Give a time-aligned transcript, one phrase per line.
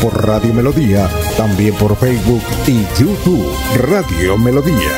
[0.00, 4.92] por Radio Melodía, también por Facebook y YouTube Radio Melodía.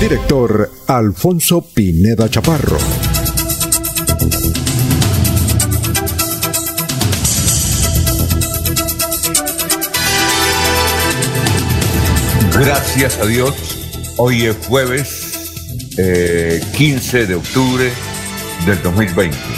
[0.00, 2.78] Director Alfonso Pineda Chaparro.
[12.58, 13.54] Gracias a Dios,
[14.16, 15.28] hoy es jueves
[16.76, 17.90] 15 de octubre
[18.66, 19.57] del 2020.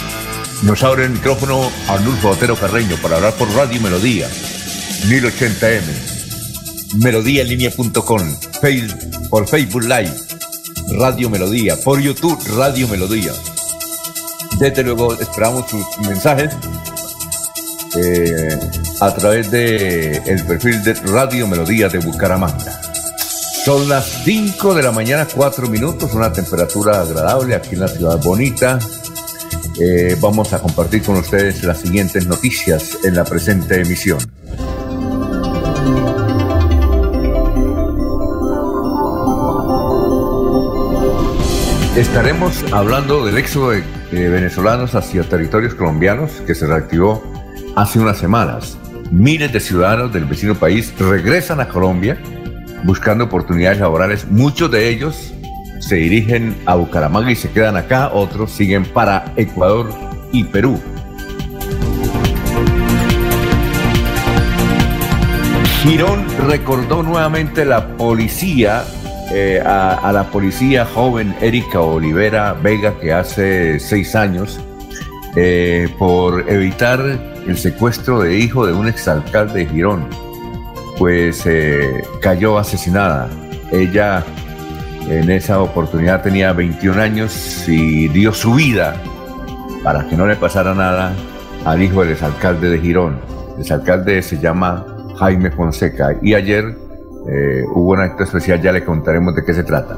[0.63, 4.29] Nos abre el micrófono Arnulfo Otero Carreño para hablar por Radio Melodía,
[5.07, 8.21] 1080m, melodíaenlínea.com,
[9.29, 10.13] por Facebook Live,
[10.99, 13.31] Radio Melodía, por YouTube, Radio Melodía.
[14.59, 16.53] Desde luego esperamos sus mensajes
[17.95, 18.59] eh,
[18.99, 22.79] a través de el perfil de Radio Melodía de Bucaramanga.
[23.65, 28.17] Son las 5 de la mañana, 4 minutos, una temperatura agradable aquí en la ciudad
[28.21, 28.77] bonita.
[29.83, 34.19] Eh, vamos a compartir con ustedes las siguientes noticias en la presente emisión.
[41.95, 47.23] Estaremos hablando del éxodo de venezolanos hacia territorios colombianos que se reactivó
[47.75, 48.77] hace unas semanas.
[49.09, 52.21] Miles de ciudadanos del vecino país regresan a Colombia
[52.83, 54.27] buscando oportunidades laborales.
[54.29, 55.33] Muchos de ellos
[55.81, 59.91] se dirigen a Bucaramanga y se quedan acá, otros siguen para Ecuador
[60.31, 60.79] y Perú.
[65.83, 68.83] Girón recordó nuevamente la policía,
[69.31, 74.59] eh, a, la policía joven Erika Olivera Vega, que hace seis años,
[75.35, 76.99] eh, por evitar
[77.47, 80.07] el secuestro de hijo de un exalcalde de Girón,
[80.99, 83.27] pues eh, cayó asesinada.
[83.71, 84.23] Ella
[85.09, 88.95] en esa oportunidad tenía 21 años y dio su vida
[89.83, 91.13] para que no le pasara nada
[91.65, 93.19] al hijo del exalcalde de Girón.
[93.55, 94.85] El exalcalde se llama
[95.17, 96.77] Jaime Fonseca y ayer
[97.29, 99.97] eh, hubo un acto especial, ya le contaremos de qué se trata.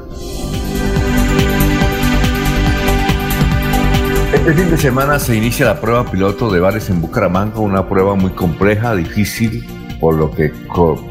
[4.34, 8.16] Este fin de semana se inicia la prueba piloto de bares en Bucaramanga, una prueba
[8.16, 9.66] muy compleja, difícil,
[10.02, 10.52] por lo que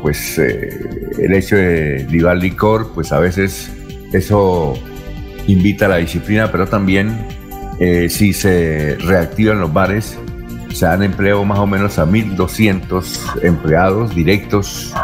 [0.02, 0.68] pues eh,
[1.18, 3.70] el hecho de libar licor, pues a veces
[4.12, 4.74] eso
[5.46, 7.26] invita a la disciplina, pero también
[7.80, 10.18] eh, si se reactivan los bares,
[10.72, 14.94] se dan empleo más o menos a 1.200 empleados directos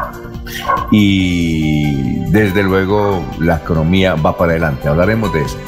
[0.90, 4.88] y desde luego la economía va para adelante.
[4.88, 5.58] Hablaremos de eso.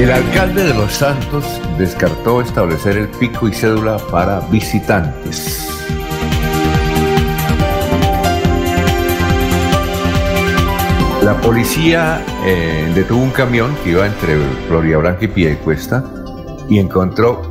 [0.00, 1.44] El alcalde de Los Santos
[1.78, 5.65] descartó establecer el pico y cédula para visitantes.
[11.26, 14.38] La policía eh, detuvo un camión que iba entre
[14.68, 16.04] Florida Blanca y Piedecuesta
[16.68, 17.42] y encontró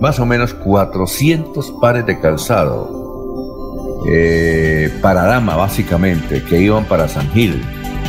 [0.00, 7.28] más o menos 400 pares de calzado eh, para dama, básicamente, que iban para San
[7.32, 7.60] Gil.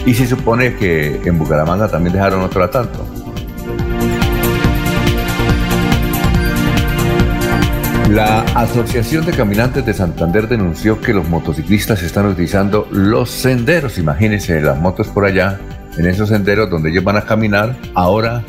[0.05, 3.03] Y se supone que en Bucaramanga también dejaron otro tanto.
[8.09, 13.97] La Asociación de Caminantes de Santander denunció que los motociclistas están utilizando los senderos.
[13.97, 15.59] Imagínense las motos por allá,
[15.97, 17.75] en esos senderos donde ellos van a caminar.
[17.95, 18.43] Ahora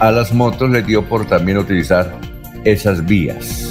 [0.00, 2.18] a las motos les dio por también utilizar
[2.64, 3.70] esas vías.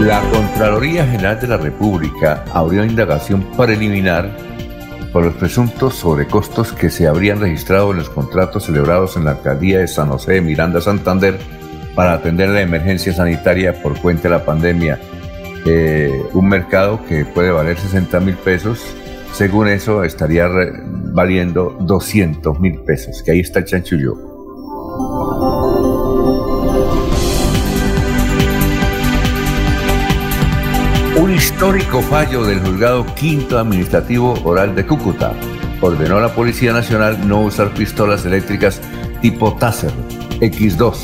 [0.00, 4.30] La Contraloría General de la República abrió indagación preliminar
[5.12, 9.78] por los presuntos sobrecostos que se habrían registrado en los contratos celebrados en la alcaldía
[9.78, 11.38] de San José de Miranda, Santander,
[11.94, 14.98] para atender la emergencia sanitaria por cuenta de la pandemia.
[15.64, 18.80] Eh, un mercado que puede valer 60 mil pesos,
[19.32, 20.48] según eso estaría
[21.12, 24.25] valiendo 200 mil pesos, que ahí está el chanchullo.
[31.56, 35.32] Histórico fallo del juzgado quinto administrativo oral de Cúcuta
[35.80, 38.78] ordenó a la Policía Nacional no usar pistolas eléctricas
[39.22, 39.90] tipo Taser
[40.40, 40.94] X2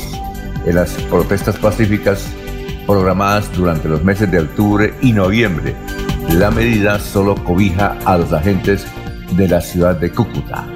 [0.67, 2.27] en las protestas pacíficas
[2.85, 5.73] programadas durante los meses de octubre y noviembre.
[6.29, 8.85] La medida solo cobija a los agentes
[9.31, 10.67] de la ciudad de Cúcuta.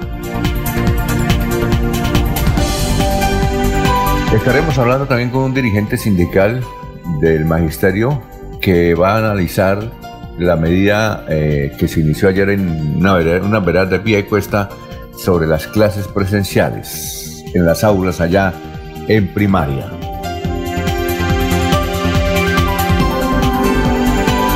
[4.34, 6.64] Estaremos hablando también con un dirigente sindical
[7.20, 8.20] del magisterio
[8.60, 9.90] que va a analizar
[10.38, 14.68] la medida eh, que se inició ayer en una vereda, una de pie y cuesta
[15.16, 18.52] sobre las clases presenciales en las aulas allá
[19.08, 19.90] en primaria.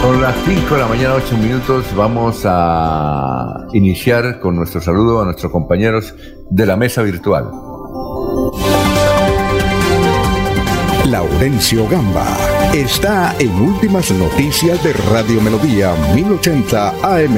[0.03, 1.87] Son las 5 de la mañana, 8 minutos.
[1.97, 6.15] Vamos a iniciar con nuestro saludo a nuestros compañeros
[6.51, 7.51] de la mesa virtual.
[11.07, 12.42] Laurencio Gamba
[12.75, 17.37] está en Últimas Noticias de Radio Melodía 1080 AM.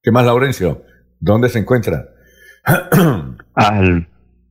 [0.00, 0.82] ¿Qué más, Laurencio?
[1.18, 2.10] ¿Dónde se encuentra?
[3.54, 4.08] Al,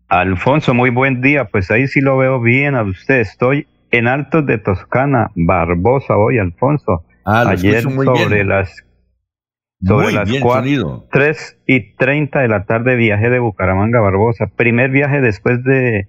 [0.10, 1.45] Alfonso, muy buen día.
[1.45, 3.22] Pues ahí sí lo veo bien a usted.
[3.22, 7.06] Estoy en Altos de Toscana, Barbosa hoy, Alfonso.
[7.24, 8.84] Ah, Ayer sobre las
[9.83, 14.47] sobre las 4, 3 y 30 de la tarde viaje de Bucaramanga Barbosa.
[14.56, 16.07] Primer viaje después de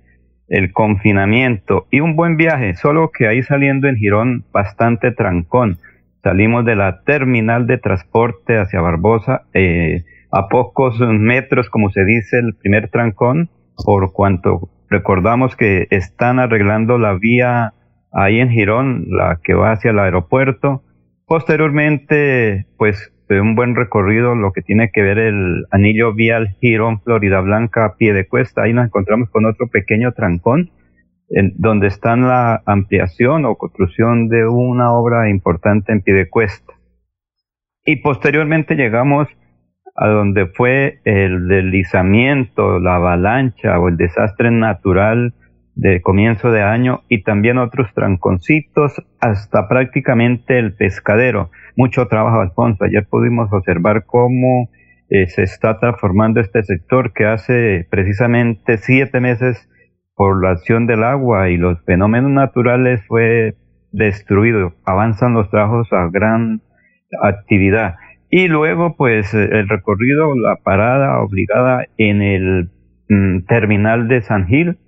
[0.49, 5.79] el confinamiento y un buen viaje, solo que ahí saliendo en Girón bastante trancón.
[6.23, 12.39] Salimos de la terminal de transporte hacia Barbosa eh, a pocos metros, como se dice,
[12.39, 13.51] el primer trancón,
[13.85, 17.75] por cuanto recordamos que están arreglando la vía
[18.13, 20.83] ahí en Girón, la que va hacia el aeropuerto.
[21.27, 27.41] Posteriormente, pues un buen recorrido, lo que tiene que ver el anillo vial Girón Florida
[27.41, 28.63] Blanca pie de cuesta.
[28.63, 30.71] Ahí nos encontramos con otro pequeño trancón,
[31.57, 36.73] donde está la ampliación o construcción de una obra importante en pie de cuesta.
[37.85, 39.29] Y posteriormente llegamos
[39.95, 45.35] a donde fue el deslizamiento, la avalancha o el desastre natural
[45.75, 51.51] de comienzo de año y también otros tranconcitos hasta prácticamente el pescadero.
[51.79, 52.85] Mucho trabajo, Alfonso.
[52.85, 54.69] Ayer pudimos observar cómo
[55.09, 59.71] eh, se está transformando este sector que hace precisamente siete meses
[60.17, 63.55] por la acción del agua y los fenómenos naturales fue
[63.93, 64.75] destruido.
[64.85, 66.63] Avanzan los trabajos a gran
[67.23, 67.95] actividad.
[68.29, 72.71] Y luego, pues, el recorrido, la parada obligada en el
[73.09, 74.79] mm, terminal de San Gil,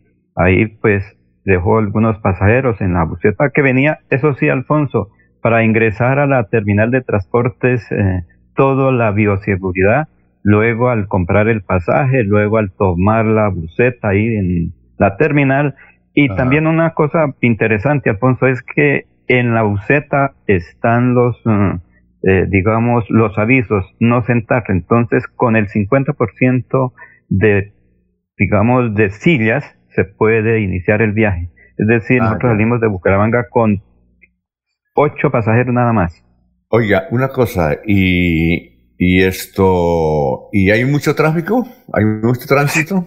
[0.41, 1.05] Ahí pues
[1.45, 5.11] dejó algunos pasajeros en la buseta que venía, eso sí, Alfonso,
[5.43, 10.09] para ingresar a la terminal de transportes, eh, toda la bioseguridad,
[10.43, 15.75] luego al comprar el pasaje, luego al tomar la buseta ahí en la terminal.
[16.15, 21.71] Y también una cosa interesante, Alfonso, es que en la buseta están los, mm,
[22.29, 24.65] eh, digamos, los avisos, no sentar.
[24.69, 26.93] Entonces, con el 50%
[27.29, 27.73] de,
[28.37, 29.65] digamos, de sillas,
[29.95, 31.49] se puede iniciar el viaje.
[31.79, 33.83] Es decir, ah, nosotros salimos de Bucaramanga con
[34.95, 36.25] ocho pasajeros nada más.
[36.69, 41.67] Oiga, una cosa, y, y esto, ¿y hay mucho tráfico?
[41.93, 43.07] ¿Hay mucho tránsito?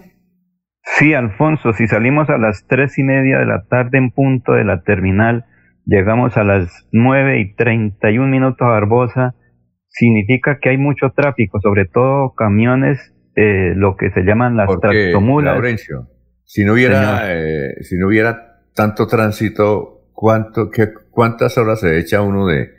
[0.98, 4.64] Sí, Alfonso, si salimos a las tres y media de la tarde en punto de
[4.64, 5.46] la terminal,
[5.86, 9.34] llegamos a las nueve y treinta y un minutos a Barbosa,
[9.88, 15.58] significa que hay mucho tráfico, sobre todo camiones, eh, lo que se llaman las tractomulas.
[16.44, 22.22] Si no hubiera, eh, si no hubiera tanto tránsito, ¿cuánto, qué, ¿cuántas horas se echa
[22.22, 22.70] uno de,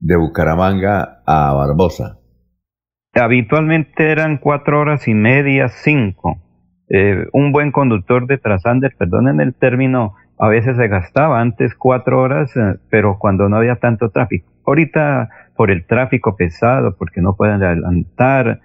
[0.00, 2.18] de Bucaramanga a Barbosa?
[3.14, 6.38] Habitualmente eran cuatro horas y media, cinco.
[6.88, 12.20] Eh, un buen conductor de Trasander, perdonen el término, a veces se gastaba antes cuatro
[12.20, 14.50] horas, eh, pero cuando no había tanto tráfico.
[14.66, 18.60] Ahorita por el tráfico pesado, porque no pueden adelantar,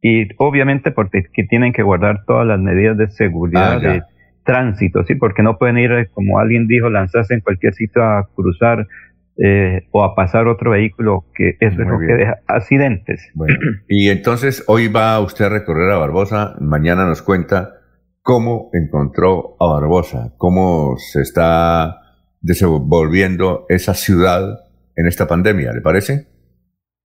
[0.00, 4.06] y obviamente porque tienen que guardar todas las medidas de seguridad ah,
[4.50, 8.88] tránsito, sí, porque no pueden ir, como alguien dijo, lanzarse en cualquier sitio a cruzar
[9.36, 13.30] eh, o a pasar otro vehículo, que eso es lo que deja accidentes.
[13.34, 13.54] Bueno,
[13.88, 17.74] y entonces hoy va usted a recorrer a Barbosa, mañana nos cuenta
[18.22, 22.00] cómo encontró a Barbosa, cómo se está
[22.40, 24.42] desenvolviendo esa ciudad
[24.96, 26.26] en esta pandemia, ¿le parece?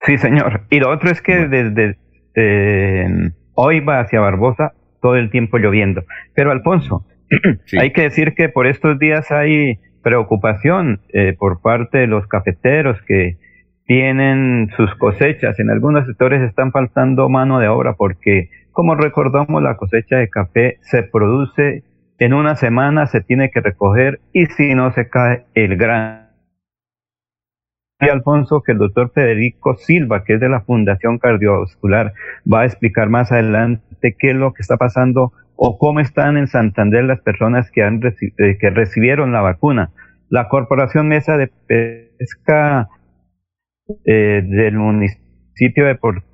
[0.02, 0.62] Sí, señor.
[0.72, 1.98] Y lo otro es que desde
[2.34, 3.08] eh,
[3.54, 6.04] hoy va hacia Barbosa todo el tiempo lloviendo.
[6.34, 7.06] Pero Alfonso,
[7.79, 13.01] hay que decir que por estos días hay preocupación eh, por parte de los cafeteros
[13.08, 13.38] que
[13.86, 15.60] tienen sus cosechas.
[15.60, 20.77] En algunos sectores están faltando mano de obra porque, como recordamos, la cosecha de café
[20.82, 21.84] se produce
[22.20, 26.25] en una semana, se tiene que recoger y si no se cae el gran
[28.00, 32.13] Alfonso, que el doctor Federico Silva, que es de la Fundación Cardiovascular,
[32.51, 36.48] va a explicar más adelante qué es lo que está pasando o cómo están en
[36.48, 39.92] Santander las personas que, han eh, que recibieron la vacuna.
[40.30, 42.90] La Corporación Mesa de Pesca
[44.06, 46.26] eh, del municipio de Puerto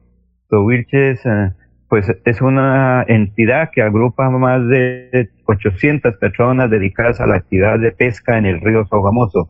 [0.64, 1.52] Wilches, eh,
[1.90, 7.92] pues es una entidad que agrupa más de 800 personas dedicadas a la actividad de
[7.92, 9.50] pesca en el río Sogamoso.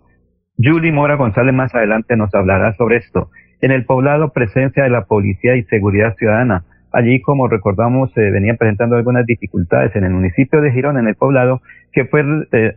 [0.58, 3.30] Julie Mora González más adelante nos hablará sobre esto.
[3.62, 6.66] En el poblado, presencia de la Policía y Seguridad Ciudadana.
[6.92, 11.16] Allí, como recordamos, se venían presentando algunas dificultades en el municipio de Girón, en el
[11.16, 12.74] poblado, que fue eh,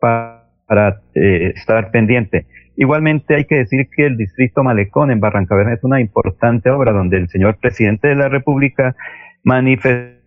[0.00, 2.46] para eh, estar pendiente.
[2.76, 7.18] Igualmente hay que decir que el distrito Malecón en Barrancaberna es una importante obra donde
[7.18, 8.96] el señor presidente de la República
[9.44, 10.21] manifestó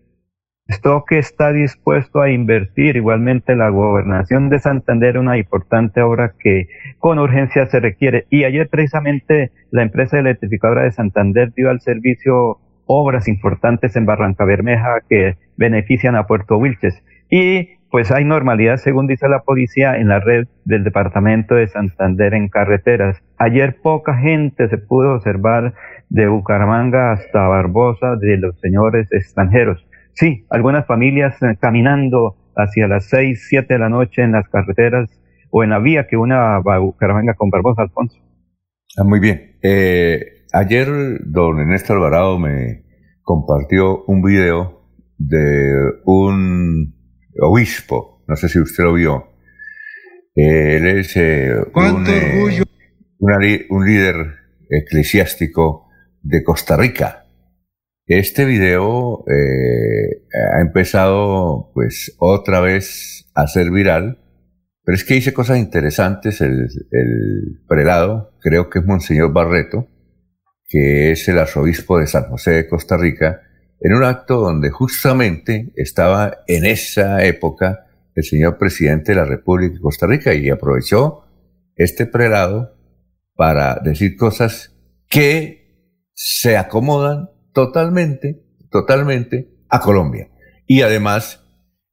[1.06, 6.68] que está dispuesto a invertir igualmente la gobernación de Santander, una importante obra que
[6.98, 8.26] con urgencia se requiere.
[8.30, 14.44] Y ayer precisamente la empresa electrificadora de Santander dio al servicio obras importantes en Barranca
[14.44, 17.02] Bermeja que benefician a Puerto Wilches.
[17.30, 22.34] Y pues hay normalidad, según dice la policía, en la red del departamento de Santander
[22.34, 23.22] en carreteras.
[23.38, 25.74] Ayer poca gente se pudo observar
[26.08, 29.85] de Bucaramanga hasta Barbosa de los señores extranjeros.
[30.16, 35.10] Sí, algunas familias eh, caminando hacia las seis, siete de la noche en las carreteras
[35.50, 38.16] o en la vía que una va a Bucaramanga con Barbosa, Alfonso.
[38.96, 39.58] Ah, muy bien.
[39.62, 40.88] Eh, ayer
[41.26, 42.84] don Ernesto Alvarado me
[43.22, 44.86] compartió un video
[45.18, 46.94] de un
[47.40, 49.32] obispo, no sé si usted lo vio.
[50.34, 54.16] él es eh, un, eh, un, líder
[54.70, 55.88] eclesiástico
[56.22, 57.25] de Costa Rica.
[58.08, 60.22] Este video eh,
[60.54, 64.22] ha empezado pues otra vez a ser viral,
[64.84, 69.88] pero es que dice cosas interesantes el, el prelado, creo que es Monseñor Barreto,
[70.68, 73.40] que es el arzobispo de San José de Costa Rica,
[73.80, 79.74] en un acto donde justamente estaba en esa época el señor presidente de la República
[79.74, 81.24] de Costa Rica y aprovechó
[81.74, 82.72] este prelado
[83.34, 84.76] para decir cosas
[85.08, 90.28] que se acomodan totalmente, totalmente a Colombia.
[90.66, 91.42] Y además,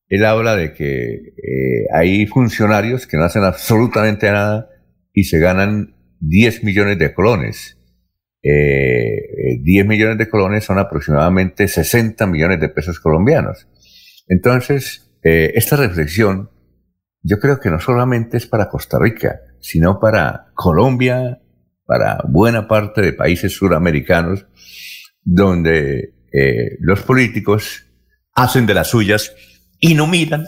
[0.09, 4.67] él habla de que eh, hay funcionarios que no hacen absolutamente nada
[5.13, 7.77] y se ganan 10 millones de colones.
[8.43, 13.69] Eh, 10 millones de colones son aproximadamente 60 millones de pesos colombianos.
[14.27, 16.49] Entonces, eh, esta reflexión
[17.21, 21.39] yo creo que no solamente es para Costa Rica, sino para Colombia,
[21.85, 24.45] para buena parte de países suramericanos,
[25.23, 27.85] donde eh, los políticos
[28.33, 29.33] hacen de las suyas
[29.79, 30.47] y no miran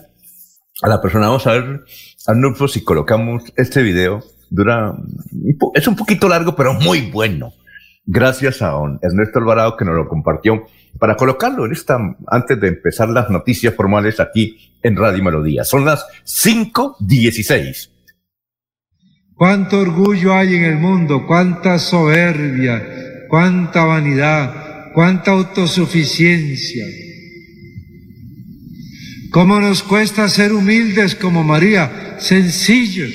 [0.81, 1.27] a la persona.
[1.27, 1.83] Vamos a ver,
[2.27, 4.95] Arnulfo, si colocamos este video, dura,
[5.73, 7.53] es un poquito largo, pero muy bueno
[8.05, 10.65] gracias a don Ernesto Alvarado que nos lo compartió
[10.99, 15.63] para colocarlo en esta, antes de empezar las noticias formales aquí en Radio Melodía.
[15.63, 17.89] Son las 5.16.
[19.33, 24.64] Cuánto orgullo hay en el mundo, cuánta soberbia, cuánta vanidad,
[24.95, 26.85] cuánta autosuficiencia.
[29.29, 33.13] Cómo nos cuesta ser humildes como María, sencillos.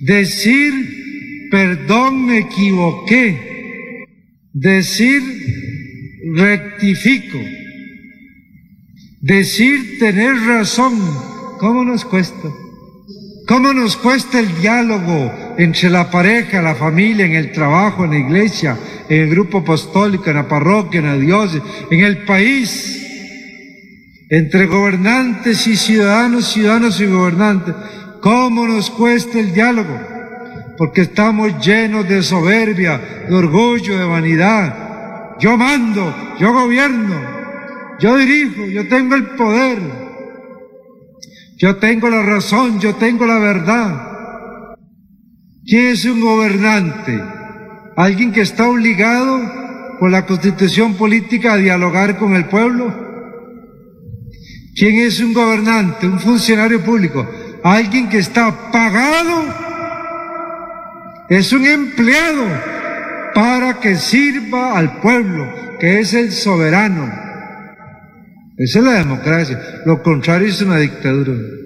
[0.00, 4.06] Decir, perdón, me equivoqué
[4.54, 5.22] decir
[6.34, 7.38] rectifico,
[9.20, 10.98] decir tener razón,
[11.60, 12.48] ¿cómo nos cuesta?
[13.46, 18.18] ¿Cómo nos cuesta el diálogo entre la pareja, la familia, en el trabajo, en la
[18.18, 23.04] iglesia, en el grupo apostólico, en la parroquia, en la diócesis, en el país,
[24.30, 27.74] entre gobernantes y ciudadanos, ciudadanos y gobernantes?
[28.22, 30.16] ¿Cómo nos cuesta el diálogo?
[30.78, 35.36] porque estamos llenos de soberbia, de orgullo, de vanidad.
[35.40, 37.20] Yo mando, yo gobierno,
[37.98, 39.78] yo dirijo, yo tengo el poder,
[41.56, 44.17] yo tengo la razón, yo tengo la verdad.
[45.68, 47.22] ¿Quién es un gobernante?
[47.94, 52.86] ¿Alguien que está obligado por la constitución política a dialogar con el pueblo?
[54.74, 57.28] ¿Quién es un gobernante, un funcionario público?
[57.62, 59.44] Alguien que está pagado
[61.28, 62.46] es un empleado
[63.34, 67.12] para que sirva al pueblo, que es el soberano.
[68.56, 69.60] Esa es la democracia.
[69.84, 71.57] Lo contrario es una dictadura.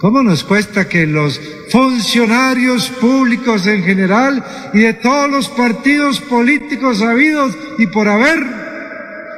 [0.00, 1.38] ¿Cómo nos cuesta que los
[1.68, 4.42] funcionarios públicos en general
[4.72, 8.38] y de todos los partidos políticos habidos y por haber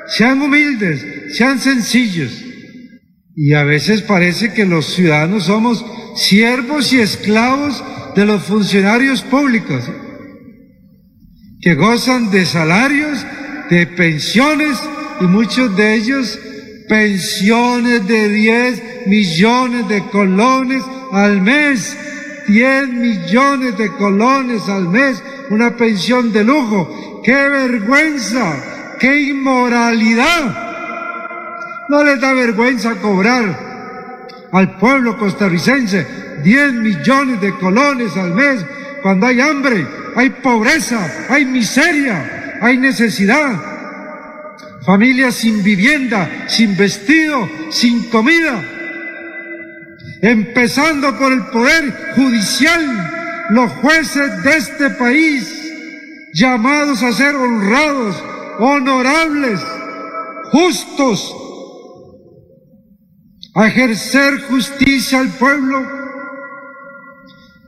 [0.06, 2.44] sean humildes, sean sencillos?
[3.34, 7.82] Y a veces parece que los ciudadanos somos siervos y esclavos
[8.14, 9.82] de los funcionarios públicos
[11.60, 13.26] que gozan de salarios,
[13.68, 14.78] de pensiones
[15.20, 16.38] y muchos de ellos
[16.92, 21.96] pensiones de 10 millones de colones al mes.
[22.46, 27.22] 10 millones de colones al mes, una pensión de lujo.
[27.24, 28.96] ¡Qué vergüenza!
[29.00, 30.54] ¡Qué inmoralidad!
[31.88, 36.06] ¿No les da vergüenza cobrar al pueblo costarricense
[36.44, 38.66] 10 millones de colones al mes
[39.00, 43.71] cuando hay hambre, hay pobreza, hay miseria, hay necesidad?
[44.84, 48.64] Familias sin vivienda, sin vestido, sin comida.
[50.22, 53.10] Empezando por el poder judicial,
[53.50, 55.62] los jueces de este país,
[56.34, 58.22] llamados a ser honrados,
[58.58, 59.60] honorables,
[60.50, 61.36] justos,
[63.54, 65.86] a ejercer justicia al pueblo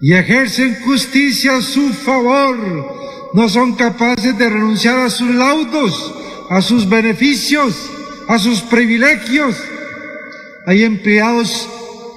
[0.00, 6.14] y ejercen justicia a su favor, no son capaces de renunciar a sus laudos,
[6.50, 7.90] a sus beneficios,
[8.28, 9.62] a sus privilegios.
[10.66, 11.68] Hay empleados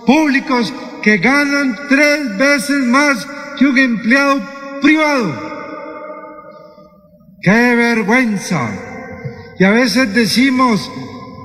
[0.05, 4.41] públicos que ganan tres veces más que un empleado
[4.81, 5.47] privado.
[7.41, 8.69] ¡Qué vergüenza!
[9.59, 10.91] Y a veces decimos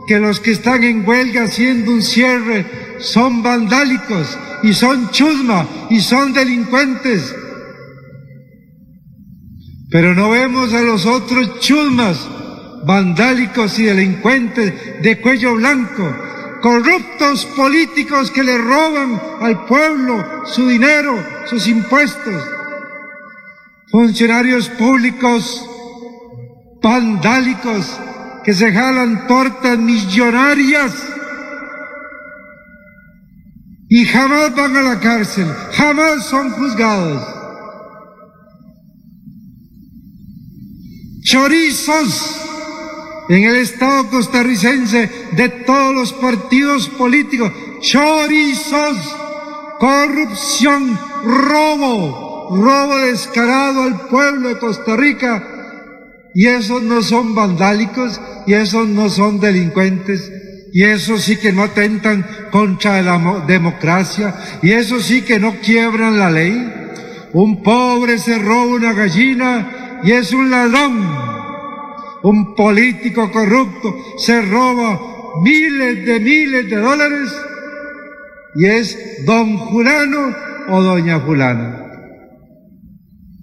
[0.07, 2.67] que los que están en huelga haciendo un cierre
[2.99, 7.35] son vandálicos y son chusma y son delincuentes.
[9.91, 12.29] Pero no vemos a los otros chusmas,
[12.85, 16.17] vandálicos y delincuentes de cuello blanco,
[16.61, 21.15] corruptos políticos que le roban al pueblo su dinero,
[21.47, 22.45] sus impuestos,
[23.91, 25.69] funcionarios públicos
[26.83, 27.99] vandálicos
[28.45, 30.93] que se jalan tortas millonarias
[33.89, 37.23] y jamás van a la cárcel, jamás son juzgados.
[41.23, 42.52] Chorizos
[43.29, 49.17] en el Estado costarricense de todos los partidos políticos, chorizos,
[49.79, 55.53] corrupción, robo, robo descarado al pueblo de Costa Rica
[56.35, 60.33] y esos no son vandálicos, y esos no son delincuentes,
[60.73, 66.19] y esos sí que no atentan contra la democracia, y esos sí que no quiebran
[66.19, 66.73] la ley.
[67.33, 71.42] Un pobre se roba una gallina y es un ladrón.
[72.23, 77.37] Un político corrupto se roba miles de miles de dólares
[78.55, 80.35] y es don Julano
[80.69, 81.79] o doña Fulana.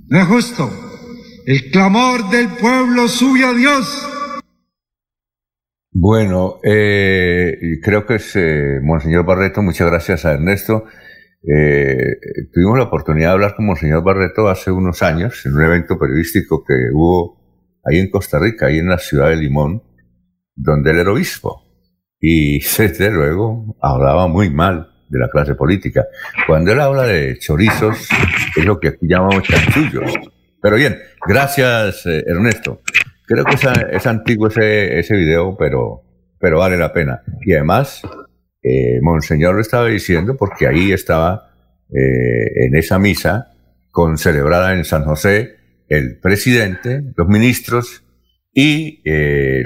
[0.07, 0.69] No es justo.
[1.45, 4.07] El clamor del pueblo sube a Dios.
[5.91, 10.85] Bueno, eh, creo que es eh, Monseñor Barreto, muchas gracias a Ernesto.
[11.41, 12.17] Eh,
[12.53, 16.63] tuvimos la oportunidad de hablar con Monseñor Barreto hace unos años en un evento periodístico
[16.63, 17.38] que hubo
[17.83, 19.83] ahí en Costa Rica, ahí en la ciudad de Limón,
[20.55, 21.63] donde él era obispo.
[22.19, 26.05] Y desde luego hablaba muy mal de la clase política.
[26.47, 28.07] Cuando él habla de chorizos,
[28.55, 30.13] es lo que aquí llamamos chanchullos
[30.61, 32.81] pero bien, gracias eh, Ernesto.
[33.25, 33.55] Creo que
[33.91, 36.01] es, antiguo ese, ese video, pero,
[36.39, 37.21] pero vale la pena.
[37.45, 38.01] Y además,
[38.63, 41.51] eh, Monseñor lo estaba diciendo porque ahí estaba
[41.89, 43.53] eh, en esa misa
[43.91, 45.58] con celebrada en San José
[45.89, 48.03] el presidente, los ministros
[48.53, 49.01] y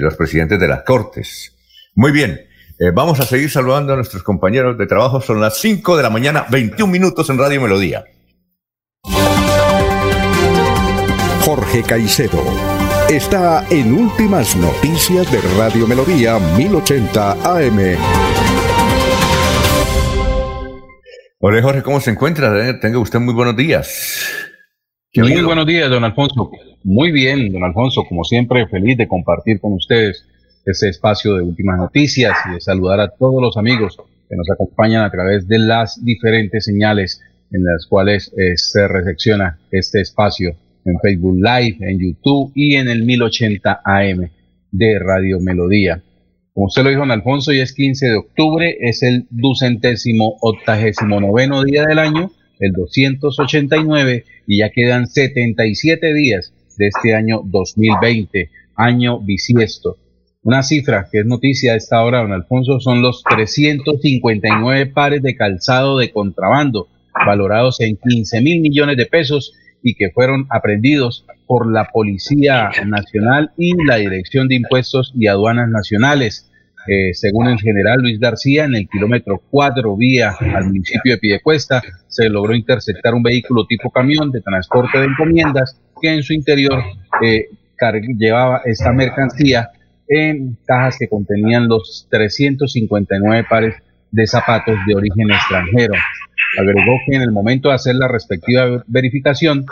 [0.00, 1.54] los presidentes de las cortes.
[1.94, 2.40] Muy bien,
[2.94, 5.20] vamos a seguir saludando a nuestros compañeros de trabajo.
[5.20, 8.04] Son las 5 de la mañana, 21 minutos en Radio Melodía.
[11.42, 12.42] Jorge Caicedo.
[13.10, 17.98] Está en Últimas Noticias de Radio Melodía 1080 AM.
[21.38, 22.80] Hola Jorge, ¿cómo se encuentra?
[22.80, 24.43] Tenga usted muy buenos días.
[25.22, 26.50] Muy buenos días, don Alfonso.
[26.82, 30.26] Muy bien, don Alfonso, como siempre, feliz de compartir con ustedes
[30.64, 33.96] este espacio de últimas noticias y de saludar a todos los amigos
[34.28, 37.20] que nos acompañan a través de las diferentes señales
[37.52, 42.88] en las cuales eh, se recepciona este espacio en Facebook Live, en YouTube y en
[42.88, 44.30] el 1080 AM
[44.72, 46.02] de Radio Melodía.
[46.52, 51.20] Como usted lo dijo, don Alfonso, hoy es 15 de octubre, es el ducentésimo octagésimo
[51.20, 58.50] noveno día del año, el 289, y ya quedan 77 días de este año 2020,
[58.76, 59.98] año bisiesto.
[60.42, 65.36] Una cifra que es noticia a esta hora, don Alfonso, son los 359 pares de
[65.36, 66.88] calzado de contrabando,
[67.26, 73.52] valorados en 15 mil millones de pesos y que fueron aprendidos por la Policía Nacional
[73.56, 76.50] y la Dirección de Impuestos y Aduanas Nacionales.
[76.86, 81.82] Eh, según el general Luis García, en el kilómetro 4 vía al municipio de Piedecuesta,
[82.08, 86.82] se logró interceptar un vehículo tipo camión de transporte de encomiendas que en su interior
[87.22, 87.46] eh,
[88.18, 89.70] llevaba esta mercancía
[90.08, 93.74] en cajas que contenían los 359 pares
[94.10, 95.94] de zapatos de origen extranjero.
[96.58, 99.64] Agregó que en el momento de hacer la respectiva verificación,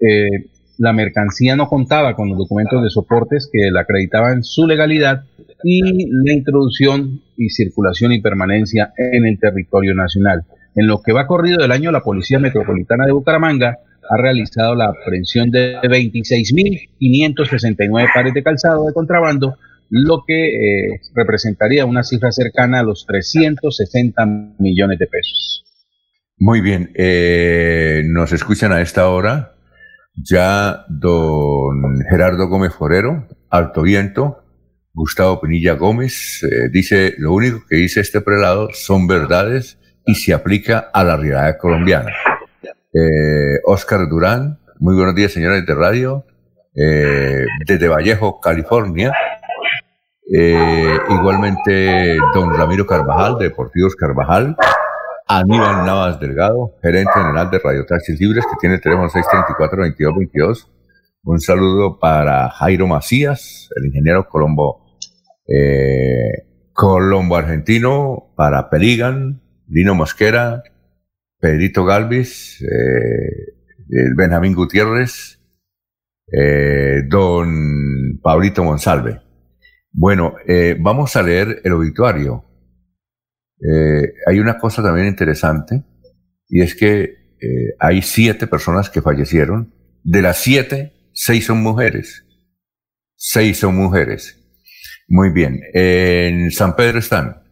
[0.00, 0.46] eh,
[0.82, 5.22] la mercancía no contaba con los documentos de soportes que la acreditaban su legalidad
[5.62, 10.42] y la introducción y circulación y permanencia en el territorio nacional.
[10.74, 13.78] En lo que va corrido del año, la Policía Metropolitana de Bucaramanga
[14.10, 19.54] ha realizado la aprehensión de 26.569 pares de calzado de contrabando,
[19.88, 24.26] lo que eh, representaría una cifra cercana a los 360
[24.58, 25.64] millones de pesos.
[26.38, 29.52] Muy bien, eh, nos escuchan a esta hora
[30.14, 34.42] ya don Gerardo Gómez Forero, Alto Viento,
[34.94, 40.34] Gustavo Pinilla Gómez, eh, dice, lo único que dice este prelado son verdades y se
[40.34, 42.12] aplica a la realidad colombiana.
[42.92, 46.26] Eh, Oscar Durán, muy buenos días señores de radio,
[46.74, 49.12] eh, desde Vallejo, California.
[51.08, 54.56] igualmente don Ramiro Carvajal, de Deportivos Carvajal.
[55.38, 60.68] Aníbal Navas Delgado, gerente general de Radio Taxis Libres, que tiene el teléfono 634-2222.
[61.22, 64.84] Un saludo para Jairo Macías, el ingeniero Colombo,
[65.48, 70.64] eh, Colombo argentino, para Peligan, Lino Mosquera,
[71.40, 73.54] Pedrito Galvis, eh,
[74.14, 75.40] Benjamín Gutiérrez,
[76.30, 79.22] eh, don Pablito Monsalve.
[79.92, 80.34] Bueno,
[80.80, 82.51] vamos a leer el obituario
[83.62, 85.84] eh, hay una cosa también interesante
[86.48, 87.02] y es que
[87.40, 89.74] eh, hay siete personas que fallecieron.
[90.02, 92.24] De las siete, seis son mujeres.
[93.16, 94.38] Seis son mujeres.
[95.08, 95.60] Muy bien.
[95.74, 97.42] En San Pedro están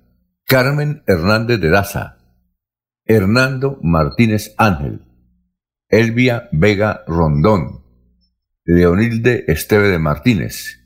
[0.46, 2.18] Carmen Hernández de Daza,
[3.04, 5.02] Hernando Martínez Ángel,
[5.88, 7.84] Elvia Vega Rondón,
[8.64, 10.80] Leonilde Esteve de Martínez,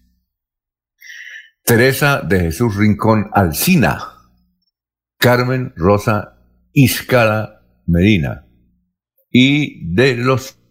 [1.65, 4.14] Teresa de Jesús Rincón Alcina,
[5.25, 6.37] Carmen Rosa
[6.75, 8.47] Iscara Medina.
[9.31, 10.63] Y de los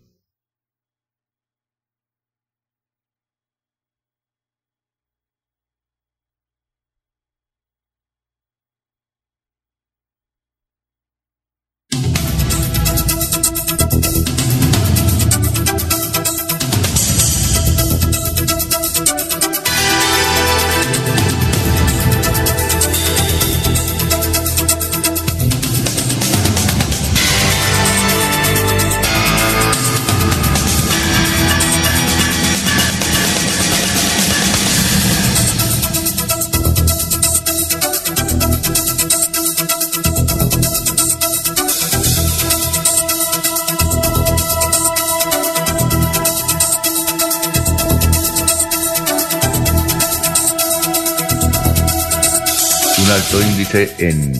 [53.73, 54.33] en,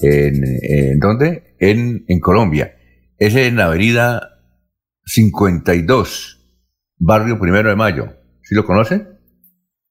[0.00, 1.54] en, en ¿dónde?
[1.58, 2.74] En, en Colombia.
[3.18, 4.40] Es en la avenida
[5.04, 6.62] 52,
[6.98, 8.08] barrio Primero de Mayo.
[8.42, 9.06] ¿Sí lo conoce?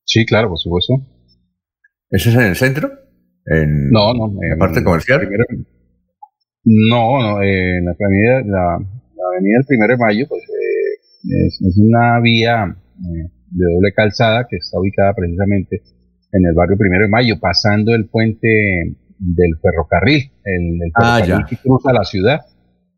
[0.04, 0.94] Sí, claro, por supuesto.
[2.10, 2.92] ¿Ese es en el centro?
[3.46, 4.28] En, no, no.
[4.42, 5.28] ¿En la parte comercial?
[6.64, 11.78] no, no, en la avenida, la, avenida del Primero de Mayo, pues eh, es, es,
[11.78, 15.82] una vía eh, de doble calzada que está ubicada precisamente
[16.36, 18.48] en el barrio Primero de Mayo, pasando el puente
[19.18, 22.42] del ferrocarril, el, ah, ferrocarril que cruza la ciudad,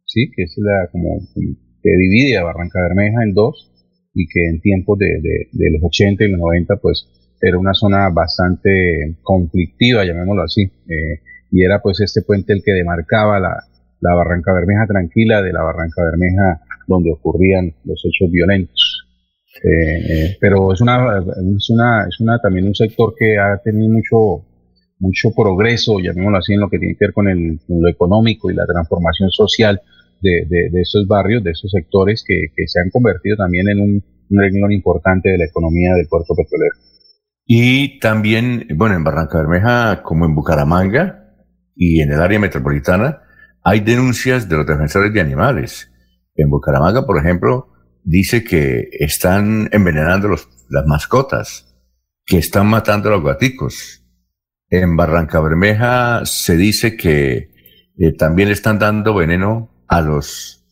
[0.05, 3.71] sí, que es la como, que divide a Barranca Bermeja en dos
[4.13, 5.19] y que en tiempos de,
[5.51, 7.07] los 80 y los 90 pues
[7.39, 11.21] era una zona bastante conflictiva, llamémoslo así, eh,
[11.51, 13.55] y era pues este puente el que demarcaba la,
[14.01, 19.06] la Barranca Bermeja tranquila de la Barranca Bermeja donde ocurrían los hechos violentos.
[19.63, 24.45] Eh, pero es una, es una, es una también un sector que ha tenido mucho,
[24.99, 28.55] mucho progreso, llamémoslo así, en lo que tiene que ver con, el, lo económico y
[28.55, 29.81] la transformación social
[30.21, 34.03] de, de, esos barrios, de esos sectores que, que, se han convertido también en un,
[34.29, 36.75] un importante de la economía del puerto petrolero.
[37.45, 41.33] Y también, bueno, en Barranca Bermeja, como en Bucaramanga
[41.75, 43.21] y en el área metropolitana,
[43.63, 45.89] hay denuncias de los defensores de animales.
[46.35, 47.69] En Bucaramanga, por ejemplo,
[48.07, 51.77] dice que están envenenando los, las mascotas,
[52.25, 54.01] que están matando a los gaticos.
[54.69, 57.51] En Barranca Bermeja se dice que
[57.97, 60.65] eh, también le están dando veneno a los,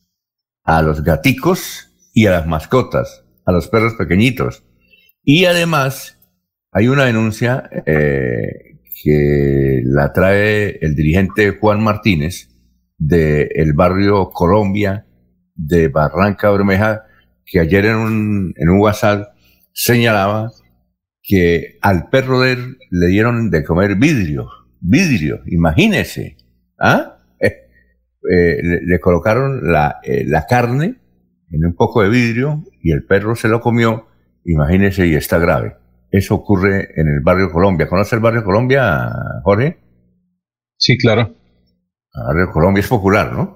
[0.64, 4.64] a los gaticos y a las mascotas, a los perros pequeñitos.
[5.22, 6.18] Y además
[6.72, 12.50] hay una denuncia eh, que la trae el dirigente Juan Martínez
[12.98, 15.06] del barrio Colombia
[15.54, 17.05] de Barranca Bermeja,
[17.46, 19.36] que ayer en un, en un WhatsApp
[19.72, 20.52] señalaba
[21.22, 24.48] que al perro de él le dieron de comer vidrio,
[24.80, 26.38] vidrio, imagínese,
[26.80, 27.18] ¿ah?
[27.40, 27.68] Eh,
[28.32, 31.00] eh, le, colocaron la, eh, la carne
[31.52, 34.08] en un poco de vidrio y el perro se lo comió,
[34.44, 35.78] imagínese, y está grave.
[36.12, 37.88] Eso ocurre en el barrio Colombia.
[37.88, 39.12] ¿Conoce el barrio Colombia,
[39.44, 39.78] Jorge?
[40.78, 41.22] Sí, claro.
[42.14, 43.56] El barrio Colombia es popular, ¿no?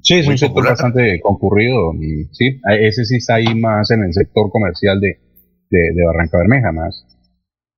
[0.00, 1.92] Sí, es un sector bastante concurrido.
[1.94, 5.18] Y, sí, ese sí está ahí más en el sector comercial de,
[5.70, 7.04] de, Barranca Bermeja, más,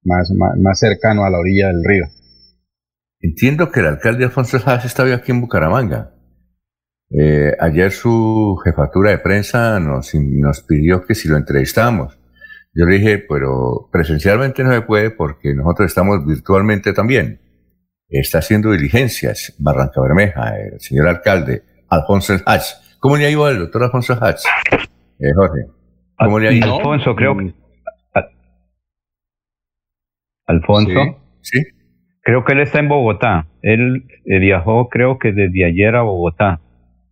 [0.05, 2.05] más, más, cercano a la orilla del río.
[3.21, 6.15] Entiendo que el alcalde Alfonso Haas estaba aquí en Bucaramanga.
[7.11, 12.19] Eh, ayer su jefatura de prensa nos, nos pidió que si lo entrevistamos.
[12.75, 17.41] Yo le dije, pero presencialmente no se puede porque nosotros estamos virtualmente también.
[18.09, 22.65] Está haciendo diligencias Barranca Bermeja, el señor alcalde Alfonso Hatch.
[23.01, 24.43] ¿Cómo le ha ido al doctor Alfonso Hatch?
[25.19, 25.67] Eh, Jorge.
[26.19, 26.77] ¿Cómo le ha ido?
[26.77, 27.55] Alfonso, creo que.
[30.47, 31.23] Alfonso.
[31.41, 31.63] Sí.
[32.23, 33.47] Creo que él está en Bogotá.
[33.63, 36.61] Él eh, viajó, creo que desde ayer a Bogotá.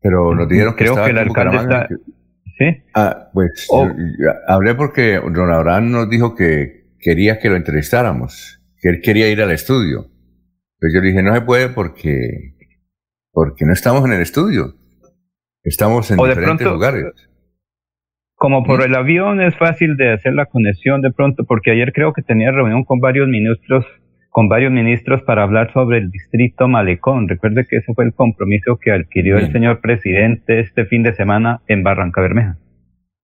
[0.01, 1.89] Pero nos dijeron que creo que el alcalde está.
[2.59, 2.83] ¿Sí?
[2.95, 3.89] Ah, pues oh.
[4.47, 9.43] hablé porque don Abraham nos dijo que quería que lo entrevistáramos, que él quería ir
[9.43, 10.07] al estudio.
[10.81, 12.52] Pues yo le dije, no se puede porque,
[13.33, 14.75] porque no estamos en el estudio.
[15.65, 17.05] Estamos en diferentes lugares.
[18.35, 22.13] Como por el avión es fácil de hacer la conexión de pronto, porque ayer creo
[22.13, 23.87] que tenía reunión con varios ministros,
[24.31, 27.29] con varios ministros para hablar sobre el distrito Malecón.
[27.29, 31.61] Recuerde que ese fue el compromiso que adquirió el señor presidente este fin de semana
[31.69, 32.59] en Barranca Bermeja.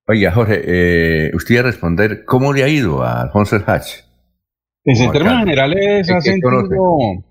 [0.06, 4.04] Oiga, Jorge, eh, usted iba a responder, ¿cómo le ha ido a Alfonso El Hatch?
[4.84, 6.48] Pues en términos generales, ha sentido,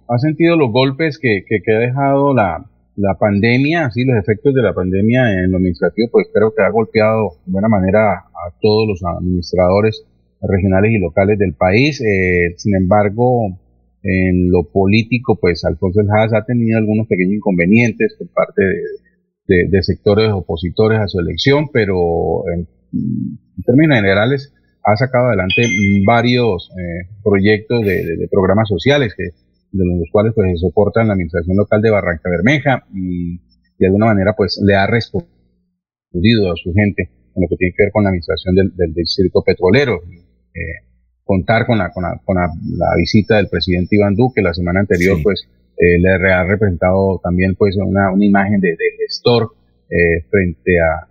[0.08, 2.66] ha sentido los golpes que, que ha dejado la,
[2.98, 6.70] la pandemia, así los efectos de la pandemia en lo administrativo, pues creo que ha
[6.70, 10.04] golpeado de buena manera a todos los administradores
[10.42, 12.02] regionales y locales del país.
[12.02, 13.60] Eh, sin embargo,
[14.02, 18.64] en lo político, pues Alfonso El Haas ha tenido algunos pequeños inconvenientes por parte
[19.48, 22.68] de, sectores opositores a su elección, pero en,
[23.64, 25.62] términos generales ha sacado adelante
[26.06, 29.30] varios eh, proyectos de, programas sociales que
[29.72, 33.38] de los cuales pues se soporta en la administración local de Barranca Bermeja y
[33.78, 37.84] de alguna manera pues le ha respondido a su gente en lo que tiene que
[37.84, 40.02] ver con la administración del, distrito petrolero.
[40.54, 40.88] Eh,
[41.24, 42.48] contar con la, con, la, con la,
[42.98, 45.46] visita del presidente Iván Duque la semana anterior pues
[45.78, 49.52] eh, le ha representado también pues una, una imagen de, gestor
[49.90, 51.08] eh, frente a,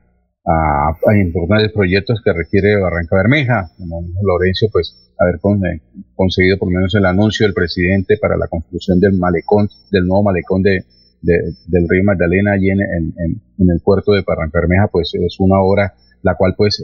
[0.46, 5.80] a, importantes proyectos que requiere Barranca Bermeja, como Lorenzo, pues haber eh,
[6.14, 10.24] conseguido por lo menos el anuncio del presidente para la construcción del malecón, del nuevo
[10.24, 10.84] malecón de,
[11.22, 15.94] del río Magdalena allí en, en, el puerto de Barranca Bermeja, pues es una obra
[16.22, 16.82] la cual pues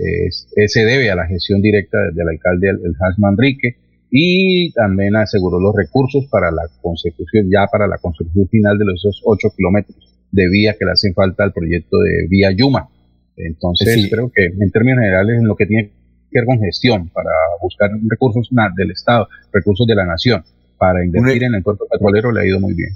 [0.67, 3.77] se debe a la gestión directa del alcalde el Hans Manrique
[4.15, 9.01] y también aseguró los recursos para la consecución, ya para la construcción final de los
[9.01, 9.97] esos ocho kilómetros
[10.31, 12.89] de vía que le hacen falta al proyecto de Vía Yuma.
[13.37, 15.93] Entonces, creo que en términos generales, en lo que tiene
[16.33, 20.43] que ver con gestión, para buscar recursos del Estado, recursos de la nación,
[20.79, 22.91] para invertir en el puerto petrolero, le ha ido muy bien.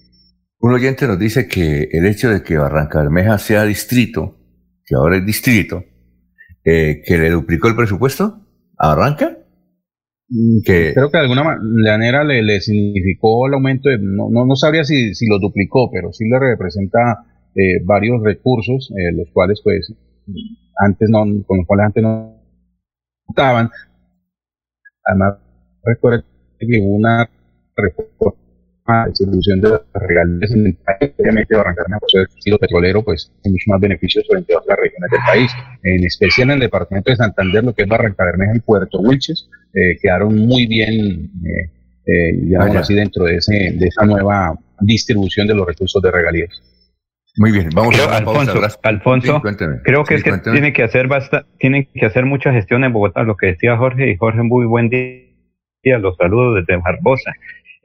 [0.58, 4.36] Un oyente nos dice que el hecho de que Barranca Bermeja sea distrito,
[4.84, 5.84] que ahora es distrito,
[6.64, 8.40] eh, que le duplicó el presupuesto
[8.78, 9.38] a Barranca.
[10.28, 14.84] Mm, que, Creo que de alguna manera le, significó el aumento, de, no, no, sabría
[14.84, 19.92] si, si, lo duplicó, pero sí le representa eh, varios recursos, eh, los cuales pues
[20.78, 22.35] antes no, con los cuales antes no
[23.28, 23.70] estaban.
[25.04, 25.38] Además,
[25.84, 26.24] recuerda
[26.58, 27.28] que hubo una
[27.76, 28.36] reforma
[29.04, 33.02] de distribución de las regalías en el país, obviamente Barranca por ser el estilo petrolero,
[33.02, 36.60] pues hay muchos más beneficios frente a otras regiones del país, en especial en el
[36.60, 41.30] departamento de Santander, lo que es Barranca Bermeja y Puerto Wilches, eh, quedaron muy bien,
[41.44, 41.70] eh,
[42.06, 46.62] eh, digamos así, dentro de, ese, de esa nueva distribución de los recursos de regalías.
[47.38, 49.42] Muy bien, vamos a Alfonso, Alfonso
[49.84, 53.24] creo que es que tiene que hacer basta, tienen que hacer mucha gestión en Bogotá,
[53.24, 57.32] lo que decía Jorge, y Jorge, muy buen día, los saludos desde Barbosa.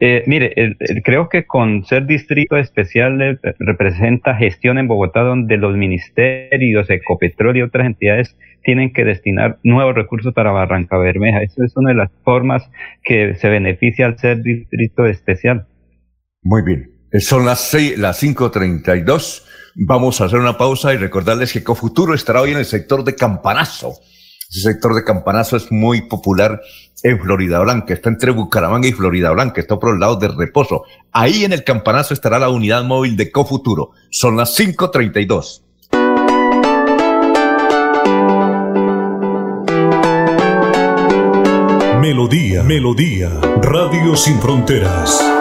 [0.04, 5.78] Eh, mire, creo que con ser distrito especial eh, representa gestión en Bogotá donde los
[5.78, 11.44] ministerios, Ecopetrol y otras entidades tienen que destinar nuevos recursos para Barranca Bermeja.
[11.44, 12.68] Eso es una de las formas
[13.04, 15.68] que se beneficia al ser distrito especial.
[16.42, 16.91] Muy bien.
[17.20, 19.44] Son las, seis, las 5.32.
[19.76, 23.16] Vamos a hacer una pausa y recordarles que Cofuturo estará hoy en el sector de
[23.16, 23.94] Campanazo.
[24.50, 26.62] Ese sector de Campanazo es muy popular
[27.04, 27.94] en Florida Blanca.
[27.94, 29.60] Está entre Bucaramanga y Florida Blanca.
[29.60, 30.84] Está por el lado de Reposo.
[31.12, 33.92] Ahí en el Campanazo estará la unidad móvil de Cofuturo.
[34.10, 35.64] Son las 5.32.
[42.02, 43.30] Melodía, Melodía,
[43.62, 45.41] Radio Sin Fronteras.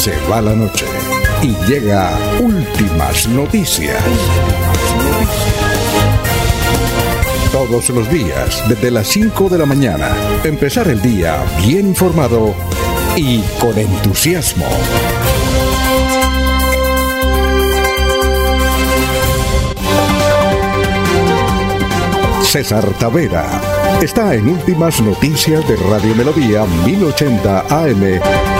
[0.00, 0.86] Se va la noche
[1.42, 4.02] y llega últimas noticias.
[7.52, 10.08] Todos los días, desde las 5 de la mañana,
[10.42, 12.54] empezar el día bien informado
[13.14, 14.64] y con entusiasmo.
[22.42, 23.60] César Tavera
[24.00, 28.59] está en Últimas Noticias de Radio Melodía 1080 AM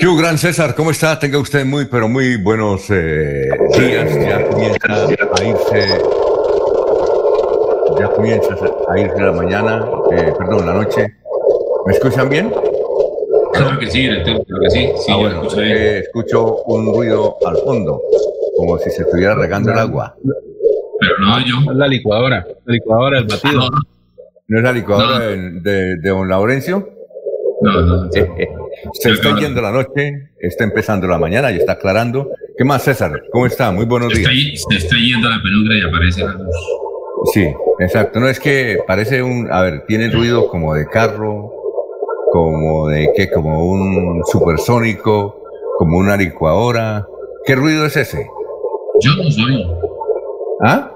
[0.00, 0.74] ¿Qué gran César?
[0.74, 1.18] ¿Cómo está?
[1.18, 4.18] Tenga usted muy, pero muy buenos eh, días.
[4.18, 6.02] Ya comienza a irse,
[7.98, 8.56] ya comienza
[8.88, 9.86] a irse la mañana,
[10.16, 11.06] eh, perdón, la noche.
[11.84, 12.50] ¿Me escuchan bien?
[13.52, 14.90] Claro que sí, claro que sí.
[15.04, 18.00] sí ah, bueno, escucho, eh, escucho un ruido al fondo,
[18.56, 20.16] como si se estuviera regando el agua.
[20.98, 21.72] Pero no, yo.
[21.72, 23.68] Es la licuadora, la licuadora del batido.
[24.48, 26.88] ¿No es la licuadora de, de, de don Laurencio?
[27.60, 28.10] No, no.
[28.92, 32.30] Se está yendo la noche, está empezando la mañana y está aclarando.
[32.56, 33.22] ¿Qué más, César?
[33.32, 33.70] ¿Cómo está?
[33.70, 34.30] Muy buenos días.
[34.68, 36.56] Se está yendo la penumbra y aparece la luz.
[37.32, 37.46] Sí,
[37.80, 38.20] exacto.
[38.20, 41.52] No es que parece un, a ver, tiene ruido como de carro,
[42.32, 45.42] como de qué, como un supersónico,
[45.78, 47.06] como una licuadora.
[47.44, 48.26] ¿Qué ruido es ese?
[49.00, 49.66] Yo no soy.
[50.64, 50.90] ¿Ah?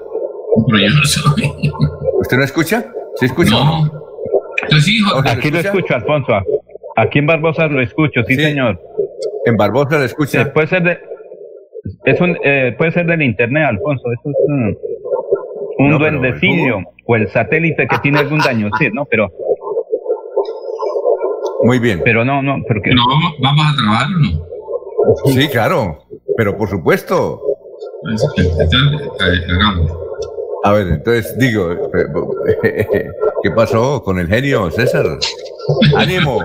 [0.67, 1.73] Pero yo no soy.
[2.21, 2.87] ¿Usted no escucha?
[3.17, 3.51] ¿Sí escucha?
[3.51, 3.91] No.
[4.63, 6.33] Entonces, hijo, Aquí lo escucho, Alfonso.
[6.97, 8.81] Aquí en Barbosa lo escucho, sí, señor.
[9.47, 10.43] En Barbosa lo escucha.
[10.43, 10.99] Eh, puede ser de,
[12.05, 14.05] es un, eh, puede ser del internet, Alfonso.
[14.13, 14.79] Eso es un,
[15.79, 19.05] un duendecillo o el satélite que tiene algún daño, sí, ¿no?
[19.07, 19.31] Pero.
[21.63, 22.01] Muy bien.
[22.05, 22.95] Pero no, no, porque.
[22.95, 23.03] No,
[23.41, 25.33] vamos a trabajar o no.
[25.33, 25.99] Sí, claro.
[26.37, 27.41] Pero por supuesto.
[30.65, 31.69] A ver, entonces digo,
[33.43, 35.07] ¿qué pasó con el genio, César?
[35.97, 36.41] ¡Ánimo!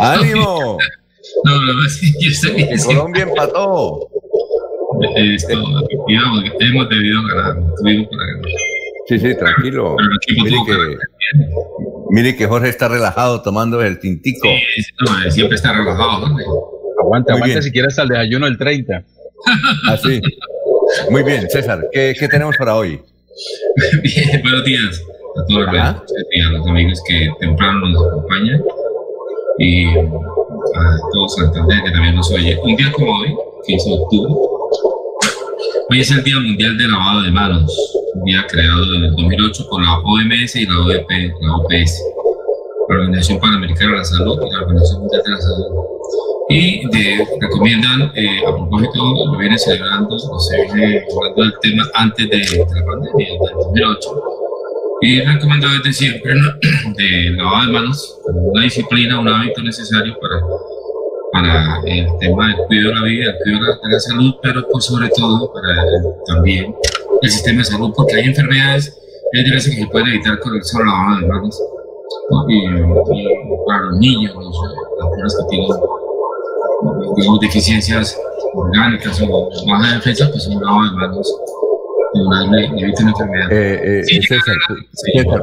[0.00, 0.78] ¡Ánimo!
[1.44, 2.78] No, no, yo estoy bien.
[2.84, 4.08] Colombia empató.
[5.16, 5.62] Esto,
[6.08, 8.50] digamos, hemos debido ganar, tuvimos para ganar.
[9.06, 9.96] Sí, sí, tranquilo.
[10.42, 10.74] Mire que,
[12.10, 14.48] mire que Jorge está relajado tomando el tintico.
[14.48, 16.44] Sí, no, siempre está relajado, Jorge.
[17.00, 19.04] Aguanta, aguanta si quieres hasta el desayuno del 30.
[19.88, 20.20] Así.
[21.10, 23.00] Muy bien, César, ¿qué, qué tenemos para hoy?
[24.02, 25.02] Bien, buenos días
[25.36, 28.62] a todos los, amigos que temprano nos acompañan
[29.58, 32.58] y a todos Santander que también nos oye.
[32.62, 33.34] Un día como hoy,
[33.66, 34.32] 15 de octubre,
[35.90, 39.66] hoy es el Día Mundial de Lavado de Manos, un día creado en el 2008
[39.68, 42.02] por la OMS y la, OEP, la OPS,
[42.88, 45.88] la Organización Panamericana de la Salud y la Organización Mundial de la Salud
[46.48, 46.82] y
[47.40, 52.38] recomiendan, eh, a propósito, lo viene celebrando, o se viene hablando del tema antes de,
[52.38, 54.10] la pandemia, del 2008,
[55.00, 56.34] y recomendado desde siempre
[56.96, 60.40] de lavado de manos una disciplina, un hábito necesario para,
[61.32, 64.82] para el tema del cuidado de la vida, el cuidado de la, salud, pero por
[64.82, 65.84] sobre todo para
[66.26, 66.74] también
[67.22, 68.98] el sistema de salud, porque hay enfermedades
[69.34, 71.62] hay diversas que se pueden evitar con el solo lavado de manos.
[72.48, 72.66] Y,
[73.66, 75.56] para los niños, las personas que
[77.14, 78.18] tienen deficiencias
[78.54, 81.40] orgánicas o baja defensa, pues un lavado de manos
[83.10, 83.52] enfermedad.
[83.52, 84.56] Eh, eh, César,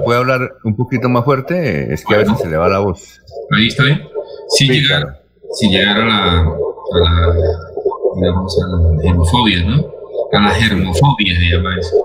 [0.04, 1.94] ¿puede hablar un poquito más fuerte?
[1.94, 3.22] Es que a veces se le va la voz.
[3.56, 4.02] Ahí está bien.
[4.50, 5.22] Si, llegara,
[5.54, 7.36] si llegara a la, a la,
[8.16, 9.86] digamos, a la germofobia, ¿no?
[10.34, 11.96] A la germofobia se llama eso.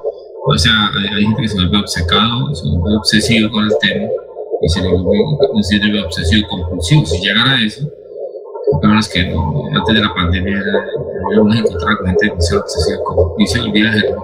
[0.47, 4.09] O sea, hay, gente que se vuelve obcecado, se vuelve obsesivo con el tema
[4.63, 7.07] y se le vuelve un síndrome obsesivo compulsivo.
[7.07, 7.87] Si llegara a eso,
[8.83, 10.63] la es que antes de la pandemia
[11.27, 12.99] habíamos encontrado con gente que se obsesiva
[13.39, 14.15] y se olvida de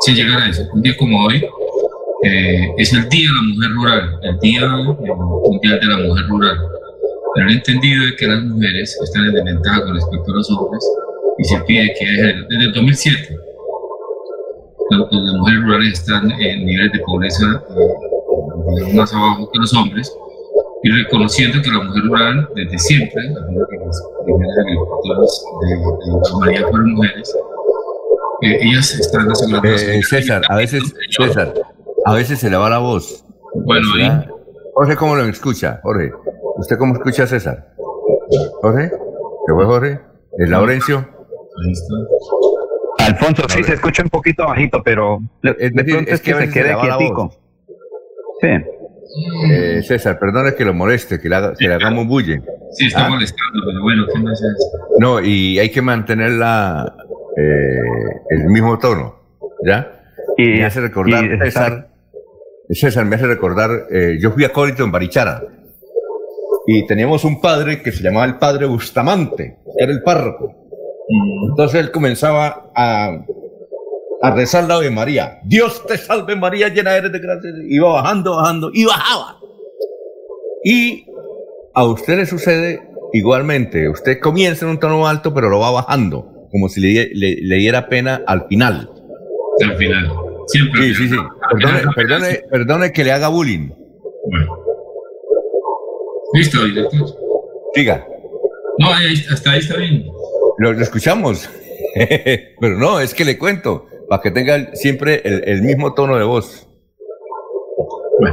[0.00, 1.44] Si llegara a eso, un día como hoy,
[2.22, 4.68] eh, es el Día de la Mujer Rural, el Día
[5.16, 6.56] Mundial de la Mujer Rural.
[7.34, 10.84] Pero han entendido de que las mujeres están en desventaja con respecto a los hombres
[11.38, 13.38] y se pide que desde, desde el 2007
[14.90, 20.14] las mujeres rurales están en niveles de pobreza eh, más abajo que los hombres
[20.84, 23.46] y reconociendo que la mujer rural desde siempre, las
[24.22, 25.76] primeras agricultoras de,
[26.12, 27.36] la humanidad fueron mujeres,
[28.42, 29.66] eh, ellas están asegurando...
[29.66, 31.54] Eh, César, a veces, César,
[32.04, 33.24] a veces se le va la voz.
[33.64, 34.28] Bueno, ahí...
[34.74, 35.80] Jorge, ¿cómo lo escucha?
[35.82, 36.12] Jorge,
[36.56, 37.74] ¿usted cómo escucha a César?
[38.60, 40.00] Jorge, ¿qué fue Jorge?
[40.36, 40.98] ¿El Laurencio?
[40.98, 43.06] Ahí está.
[43.06, 47.32] Alfonso, sí, se escucha un poquito bajito, pero de, pronto es, que, se quede quietico.
[48.42, 48.48] Sí.
[49.50, 52.42] Eh, César, perdone que lo moleste, que, le hagamos bulle.
[52.72, 53.10] Sí, está ah.
[53.10, 54.70] molestando, pero bueno, ¿qué más es?
[54.98, 56.96] No, y hay que mantener la,
[57.36, 57.80] eh,
[58.30, 59.14] el mismo tono,
[59.64, 60.02] ¿ya?
[60.36, 61.90] Y, me hace recordar, César,
[62.70, 65.42] César, me hace recordar, eh, yo fui a Córito en Barichara,
[66.66, 70.48] y teníamos un padre que se llamaba el padre Bustamante, era el párroco.
[71.08, 71.50] Mm.
[71.50, 73.24] Entonces él comenzaba a
[74.24, 75.38] a rezar la Ave María.
[75.44, 77.50] Dios te salve María, llena eres de gracia.
[77.68, 79.38] Iba bajando, bajando y bajaba.
[80.64, 81.04] Y
[81.74, 82.80] a usted le sucede
[83.12, 83.86] igualmente.
[83.90, 88.22] Usted comienza en un tono alto, pero lo va bajando, como si le, diera pena
[88.26, 88.88] al final.
[89.62, 90.10] Al final.
[90.46, 90.82] Siempre.
[90.84, 91.16] Sí, sí, sí.
[91.94, 93.68] Perdone, perdone, que le haga bullying.
[94.30, 94.58] Bueno.
[96.32, 97.08] Listo, director.
[97.74, 98.06] Diga.
[98.78, 98.88] No,
[99.30, 100.06] hasta ahí está bien.
[100.56, 101.50] lo escuchamos.
[102.60, 106.66] pero no, es que le cuento para que tenga siempre el, mismo tono de voz.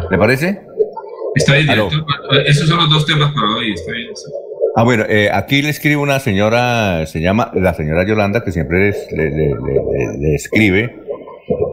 [0.09, 0.61] ¿Le parece?
[1.35, 2.05] Está bien, director.
[2.45, 3.73] Esos son los dos temas para hoy.
[3.73, 4.09] Está bien.
[4.73, 8.93] Ah, bueno, eh, aquí le escribe una señora, se llama la señora Yolanda, que siempre
[9.11, 10.95] le, escribe,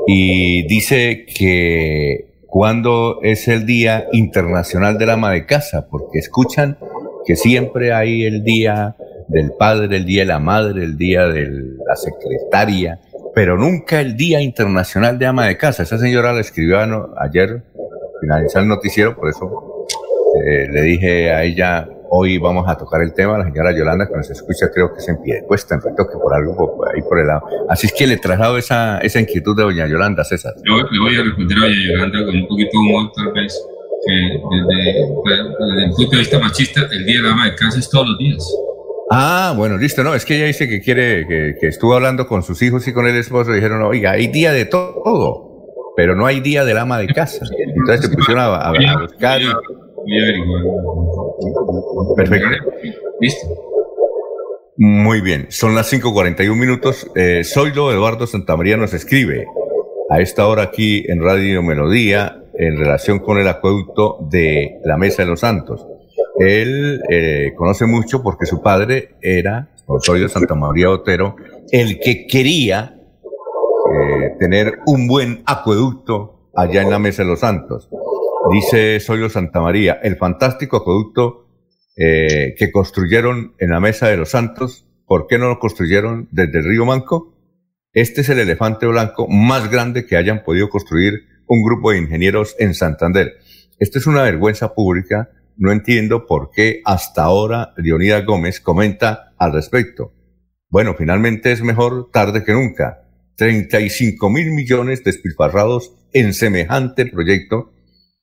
[0.09, 6.77] y dice que cuando es el Día Internacional del Ama de Casa, porque escuchan
[7.25, 8.97] que siempre hay el Día
[9.29, 11.47] del Padre, el Día de la Madre, el Día de
[11.87, 12.99] la Secretaria,
[13.39, 15.85] pero nunca el Día Internacional de Ama de Casa.
[15.85, 16.81] Esa señora la escribió
[17.21, 17.63] ayer,
[18.21, 19.87] finalizar el noticiero, por eso
[20.45, 24.17] eh, le dije a ella, hoy vamos a tocar el tema, la señora Yolanda, que
[24.17, 27.29] nos escucha, creo que se en pie cuesta, en que por algo ahí por el
[27.29, 27.43] lado.
[27.69, 30.55] Así es que le traslado esa, esa inquietud de doña Yolanda, César.
[30.65, 33.57] Yo le voy a responder a doña Yolanda con un poquito de humor, tal vez,
[34.05, 34.13] que
[34.51, 34.83] desde,
[35.69, 38.19] desde el punto de vista machista, el Día de Ama de Casa es todos los
[38.19, 38.45] días.
[39.11, 40.05] Ah, bueno, listo.
[40.05, 43.07] No, es que ella dice que quiere, que, estuvo hablando con sus hijos y con
[43.07, 46.99] el esposo y dijeron, oiga, hay día de todo, pero no hay día del ama
[46.99, 47.45] de casa.
[47.59, 49.41] Entonces se pusieron a, buscar.
[52.17, 52.49] Perfecto.
[53.21, 53.47] Listo.
[54.77, 57.11] Muy bien, son las 5.41 minutos.
[57.17, 59.45] Eh, Soylo Eduardo Santamaría nos escribe
[60.09, 65.23] a esta hora aquí en Radio Melodía en relación con el acueducto de la Mesa
[65.23, 65.85] de los Santos.
[66.39, 71.37] Él eh, conoce mucho porque su padre era, Osorio Santa María Otero,
[71.71, 77.89] el que quería eh, tener un buen acueducto allá en la Mesa de los Santos.
[78.53, 81.49] Dice Osorio Santa María, el fantástico acueducto
[81.97, 86.59] eh, que construyeron en la Mesa de los Santos, ¿por qué no lo construyeron desde
[86.59, 87.35] el río Manco?
[87.93, 91.15] Este es el elefante blanco más grande que hayan podido construir
[91.49, 93.33] un grupo de ingenieros en Santander.
[93.81, 99.53] Esto es una vergüenza pública no entiendo por qué hasta ahora Leonidas Gómez comenta al
[99.53, 100.15] respecto.
[100.71, 103.05] Bueno, finalmente es mejor tarde que nunca.
[103.37, 107.73] 35 mil millones despilfarrados en semejante proyecto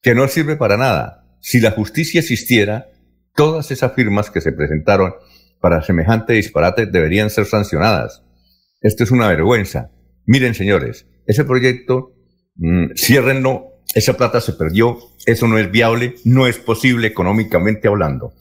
[0.02, 1.38] que no sirve para nada.
[1.42, 2.88] Si la justicia existiera,
[3.34, 5.14] todas esas firmas que se presentaron
[5.60, 8.24] para semejante disparate deberían ser sancionadas.
[8.82, 9.92] Esto es una vergüenza.
[10.26, 12.14] Miren, señores, ese proyecto,
[12.56, 18.34] mmm, ciérrenlo esa plata se perdió, eso no es viable, no es posible económicamente hablando.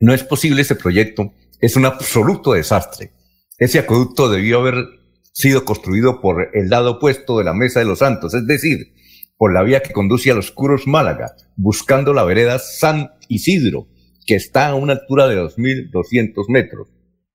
[0.00, 3.12] No es posible ese proyecto, es un absoluto desastre.
[3.56, 4.84] Ese acueducto debió haber
[5.32, 8.92] sido construido por el lado opuesto de la Mesa de los Santos, es decir,
[9.36, 13.86] por la vía que conduce a los Curos Málaga, buscando la vereda San Isidro,
[14.26, 16.88] que está a una altura de 2.200 metros.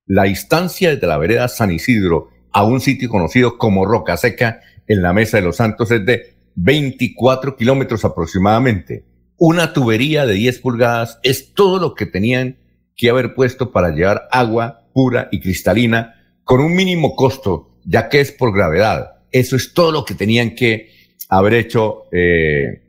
[0.04, 5.00] La distancia desde la vereda San Isidro a un sitio conocido como Roca Seca en
[5.00, 9.04] la Mesa de los Santos es de 24 kilómetros aproximadamente.
[9.36, 12.58] Una tubería de 10 pulgadas es todo lo que tenían
[12.96, 18.20] que haber puesto para llevar agua pura y cristalina con un mínimo costo, ya que
[18.20, 19.22] es por gravedad.
[19.32, 20.90] Eso es todo lo que tenían que
[21.28, 22.82] haber hecho eh,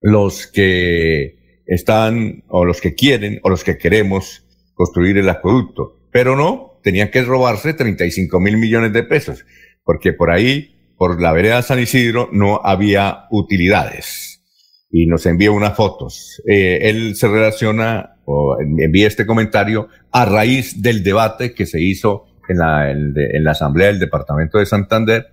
[0.00, 6.08] los que están o los que quieren o los que queremos construir el acueducto.
[6.12, 9.44] Pero no, tenían que robarse 35 mil millones de pesos,
[9.82, 14.42] porque por ahí, por la vereda San Isidro, no había utilidades.
[14.90, 16.42] Y nos envía unas fotos.
[16.48, 22.24] Eh, él se relaciona o envía este comentario a raíz del debate que se hizo
[22.48, 25.26] en la, en la Asamblea del Departamento de Santander,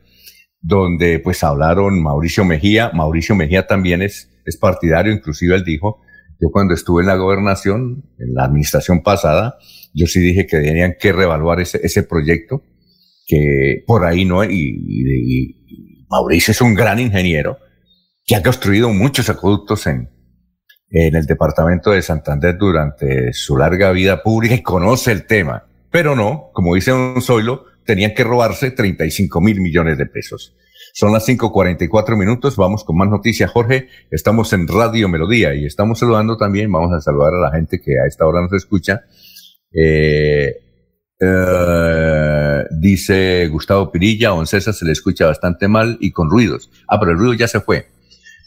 [0.62, 2.92] donde pues hablaron Mauricio Mejía.
[2.94, 6.02] Mauricio Mejía también es, es partidario, inclusive él dijo,
[6.42, 9.58] yo cuando estuve en la gobernación, en la administración pasada,
[9.94, 12.64] yo sí dije que tenían que reevaluar ese, ese proyecto,
[13.26, 17.58] que por ahí no, y, y, Mauricio es un gran ingeniero
[18.26, 20.10] que ha construido muchos acueductos en,
[20.90, 25.66] en el departamento de Santander durante su larga vida pública y conoce el tema.
[25.90, 30.56] Pero no, como dice un Zoilo, tenían que robarse 35 mil millones de pesos.
[30.94, 33.50] Son las 5.44 minutos, vamos con más noticias.
[33.50, 37.82] Jorge, estamos en Radio Melodía y estamos saludando también, vamos a saludar a la gente
[37.82, 39.02] que a esta hora nos escucha
[39.74, 40.54] eh,
[41.20, 46.70] eh, dice Gustavo Pinilla, a Oncesa se le escucha bastante mal y con ruidos.
[46.88, 47.88] Ah, pero el ruido ya se fue.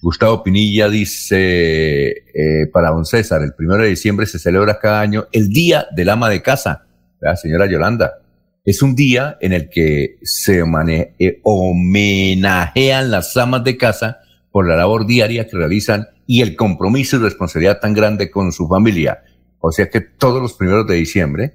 [0.03, 5.27] Gustavo Pinilla dice, eh, para don César, el primero de diciembre se celebra cada año
[5.33, 6.87] el Día del Ama de Casa.
[7.21, 8.19] ¿verdad, señora Yolanda?
[8.65, 14.19] Es un día en el que se eh, homenajean las amas de casa
[14.51, 18.67] por la labor diaria que realizan y el compromiso y responsabilidad tan grande con su
[18.67, 19.23] familia.
[19.61, 21.55] O sea que todos los primeros de diciembre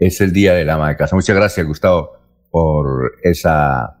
[0.00, 1.14] es el día del ama de casa.
[1.14, 2.12] Muchas gracias, Gustavo,
[2.50, 3.98] por esa,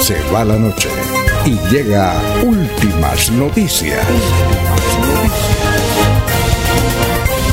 [0.00, 0.88] Se va la noche
[1.44, 4.06] y llega últimas noticias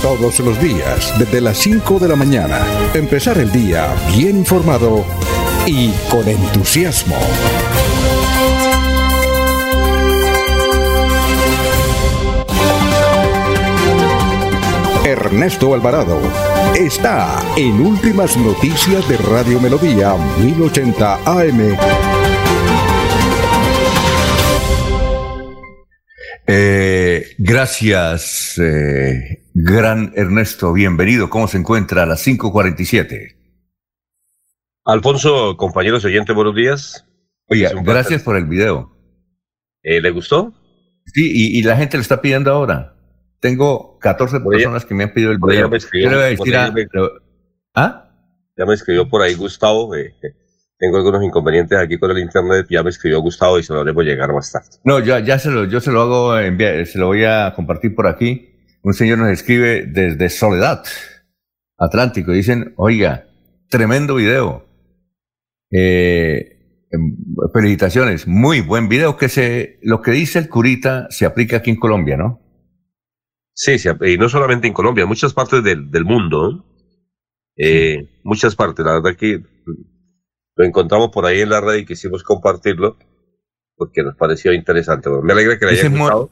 [0.02, 2.60] todos los días desde las 5 de la mañana.
[2.94, 5.06] Empezar el día bien informado
[5.66, 7.16] y con entusiasmo.
[15.06, 16.20] Ernesto Alvarado
[16.76, 22.13] está en Últimas Noticias de Radio Melodía 1080 AM.
[26.46, 31.30] Eh, gracias, eh, Gran Ernesto, bienvenido.
[31.30, 33.38] ¿Cómo se encuentra a las 5.47?
[34.84, 37.06] Alfonso, compañeros oyentes, buenos días.
[37.48, 38.92] Oye, gracias por el video.
[39.84, 40.54] Eh, ¿Le gustó?
[41.06, 42.96] Sí, y, la gente lo está pidiendo ahora.
[43.40, 45.62] Tengo 14 personas que me han pedido el video.
[45.62, 47.12] Ya me escribió,
[47.74, 48.10] ¿Ah?
[48.58, 49.96] Ya me escribió por ahí Gustavo.
[49.96, 50.14] Eh,
[50.84, 52.68] tengo algunos inconvenientes aquí con el internet.
[52.70, 54.68] Ya me escribió Gustavo y se lo debo llegar más tarde.
[54.84, 57.96] No, ya, ya se lo, yo se lo hago enviar, se lo voy a compartir
[57.96, 58.50] por aquí
[58.84, 60.84] un señor nos escribe desde Soledad,
[61.78, 63.30] Atlántico, dicen, oiga,
[63.70, 64.68] tremendo video.
[65.72, 66.60] Eh,
[66.92, 67.16] em,
[67.54, 71.78] felicitaciones, muy buen video que se, lo que dice el curita se aplica aquí en
[71.78, 72.42] Colombia, ¿no?
[73.56, 76.66] Sí, y no solamente en Colombia, en muchas partes del, del mundo,
[77.56, 79.44] eh, muchas partes, la verdad que
[80.56, 82.98] lo encontramos por ahí en la red y quisimos compartirlo
[83.76, 85.10] porque nos pareció interesante.
[85.24, 86.32] me alegra que le haya gustado.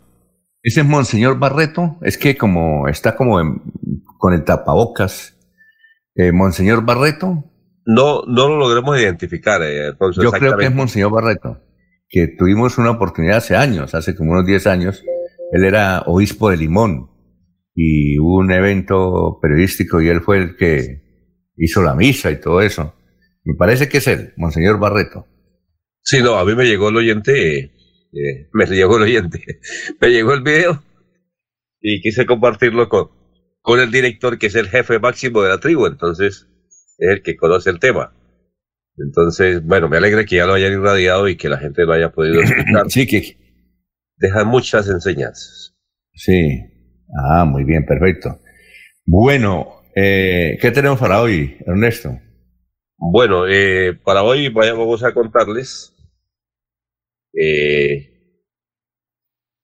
[0.64, 3.40] Ese es Monseñor Barreto, es que como está como
[4.20, 5.36] con el tapabocas,
[6.16, 7.46] eh, Monseñor Barreto.
[7.84, 11.60] No, no lo logremos identificar, eh, Yo creo que es Monseñor Barreto,
[12.08, 15.04] que tuvimos una oportunidad hace años, hace como unos 10 años.
[15.52, 17.10] Él era obispo de Limón
[17.74, 21.02] y hubo un evento periodístico y él fue el que
[21.58, 22.94] hizo la misa y todo eso.
[23.44, 25.28] Me parece que es él, Monseñor Barreto.
[26.04, 27.72] Sí, no, a mí me llegó el oyente
[28.14, 29.40] eh, me llegó el oyente,
[30.02, 30.84] me llegó el video
[31.80, 33.10] y quise compartirlo con,
[33.62, 36.48] con el director que es el jefe máximo de la tribu, entonces
[36.98, 38.14] es el que conoce el tema.
[38.98, 42.12] Entonces, bueno, me alegra que ya lo hayan irradiado y que la gente lo haya
[42.12, 42.90] podido escuchar.
[42.90, 43.38] Sí, que...
[44.18, 45.76] Deja muchas enseñanzas.
[46.14, 46.60] Sí.
[47.18, 48.40] Ah, muy bien, perfecto.
[49.06, 52.20] Bueno, eh, ¿qué tenemos para hoy, Ernesto?
[53.04, 55.92] Bueno, eh, para hoy vamos a contarles
[57.34, 58.12] eh,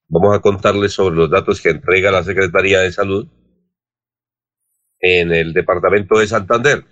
[0.08, 3.28] vamos a contarles sobre los datos que entrega la Secretaría de Salud
[4.98, 6.84] en el departamento de Santander.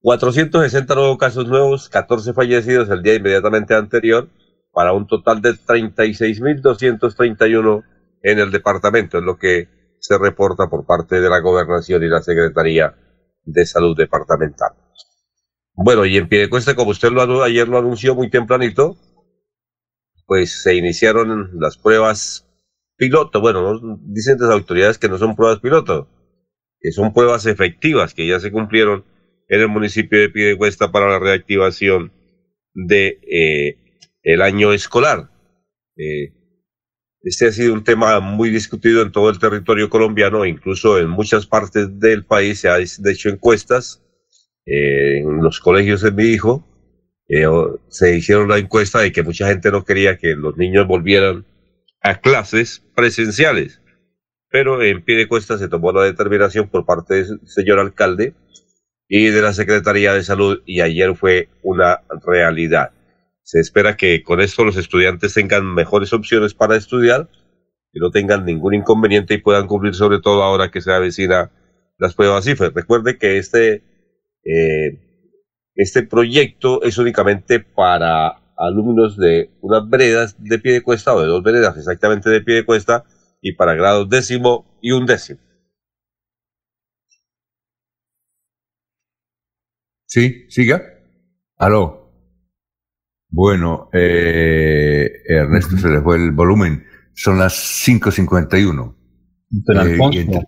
[0.00, 4.28] 460 nuevos casos nuevos, 14 fallecidos el día inmediatamente anterior,
[4.72, 7.82] para un total de 36.231
[8.22, 12.22] en el departamento, es lo que se reporta por parte de la Gobernación y la
[12.22, 12.94] Secretaría
[13.42, 14.87] de Salud Departamental.
[15.80, 18.96] Bueno, y en Piedecuesta, como usted lo, ayer lo anunció muy tempranito,
[20.26, 22.48] pues se iniciaron las pruebas
[22.96, 23.40] piloto.
[23.40, 26.08] Bueno, dicen las autoridades que no son pruebas piloto,
[26.80, 29.04] que son pruebas efectivas que ya se cumplieron
[29.46, 32.12] en el municipio de Piedecuesta para la reactivación
[32.74, 35.30] de eh, el año escolar.
[35.96, 36.34] Eh,
[37.22, 41.46] este ha sido un tema muy discutido en todo el territorio colombiano, incluso en muchas
[41.46, 44.02] partes del país se han hecho encuestas
[44.70, 46.64] eh, en los colegios de mi hijo
[47.26, 47.46] eh,
[47.88, 51.46] se hicieron la encuesta de que mucha gente no quería que los niños volvieran
[52.02, 53.80] a clases presenciales.
[54.50, 58.34] Pero en pie de cuesta se tomó la determinación por parte del señor alcalde
[59.08, 62.92] y de la Secretaría de Salud y ayer fue una realidad.
[63.42, 67.30] Se espera que con esto los estudiantes tengan mejores opciones para estudiar,
[67.92, 71.50] que no tengan ningún inconveniente y puedan cumplir sobre todo ahora que se avecina
[71.98, 72.74] las pruebas CIFER.
[72.74, 73.82] Recuerde que este
[74.48, 74.98] eh,
[75.74, 81.28] este proyecto es únicamente para alumnos de unas veredas de pie de cuesta o de
[81.28, 83.04] dos veredas exactamente de pie de cuesta
[83.40, 85.40] y para grados décimo y undécimo.
[90.06, 90.82] Sí, siga.
[91.58, 92.08] Aló.
[93.30, 96.84] Bueno, eh, Ernesto se le fue el volumen.
[97.12, 97.52] Son las
[97.86, 98.96] 5.51.
[99.50, 100.40] Eh, entre,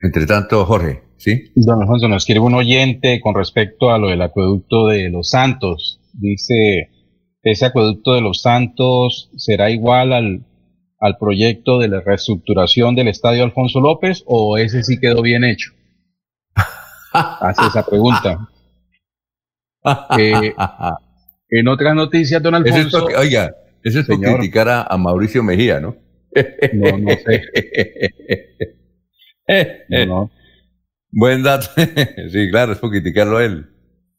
[0.00, 1.05] entre tanto, Jorge.
[1.16, 1.52] ¿Sí?
[1.54, 6.00] Don Alfonso, nos escribe un oyente con respecto a lo del acueducto de los Santos.
[6.12, 6.90] Dice,
[7.42, 10.44] ¿ese acueducto de los Santos será igual al,
[11.00, 15.72] al proyecto de la reestructuración del Estadio Alfonso López o ese sí quedó bien hecho?
[17.12, 18.48] Hace esa pregunta.
[20.18, 20.52] Eh,
[21.50, 23.06] en otras noticias, don Alfonso...
[23.18, 25.96] oiga, eso es por criticar a, Mauricio Mejía, ¿no?
[26.72, 27.42] No, no sé.
[29.88, 30.30] no, no.
[31.18, 31.68] Buen dato.
[32.30, 33.64] sí, claro, es por criticarlo a él.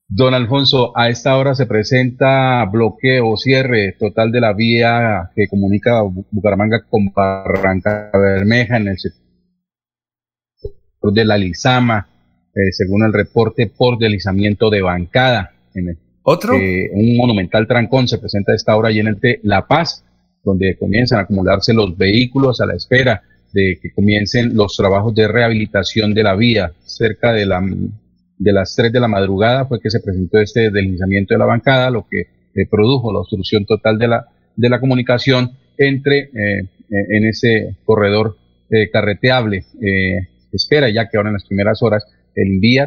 [0.08, 5.48] Don Alfonso, a esta hora se presenta bloqueo o cierre total de la vía que
[5.48, 9.22] comunica Bucaramanga con Barranca Bermeja en el sector
[11.14, 12.08] de la Lizama,
[12.56, 15.52] eh, según el reporte por deslizamiento de bancada.
[15.76, 16.56] En el, ¿Otro?
[16.56, 20.04] Eh, un monumental trancón se presenta a esta hora y en el de La Paz,
[20.43, 23.22] donde comienzan a acumularse los vehículos a la espera
[23.58, 26.74] de que comiencen los trabajos de rehabilitación de la vía.
[26.86, 27.60] Cerca de, la,
[28.38, 31.89] de las 3 de la madrugada fue que se presentó este deslizamiento de la bancada,
[31.89, 36.68] lo que eh, produjo la obstrucción total de la, de la comunicación entre eh, eh,
[36.89, 38.38] en ese corredor
[38.91, 39.64] carreteable.
[40.51, 42.03] espera ya que ahora en las primeras horas
[42.36, 42.86] el día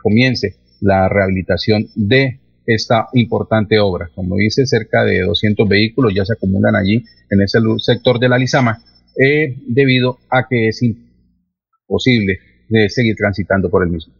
[0.00, 4.10] comience la rehabilitación de esta importante obra.
[4.14, 8.38] Como dice, cerca de 200 vehículos ya se acumulan allí en ese sector de la
[8.38, 8.80] Lizama
[9.18, 12.38] eh, debido a que es imposible
[12.68, 14.12] de seguir transitando por el mismo.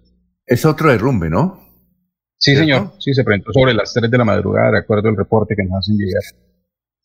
[0.46, 1.60] Es otro derrumbe, ¿no?
[2.38, 2.92] Sí, señor.
[2.98, 5.78] Sí, se presentó sobre las 3 de la madrugada, de acuerdo al reporte que nos
[5.78, 6.22] hacen llegar.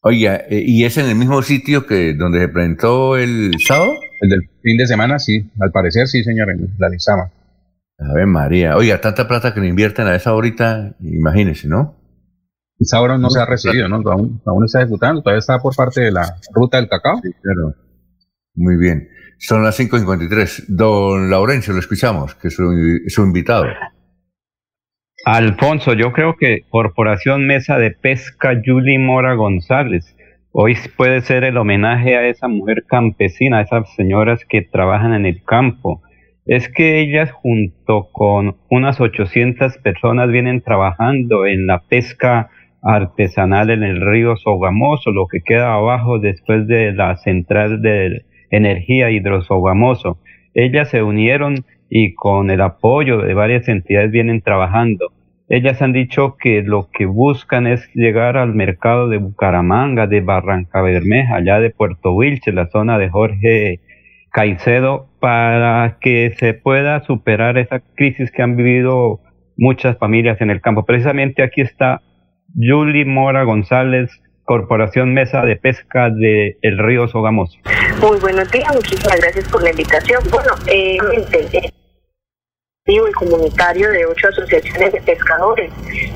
[0.01, 3.91] Oiga, eh, ¿y es en el mismo sitio que donde se presentó el sábado?
[4.21, 5.49] El del fin de semana, sí.
[5.59, 7.31] Al parecer, sí, señor, en la Lizama.
[7.97, 8.75] A ver, María.
[8.77, 12.00] Oiga, tanta plata que le invierten a esa ahorita, imagínese, ¿no?
[12.81, 13.97] Quizá ahora no se ha recibido, ¿no?
[14.09, 17.19] Aún, aún está ejecutando, todavía está por parte de la ruta del cacao.
[17.21, 17.75] Sí, claro.
[18.55, 19.07] Muy bien.
[19.37, 20.65] Son las 5.53.
[20.67, 23.65] Don Laurencio, lo escuchamos, que es su, invitado.
[25.25, 30.15] Alfonso, yo creo que Corporación Mesa de Pesca Julie Mora González.
[30.51, 35.27] Hoy puede ser el homenaje a esa mujer campesina, a esas señoras que trabajan en
[35.27, 36.01] el campo.
[36.47, 42.49] Es que ellas junto con unas 800 personas vienen trabajando en la pesca
[42.81, 49.09] artesanal en el río Sogamoso, lo que queda abajo después de la central de energía
[49.11, 50.17] hidrosogamoso.
[50.53, 55.11] Ellas se unieron y con el apoyo de varias entidades vienen trabajando.
[55.49, 60.81] Ellas han dicho que lo que buscan es llegar al mercado de Bucaramanga, de Barranca
[60.81, 63.81] Bermeja, allá de Puerto Wilche, la zona de Jorge
[64.31, 69.19] Caicedo, para que se pueda superar esa crisis que han vivido
[69.57, 70.85] muchas familias en el campo.
[70.85, 72.01] Precisamente aquí está
[72.55, 74.09] Julie Mora González,
[74.43, 77.57] Corporación Mesa de Pesca de El Río Sogamoso.
[78.01, 80.23] Muy buenos días, muchísimas gracias por la invitación.
[80.31, 80.97] Bueno, eh,
[82.87, 85.71] y comunitario de ocho asociaciones de pescadores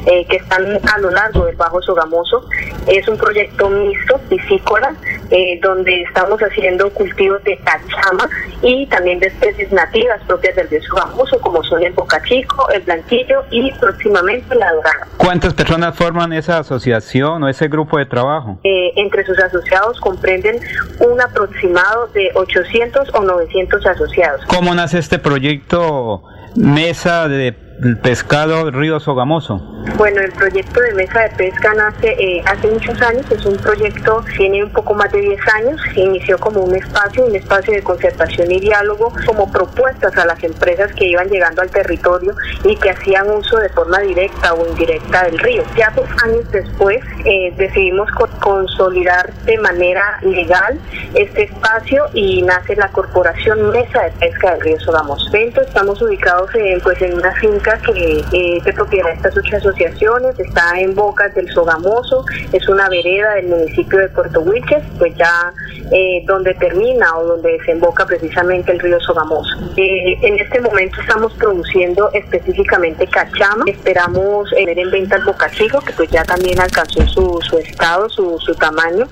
[0.08, 2.44] eh, que están a lo largo del Bajo Sogamoso.
[2.88, 4.96] Es un proyecto mixto, piscícola,
[5.30, 8.28] eh, donde estamos haciendo cultivos de cachama
[8.64, 13.44] y también de especies nativas propias del río Sogamoso, como son el bocachico, el blanquillo
[13.52, 15.08] y próximamente la dorada.
[15.18, 18.58] ¿Cuántas personas forman esa asociación o ese grupo de trabajo?
[18.64, 20.60] Eh, entre sus asociados comprenden
[21.00, 24.42] un aproximado de 800 o 900 asociados.
[24.48, 26.24] ¿Cómo nace este proyecto?
[26.56, 27.65] Mesa de
[28.02, 29.76] pescado Río Sogamoso?
[29.98, 34.24] Bueno, el proyecto de mesa de pesca nace eh, hace muchos años, es un proyecto,
[34.36, 38.52] tiene un poco más de 10 años, inició como un espacio, un espacio de concertación
[38.52, 43.30] y diálogo, como propuestas a las empresas que iban llegando al territorio y que hacían
[43.30, 45.64] uso de forma directa o indirecta del río.
[45.78, 48.10] Ya dos años después eh, decidimos
[48.42, 50.80] consolidar de manera legal
[51.14, 55.30] este espacio y nace la Corporación Mesa de Pesca del Río Sogamoso.
[55.36, 60.40] Estamos ubicados en, pues, en una finca que es de propiedad de estas ocho asociaciones,
[60.40, 65.52] está en Bocas del Sogamoso, es una vereda del municipio de Puerto Wilches, pues ya
[65.92, 69.56] eh, donde termina o donde desemboca precisamente el río Sogamoso.
[69.78, 75.80] Eh, en este momento estamos produciendo específicamente cachama, esperamos eh, ver en venta el bocachico,
[75.82, 79.08] que pues ya también alcanzó su, su estado, su, su tamaño,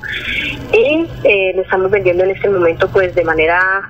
[0.71, 1.07] y
[1.55, 3.89] lo estamos vendiendo en este momento pues de manera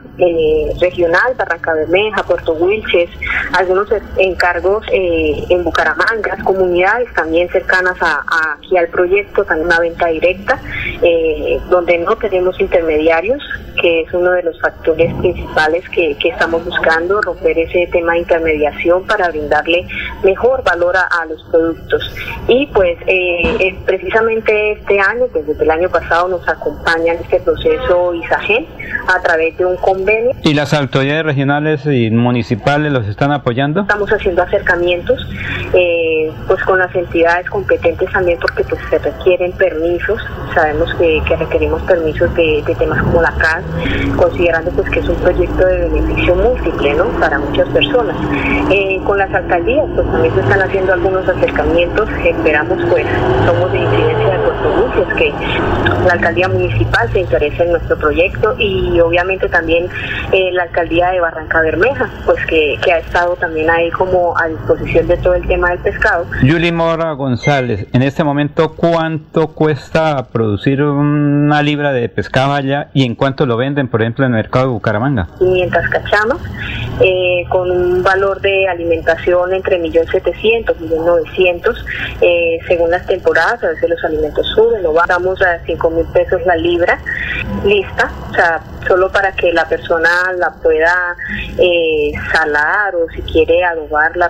[0.80, 3.10] regional, Barranca Bermeja, Puerto Wilches,
[3.54, 3.88] algunos
[4.18, 4.53] encargos
[4.92, 8.24] eh, en Bucaramanga, comunidades también cercanas a,
[8.54, 10.60] aquí al proyecto, también una venta directa,
[11.02, 13.42] eh, donde no tenemos intermediarios,
[13.82, 19.06] que es uno de los factores principales que, estamos buscando, romper ese tema de intermediación
[19.06, 19.88] para brindarle
[20.24, 22.16] mejor valor a, los productos.
[22.48, 27.40] Y pues eh, precisamente este año, pues desde el año pasado nos acompaña en este
[27.40, 28.68] proceso ISAGEN
[29.08, 30.32] a través de un convenio.
[30.44, 33.82] ¿Y las autoridades regionales y municipales los están apoyando?
[33.82, 35.20] Estamos haciendo acercamientos
[35.74, 40.22] eh, pues con las entidades competentes también porque pues se requieren permisos.
[40.54, 43.64] Sabemos que, requerimos permisos de, temas como la CAS
[44.16, 47.06] considerando pues que es un proyecto de beneficio múltiple ¿no?
[47.20, 48.16] para muchas personas.
[48.70, 52.10] Eh, con las alcaldías pues también se están haciendo algunos acercamientos.
[52.24, 53.06] Esperamos pues
[53.46, 55.34] somos de incidencia de Puerto Luces que
[56.06, 59.90] la alcaldía municipal se interesa en nuestro proyecto y obviamente también
[60.32, 65.08] eh, la alcaldía de Barranca Bermeja pues que ha estado también ahí como a disposición
[65.08, 66.26] de todo el tema del pescado.
[66.44, 73.06] Yuli Mora González, en este momento, ¿cuánto cuesta producir una libra de pescado allá y
[73.06, 75.28] en cuánto lo venden, por ejemplo, en el mercado de Bucaramanga?
[75.40, 76.40] 500 cachamas,
[77.00, 81.86] eh, con un valor de alimentación entre 1.700.000 y 1.900.000,
[82.22, 86.56] eh, según las temporadas, a veces los alimentos suben, o vamos a 5.000 pesos la
[86.56, 87.00] libra,
[87.66, 91.16] lista, o sea, solo para que la persona la pueda
[91.58, 93.64] eh, salar o si quiere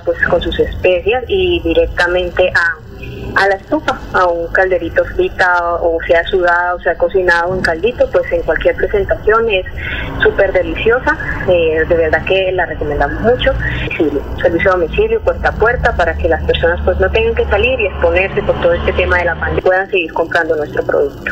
[0.03, 6.23] pues con sus especias y directamente a, la estufa, a un calderito frita o sea
[6.25, 9.65] sudada o sea cocinado en caldito, pues en cualquier presentación es
[10.21, 11.17] súper deliciosa,
[11.47, 13.51] eh, de verdad que la recomendamos mucho.
[14.41, 17.79] servicio a domicilio, puerta a puerta, para que las personas pues no tengan que salir
[17.79, 21.31] y exponerse por todo este tema de la pandemia, puedan seguir comprando nuestro producto.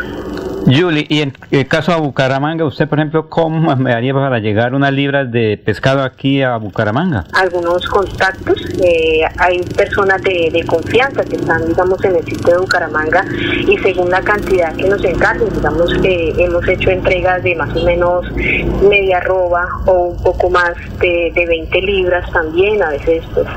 [0.73, 4.73] Julie, y en el caso de Bucaramanga, usted, por ejemplo, ¿cómo me haría para llegar
[4.73, 7.25] unas libras de pescado aquí a Bucaramanga?
[7.33, 13.25] Algunos contactos, eh, hay personas de, confianza que están, digamos, en el sitio de Bucaramanga
[13.67, 17.83] y según la cantidad que nos encarguen, digamos que hemos hecho entregas de más o
[17.83, 18.31] menos
[18.87, 23.47] media roba o un poco más de, de 20 libras también, a veces pues.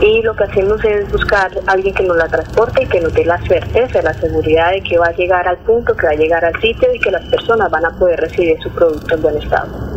[0.00, 3.12] Y lo que hacemos es buscar a alguien que nos la transporte y que nos
[3.12, 6.16] dé la certeza, la seguridad de que va a llegar al punto, que va a
[6.16, 9.36] llegar al sitio y que las personas van a poder recibir su producto en buen
[9.38, 9.90] estado.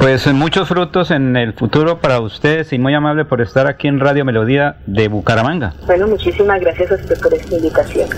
[0.00, 3.98] Pues muchos frutos en el futuro para ustedes y muy amable por estar aquí en
[3.98, 5.74] Radio Melodía de Bucaramanga.
[5.86, 8.08] Bueno, muchísimas gracias a usted por esta invitación.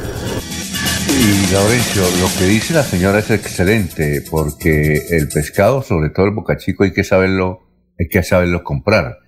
[1.08, 6.34] Y Laurencio, lo que dice la señora es excelente, porque el pescado, sobre todo el
[6.34, 7.60] bocachico, hay que saberlo,
[7.98, 9.18] hay que saberlo comprar.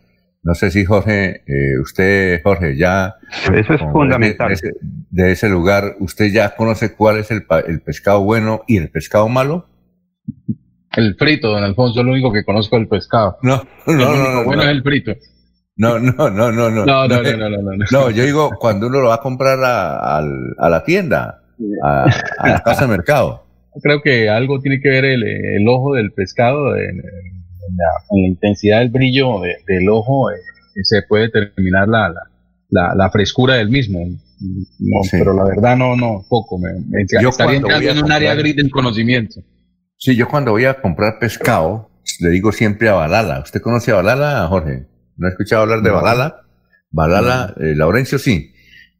[0.42, 3.16] No sé si Jorge, eh, usted, Jorge, ya...
[3.52, 4.54] Eso es fundamental.
[5.10, 9.28] De ese, lugar, ¿usted ya conoce cuál es el, el, pescado bueno y el pescado
[9.28, 9.66] malo?
[10.96, 13.36] El frito, don Alfonso, lo único que conozco es el pescado.
[13.42, 14.32] No, no, no.
[14.32, 15.12] no bueno es el frito.
[15.76, 16.86] No, no, no, no, no.
[16.86, 18.10] No, no, no, no, no, no.
[18.10, 21.42] yo digo, cuando uno lo va a comprar a, a, la tienda,
[21.82, 22.06] a,
[22.48, 23.44] la casa de mercado.
[23.82, 27.02] Creo que algo tiene que ver el, el ojo del pescado, en,
[27.76, 30.36] la, intensidad del brillo del ojo, eh,
[30.82, 32.12] se puede determinar la,
[32.68, 34.00] la, la, frescura del mismo.
[35.10, 36.58] Pero la verdad no, no, poco.
[36.58, 36.70] Me,
[37.20, 39.40] yo estaría entrando en un área gris del conocimiento.
[39.98, 41.90] Sí, yo cuando voy a comprar pescado,
[42.20, 43.40] le digo siempre a Balala.
[43.40, 44.86] ¿Usted conoce a Balala, Jorge?
[45.16, 46.42] ¿No ha escuchado hablar de Balala?
[46.90, 48.52] Balala, eh, Laurencio sí.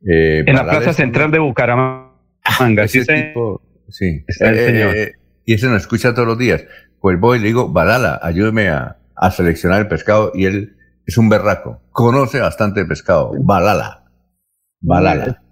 [0.07, 2.11] Eh, en la plaza central de Bucaramanga.
[2.85, 4.25] Ese tipo, sí.
[5.47, 6.65] y ese nos escucha todos los días
[7.01, 8.97] pues voy y le digo, Balala, ayúdeme a,
[9.31, 10.77] seleccionar el pescado y él
[11.07, 14.05] es un berraco, conoce bastante de pescado, Balala,
[14.81, 15.43] Balala.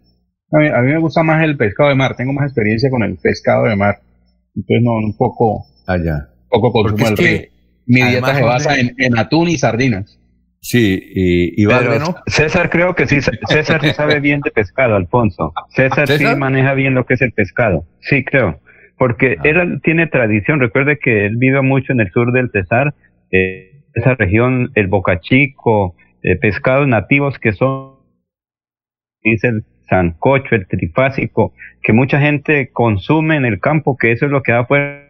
[0.51, 3.65] A mí, me gusta más el pescado de mar, tengo más experiencia con el pescado
[3.65, 3.97] de mar,
[4.55, 6.29] entonces no, un poco, allá.
[6.29, 7.51] Ah, poco consumo del
[7.87, 10.19] Mi dieta se basa en, atún y sardinas.
[10.61, 12.17] Sí, y, y ¿no?
[12.27, 15.53] César creo que sí, César sí sabe bien de pescado, Alfonso.
[15.71, 17.85] César, César, sí maneja bien lo que es el pescado.
[18.01, 18.61] Sí, creo
[18.99, 19.43] porque ah.
[19.45, 20.61] él tiene tradición.
[20.61, 22.95] Recuerde que él vive mucho en el sur del Cesar,
[23.31, 27.97] eh, esa región, el Boca Chico, eh, pescados nativos que son,
[29.23, 34.31] dice el sancocho, el trifásico, que mucha gente consume en el campo, que eso es
[34.31, 35.09] lo que da pues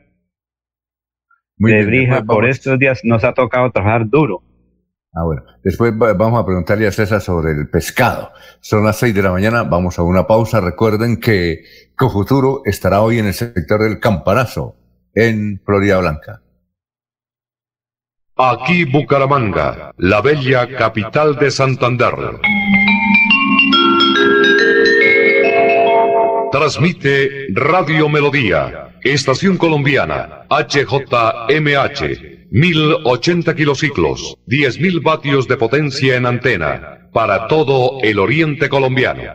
[1.59, 2.23] de brija.
[2.25, 4.43] Por estos días nos ha tocado trabajar duro.
[5.15, 5.43] Ah, bueno.
[5.65, 8.31] Después vamos a preguntarle a César sobre el pescado.
[8.61, 10.61] Son las seis de la mañana, vamos a una pausa.
[10.61, 11.65] Recuerden que
[11.99, 14.77] Cofuturo estará hoy en el sector del Campanazo,
[15.17, 16.41] en Florida Blanca.
[18.37, 22.15] Aquí Bucaramanga, la bella capital de Santander.
[26.53, 32.29] Transmite Radio Melodía, Estación Colombiana, HJMH.
[32.51, 39.35] 1080 kilociclos, 10.000 vatios de potencia en antena, para todo el oriente colombiano.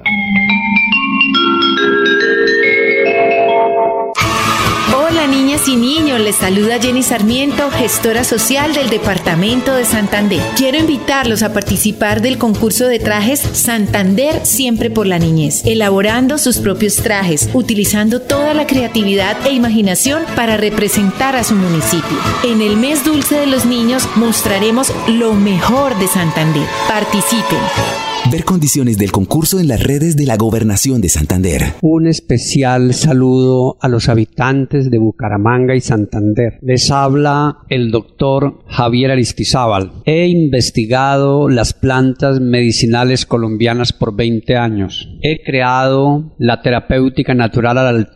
[5.61, 10.41] Niñas y niños, les saluda Jenny Sarmiento, gestora social del Departamento de Santander.
[10.55, 16.57] Quiero invitarlos a participar del concurso de trajes Santander Siempre por la Niñez, elaborando sus
[16.57, 22.17] propios trajes, utilizando toda la creatividad e imaginación para representar a su municipio.
[22.43, 26.67] En el mes dulce de los niños mostraremos lo mejor de Santander.
[26.87, 28.10] Participen.
[28.29, 31.73] Ver condiciones del concurso en las redes de la Gobernación de Santander.
[31.81, 36.59] Un especial saludo a los habitantes de Bucaramanga y Santander.
[36.61, 39.91] Les habla el doctor Javier Aristizábal.
[40.05, 45.09] He investigado las plantas medicinales colombianas por 20 años.
[45.21, 48.11] He creado la terapéutica natural al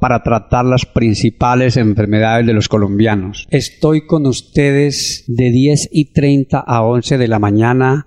[0.00, 3.46] para tratar las principales enfermedades de los colombianos.
[3.50, 8.06] Estoy con ustedes de 10 y 30 a 11 de la mañana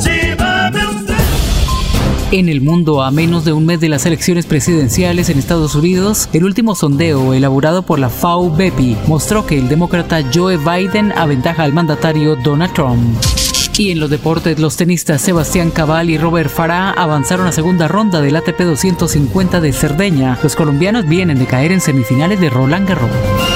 [2.33, 6.29] En el mundo, a menos de un mes de las elecciones presidenciales en Estados Unidos,
[6.33, 11.72] el último sondeo elaborado por la FAO-BEPI mostró que el demócrata Joe Biden aventaja al
[11.72, 13.16] mandatario Donald Trump.
[13.79, 18.20] Y en los deportes, los tenistas Sebastián Cabal y Robert Farah avanzaron a segunda ronda
[18.20, 20.37] del ATP 250 de Cerdeña.
[20.43, 23.55] Los colombianos vienen de caer en semifinales de Roland Garros.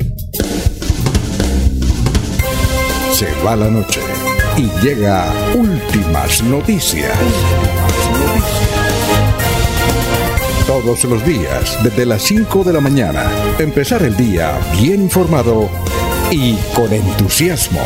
[3.11, 3.99] Se va la noche
[4.57, 7.11] y llega últimas noticias.
[10.65, 15.69] Todos los días, desde las 5 de la mañana, empezar el día bien informado
[16.31, 17.81] y con entusiasmo.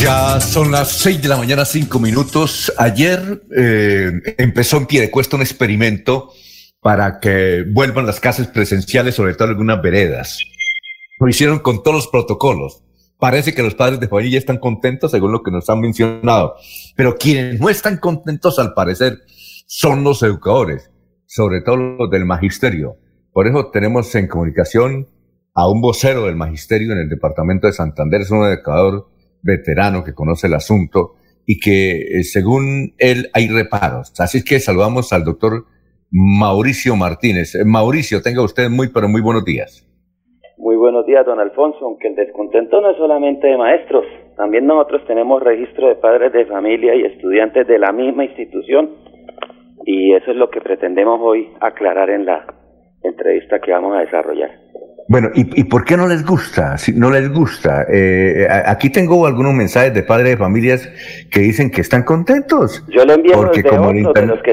[0.00, 2.72] Ya son las 6 de la mañana, 5 minutos.
[2.78, 6.32] Ayer eh, empezó en pie de cuesta un experimento
[6.80, 10.38] para que vuelvan las clases presenciales, sobre todo algunas veredas.
[11.18, 12.82] Lo hicieron con todos los protocolos.
[13.18, 16.54] Parece que los padres de familia están contentos, según lo que nos han mencionado.
[16.96, 19.18] Pero quienes no están contentos, al parecer,
[19.66, 20.90] son los educadores,
[21.26, 22.96] sobre todo los del magisterio.
[23.32, 25.06] Por eso tenemos en comunicación
[25.54, 29.10] a un vocero del magisterio en el departamento de Santander, es un educador
[29.42, 34.12] veterano que conoce el asunto y que, eh, según él, hay reparos.
[34.18, 35.66] Así que saludamos al doctor
[36.10, 37.54] Mauricio Martínez.
[37.54, 39.86] Eh, Mauricio, tenga usted muy, pero muy buenos días.
[40.58, 41.78] Muy buenos días, don Alfonso.
[41.82, 44.04] Aunque el descontento no es solamente de maestros,
[44.36, 48.90] también nosotros tenemos registro de padres de familia y estudiantes de la misma institución
[49.86, 52.44] y eso es lo que pretendemos hoy aclarar en la
[53.02, 54.50] entrevista que vamos a desarrollar.
[55.10, 56.78] Bueno, ¿y, por qué no les gusta?
[56.78, 57.84] Si no les gusta.
[57.90, 60.88] Eh, aquí tengo algunos mensajes de padres de familias
[61.28, 62.84] que dicen que están contentos.
[62.86, 64.06] Yo le envío Porque como el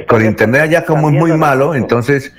[0.08, 2.34] con internet allá como es muy malo, entonces,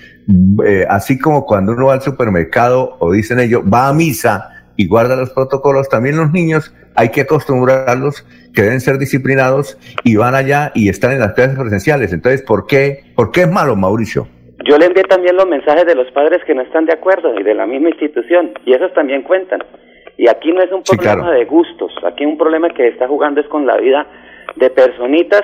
[0.67, 4.89] eh, así como cuando uno va al supermercado o dicen ellos, va a misa y
[4.89, 10.35] guarda los protocolos, también los niños hay que acostumbrarlos que deben ser disciplinados y van
[10.35, 12.13] allá y están en las clases presenciales.
[12.13, 14.27] Entonces, ¿por qué, por qué es malo, Mauricio?
[14.69, 17.43] Yo le envié también los mensajes de los padres que no están de acuerdo y
[17.43, 19.65] de la misma institución, y esos también cuentan.
[20.19, 23.47] Y aquí no es un problema de gustos, aquí un problema que está jugando es
[23.49, 24.07] con la vida
[24.57, 25.43] de personitas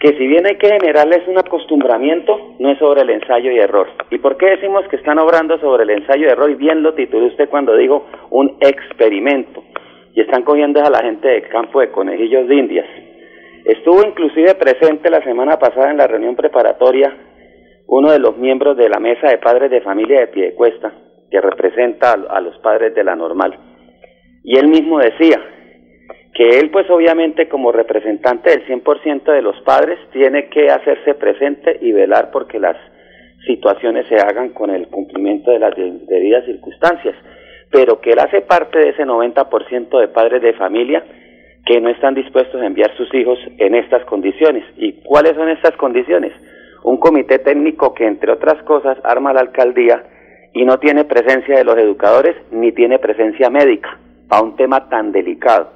[0.00, 3.88] que si bien hay que generarles un acostumbramiento, no es sobre el ensayo y error.
[4.10, 6.48] ¿Y por qué decimos que están obrando sobre el ensayo y error?
[6.50, 9.62] Y bien lo tituló usted cuando dijo un experimento.
[10.14, 12.86] Y están cogiendo a la gente de campo de conejillos de indias.
[13.66, 17.12] Estuvo inclusive presente la semana pasada en la reunión preparatoria
[17.88, 20.92] uno de los miembros de la mesa de padres de familia de Piedecuesta,
[21.30, 23.58] que representa a, los padres de la normal.
[24.44, 25.40] Y él mismo decía
[26.34, 31.78] que él, pues obviamente como representante del 100% de los padres, tiene que hacerse presente
[31.80, 32.76] y velar porque las
[33.46, 37.16] situaciones se hagan con el cumplimiento de las debidas circunstancias,
[37.70, 41.02] pero que él hace parte de ese 90% de padres de familia
[41.64, 44.64] que no están dispuestos a enviar sus hijos en estas condiciones.
[44.76, 46.32] ¿Y cuáles son estas condiciones?
[46.82, 50.04] Un comité técnico que, entre otras cosas, arma la alcaldía
[50.52, 53.98] y no tiene presencia de los educadores ni tiene presencia médica
[54.30, 55.70] a un tema tan delicado.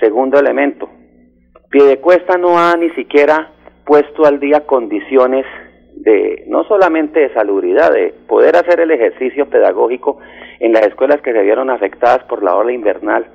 [0.00, 0.88] Segundo elemento,
[1.70, 3.50] Piedecuesta no ha ni siquiera
[3.86, 5.46] puesto al día condiciones
[5.94, 10.18] de no solamente de salubridad, de poder hacer el ejercicio pedagógico
[10.60, 13.26] en las escuelas que se vieron afectadas por la ola invernal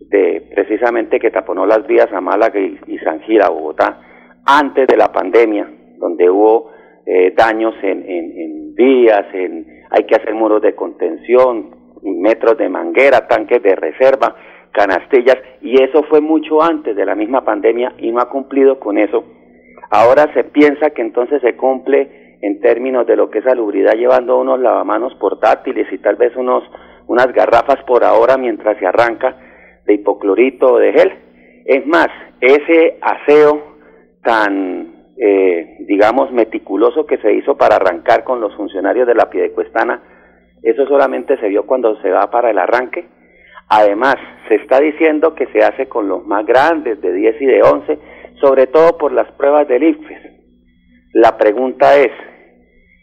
[0.00, 4.00] de precisamente que taponó las vías a Málaga y, San Gira, Bogotá,
[4.46, 6.70] antes de la pandemia, donde hubo
[7.06, 11.70] eh, daños en, en vías, en, hay que hacer muros de contención,
[12.02, 14.36] metros de manguera, tanques de reserva,
[14.72, 18.98] canastillas, y eso fue mucho antes de la misma pandemia y no ha cumplido con
[18.98, 19.24] eso.
[19.90, 24.38] Ahora se piensa que entonces se cumple en términos de lo que es salubridad llevando
[24.38, 26.62] unos lavamanos portátiles y tal vez unos
[27.08, 29.34] unas garrafas por ahora mientras se arranca
[29.86, 31.12] de hipoclorito o de gel.
[31.64, 32.08] Es más,
[32.40, 33.62] ese aseo
[34.22, 40.00] tan, eh, digamos, meticuloso que se hizo para arrancar con los funcionarios de la Piedecuestana,
[40.62, 43.06] eso solamente se vio cuando se va para el arranque.
[43.68, 44.16] Además,
[44.48, 47.98] se está diciendo que se hace con los más grandes, de 10 y de 11,
[48.40, 50.22] sobre todo por las pruebas del IFES.
[51.14, 52.12] La pregunta es,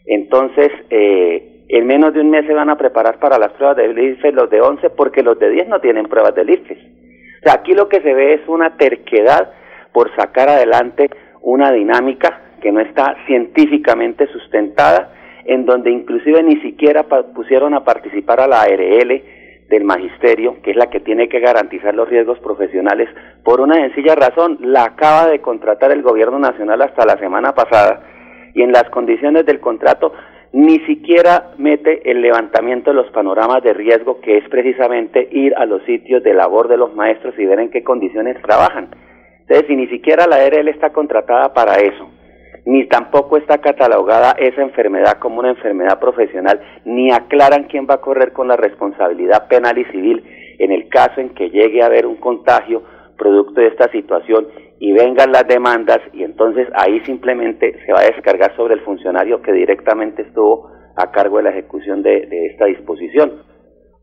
[0.06, 3.98] entonces, eh, en menos de un mes se van a preparar para las pruebas del
[3.98, 6.78] IFES los de 11 porque los de 10 no tienen pruebas del IFES.
[6.78, 9.52] O sea, aquí lo que se ve es una terquedad
[9.92, 11.10] por sacar adelante
[11.46, 15.12] una dinámica que no está científicamente sustentada,
[15.44, 19.22] en donde inclusive ni siquiera pusieron a participar a la ARL
[19.68, 23.08] del magisterio, que es la que tiene que garantizar los riesgos profesionales,
[23.44, 28.02] por una sencilla razón, la acaba de contratar el gobierno nacional hasta la semana pasada
[28.52, 30.12] y en las condiciones del contrato
[30.52, 35.64] ni siquiera mete el levantamiento de los panoramas de riesgo, que es precisamente ir a
[35.64, 38.88] los sitios de labor de los maestros y ver en qué condiciones trabajan.
[39.48, 42.10] Entonces, si ni siquiera la ARL está contratada para eso,
[42.64, 48.00] ni tampoco está catalogada esa enfermedad como una enfermedad profesional, ni aclaran quién va a
[48.00, 50.24] correr con la responsabilidad penal y civil
[50.58, 52.82] en el caso en que llegue a haber un contagio
[53.16, 54.48] producto de esta situación
[54.80, 59.40] y vengan las demandas y entonces ahí simplemente se va a descargar sobre el funcionario
[59.42, 63.42] que directamente estuvo a cargo de la ejecución de, esta disposición.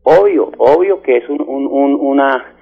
[0.04, 2.53] Obvio, obvio que es una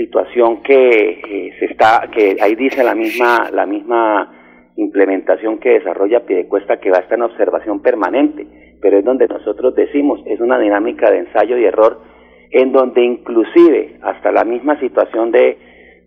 [0.00, 4.32] situación que se está, que ahí dice la misma, la misma
[4.76, 8.46] implementación que desarrolla Piedecuesta que va a estar en observación permanente,
[8.80, 12.00] pero es donde nosotros decimos, es una dinámica de ensayo y error,
[12.50, 15.58] en donde inclusive hasta la misma situación de,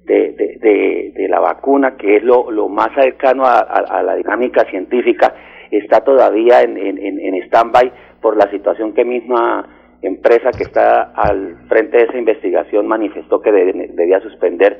[0.05, 5.35] de, la vacuna, que es lo, más cercano a, la dinámica científica,
[5.69, 7.91] está todavía en, en, en stand-by
[8.21, 9.67] por la situación que misma
[10.03, 14.79] empresa que está al frente de esa investigación manifestó que debía suspender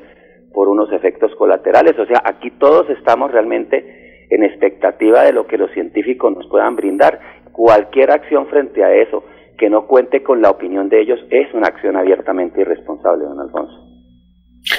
[0.52, 1.98] por unos efectos colaterales.
[1.98, 6.76] O sea, aquí todos estamos realmente en expectativa de lo que los científicos nos puedan
[6.76, 7.20] brindar.
[7.52, 9.24] Cualquier acción frente a eso
[9.58, 13.83] que no cuente con la opinión de ellos es una acción abiertamente irresponsable, don Alfonso.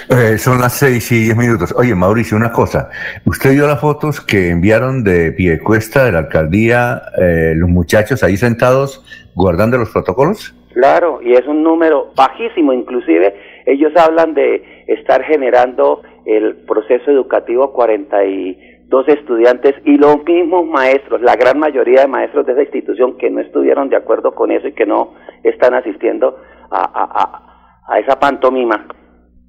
[0.10, 1.74] Eh, son las seis y diez minutos.
[1.78, 2.90] Oye, Mauricio, una cosa.
[3.26, 8.38] ¿Usted vio las fotos que enviaron de Piedecuesta, de la alcaldía, eh, los muchachos ahí
[8.38, 9.04] sentados
[9.36, 10.56] guardando los protocolos?
[10.74, 12.74] Claro, y es un número bajísimo.
[12.74, 21.22] Inclusive ellos hablan de estar generando el proceso educativo 42 estudiantes y los mismos maestros,
[21.22, 24.68] la gran mayoría de maestros de esa institución que no estuvieron de acuerdo con eso
[24.68, 25.14] y que no
[25.44, 26.38] están asistiendo
[26.72, 27.42] a,
[27.88, 28.88] a, esa pantomima,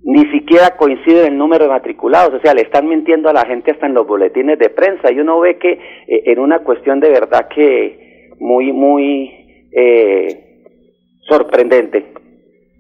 [0.07, 3.73] ni siquiera coincide el número de matriculados, o sea, le están mintiendo a la gente
[3.73, 7.11] hasta en los boletines de prensa y uno ve que eh, en una cuestión de
[7.11, 10.63] verdad que muy, muy eh,
[11.29, 12.07] sorprendente,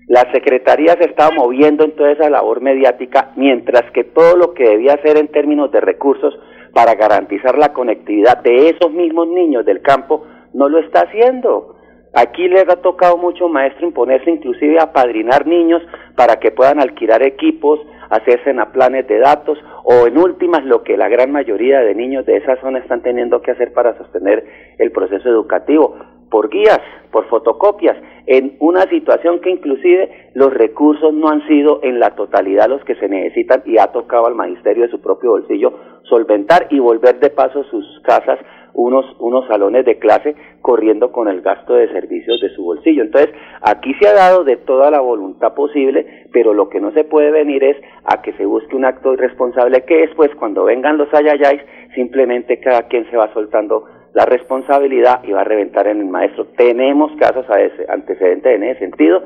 [0.06, 4.62] la Secretaría se estaba moviendo en toda esa labor mediática, mientras que todo lo que
[4.62, 6.38] debía hacer en términos de recursos
[6.72, 10.24] para garantizar la conectividad de esos mismos niños del campo
[10.54, 11.75] no lo está haciendo.
[12.18, 15.82] Aquí les ha tocado mucho maestro imponerse inclusive a padrinar niños
[16.14, 17.78] para que puedan alquilar equipos,
[18.08, 22.24] hacerse a planes de datos o en últimas lo que la gran mayoría de niños
[22.24, 24.46] de esa zona están teniendo que hacer para sostener
[24.78, 25.94] el proceso educativo.
[26.30, 26.80] Por guías,
[27.12, 32.70] por fotocopias, en una situación que inclusive los recursos no han sido en la totalidad
[32.70, 35.74] los que se necesitan y ha tocado al magisterio de su propio bolsillo
[36.08, 38.38] solventar y volver de paso sus casas
[38.76, 43.02] unos, unos salones de clase corriendo con el gasto de servicios de su bolsillo.
[43.02, 47.04] Entonces, aquí se ha dado de toda la voluntad posible, pero lo que no se
[47.04, 50.98] puede venir es a que se busque un acto irresponsable que es, pues, cuando vengan
[50.98, 51.62] los ayayáis,
[51.94, 56.46] simplemente cada quien se va soltando la responsabilidad y va a reventar en el maestro.
[56.56, 57.46] Tenemos casos
[57.88, 59.22] antecedentes en ese sentido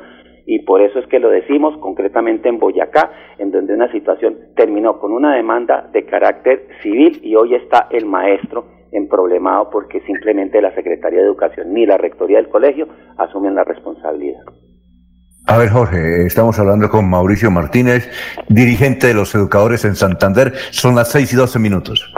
[0.47, 4.99] y por eso es que lo decimos concretamente en Boyacá, en donde una situación terminó
[4.99, 10.61] con una demanda de carácter civil y hoy está el maestro en problemado porque simplemente
[10.61, 12.89] la Secretaría de Educación ni la Rectoría del colegio
[13.19, 14.41] asumen la responsabilidad.
[15.47, 18.09] A ver, Jorge, estamos hablando con Mauricio Martínez,
[18.49, 20.53] dirigente de los educadores en Santander.
[20.71, 22.15] Son las 6 y 12 minutos.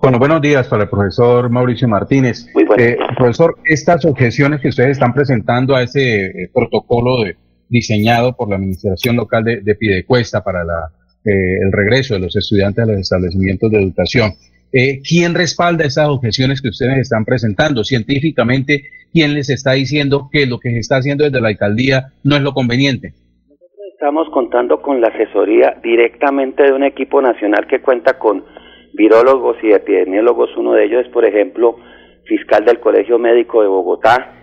[0.00, 2.46] Bueno, buenos días para el profesor Mauricio Martínez.
[2.76, 7.36] Eh, profesor, estas objeciones que ustedes están presentando a ese eh, protocolo de,
[7.68, 10.92] diseñado por la Administración Local de, de Pidecuesta para la,
[11.24, 14.32] eh, el regreso de los estudiantes a los establecimientos de educación,
[14.72, 17.84] eh, ¿quién respalda esas objeciones que ustedes están presentando?
[17.84, 18.82] Científicamente,
[19.12, 22.42] ¿quién les está diciendo que lo que se está haciendo desde la alcaldía no es
[22.42, 23.12] lo conveniente?
[23.48, 28.44] Nosotros estamos contando con la asesoría directamente de un equipo nacional que cuenta con
[28.92, 30.50] virólogos y epidemiólogos.
[30.56, 31.76] Uno de ellos es, por ejemplo,
[32.24, 34.34] fiscal del Colegio Médico de Bogotá.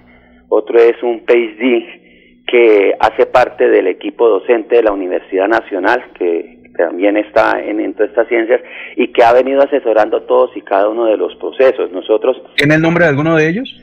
[0.49, 2.03] Otro es un PhD
[2.47, 7.93] que hace parte del equipo docente de la Universidad Nacional, que también está en, en
[7.93, 8.61] todas estas ciencias
[8.95, 11.91] y que ha venido asesorando todos y cada uno de los procesos.
[11.91, 12.41] Nosotros.
[12.55, 13.81] ¿Tiene el nombre de alguno de ellos?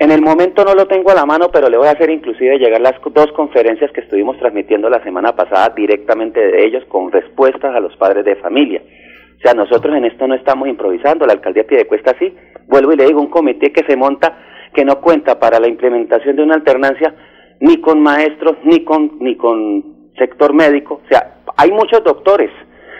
[0.00, 2.58] En el momento no lo tengo a la mano, pero le voy a hacer inclusive
[2.58, 7.74] llegar las dos conferencias que estuvimos transmitiendo la semana pasada directamente de ellos con respuestas
[7.74, 8.80] a los padres de familia.
[8.80, 12.32] O sea, nosotros en esto no estamos improvisando, la alcaldía Piedecuesta sí.
[12.68, 14.38] Vuelvo y le digo, un comité que se monta
[14.72, 17.14] que no cuenta para la implementación de una alternancia
[17.60, 21.00] ni con maestros, ni con, ni con sector médico.
[21.04, 22.50] O sea, hay muchos doctores.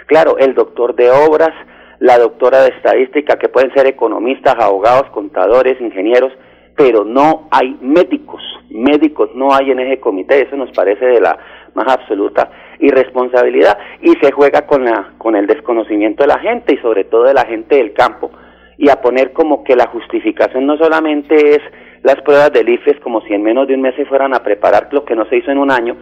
[0.06, 1.50] Claro, el doctor de obras,
[1.98, 6.32] la doctora de estadística, que pueden ser economistas, abogados, contadores, ingenieros,
[6.76, 8.42] pero no hay médicos.
[8.70, 10.46] Médicos no hay en ese comité.
[10.46, 11.38] Eso nos parece de la
[11.74, 12.50] más absoluta
[12.80, 17.24] irresponsabilidad y se juega con, la, con el desconocimiento de la gente y sobre todo
[17.24, 18.30] de la gente del campo
[18.78, 21.60] y a poner como que la justificación no solamente es
[22.02, 24.88] las pruebas del IFES como si en menos de un mes se fueran a preparar
[24.92, 25.96] lo que no se hizo en un año,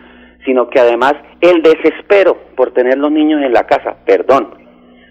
[0.47, 4.55] sino que además el desespero por tener los niños en la casa, perdón,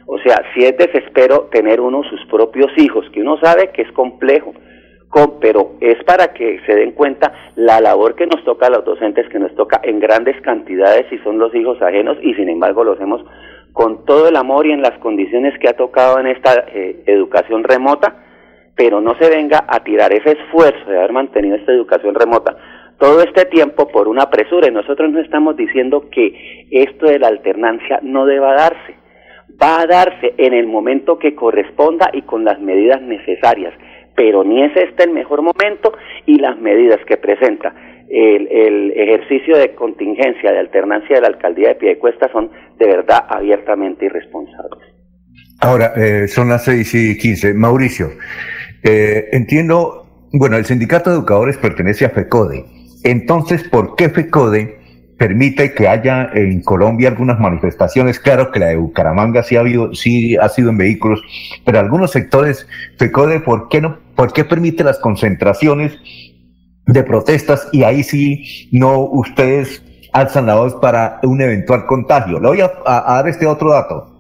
[0.08, 3.92] o sea, si es desespero tener uno sus propios hijos, que uno sabe que es
[3.92, 4.54] complejo,
[5.40, 9.30] pero es para que se den cuenta la labor que nos toca a los docentes,
[9.30, 12.94] que nos toca en grandes cantidades si son los hijos ajenos y sin embargo lo
[12.94, 13.24] hacemos
[13.72, 17.64] con todo el amor y en las condiciones que ha tocado en esta eh, educación
[17.64, 18.24] remota,
[18.76, 22.58] pero no se venga a tirar ese esfuerzo de haber mantenido esta educación remota
[23.00, 27.28] todo este tiempo por una presura y nosotros no estamos diciendo que esto de la
[27.28, 28.96] alternancia no deba darse,
[29.62, 33.74] va a darse en el momento que corresponda y con las medidas necesarias
[34.16, 35.94] pero ni es este el mejor momento
[36.26, 37.74] y las medidas que presenta
[38.08, 44.06] el, ejercicio de contingencia, de alternancia de la alcaldía de Piedecuesta son de verdad abiertamente
[44.06, 44.88] irresponsables.
[45.60, 47.54] Ahora, eh, son las seis y quince.
[47.54, 48.08] Mauricio,
[48.84, 52.75] eh, entiendo, bueno, el sindicato de educadores pertenece a FECODE.
[53.06, 54.86] Entonces, ¿por qué FECODE
[55.18, 58.20] permite que haya en Colombia algunas manifestaciones.
[58.20, 61.22] Claro que la de Bucaramanga sí ha habido, sí ha sido en vehículos,
[61.64, 62.68] pero algunos sectores,
[62.98, 65.94] FECODE, ¿por qué no, por qué permite las concentraciones
[66.86, 69.82] de protestas y ahí sí no ustedes
[70.14, 72.40] alzan la voz para un eventual contagio?
[72.40, 74.12] Le voy a, dar este otro dato.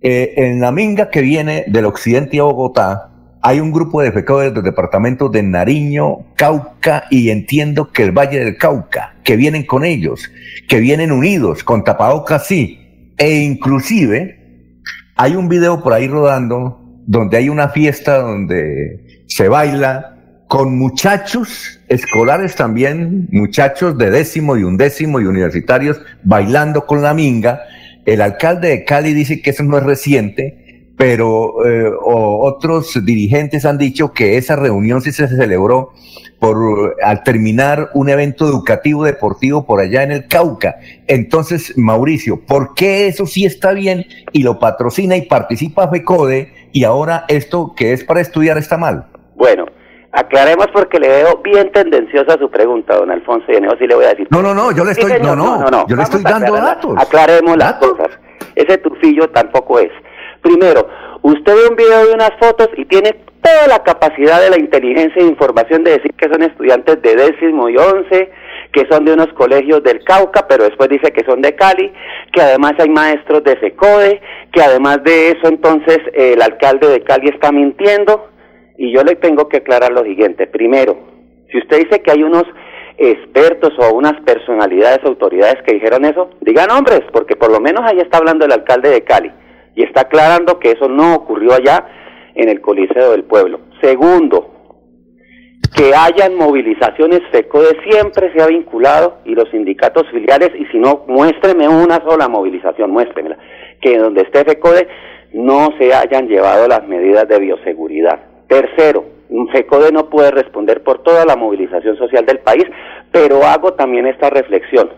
[0.00, 3.13] Eh, en la minga que viene del occidente a Bogotá,
[3.46, 8.42] hay un grupo de FECODE los departamentos de Nariño, Cauca y entiendo que el Valle
[8.42, 10.30] del Cauca, que vienen con ellos,
[10.66, 14.80] que vienen unidos, con tapabocas sí, e inclusive
[15.14, 20.16] hay un video por ahí rodando donde hay una fiesta donde se baila
[20.48, 27.60] con muchachos escolares también, muchachos de décimo y undécimo y universitarios bailando con la minga.
[28.06, 30.63] El alcalde de Cali dice que eso no es reciente,
[30.96, 35.92] pero eh, otros dirigentes han dicho que esa reunión sí se celebró
[36.38, 40.76] por al terminar un evento educativo deportivo por allá en el Cauca.
[41.06, 46.84] Entonces, Mauricio, ¿por qué eso sí está bien y lo patrocina y participa FECODE y
[46.84, 49.06] ahora esto que es para estudiar está mal?
[49.36, 49.64] Bueno,
[50.12, 54.08] aclaremos porque le veo bien tendenciosa su pregunta, don Alfonso, y sí le voy a
[54.10, 54.28] decir.
[54.30, 56.94] No, no, no, yo le estoy, no, no, yo le estoy dando datos.
[56.98, 58.08] Aclaremos las cosas.
[58.54, 59.90] Ese tufillo tampoco es.
[60.44, 60.86] Primero,
[61.22, 65.22] usted ve un video de unas fotos y tiene toda la capacidad de la inteligencia
[65.22, 68.30] e información de decir que son estudiantes de décimo y once,
[68.70, 71.90] que son de unos colegios del Cauca, pero después dice que son de Cali,
[72.30, 74.20] que además hay maestros de FECODE,
[74.52, 78.28] que además de eso entonces el alcalde de Cali está mintiendo.
[78.76, 80.46] Y yo le tengo que aclarar lo siguiente.
[80.46, 80.98] Primero,
[81.50, 82.44] si usted dice que hay unos
[82.98, 87.98] expertos o unas personalidades, autoridades que dijeron eso, digan nombres, porque por lo menos ahí
[87.98, 89.32] está hablando el alcalde de Cali
[89.74, 91.86] y está aclarando que eso no ocurrió allá
[92.34, 93.60] en el Coliseo del Pueblo.
[93.80, 94.50] Segundo,
[95.76, 101.04] que hayan movilizaciones, FECODE siempre se ha vinculado y los sindicatos filiales, y si no,
[101.08, 103.38] muéstreme una sola movilización, muéstremela,
[103.80, 104.86] que donde esté FECODE
[105.32, 108.20] no se hayan llevado las medidas de bioseguridad.
[108.46, 109.04] Tercero,
[109.52, 112.64] FECODE no puede responder por toda la movilización social del país,
[113.10, 114.90] pero hago también esta reflexión.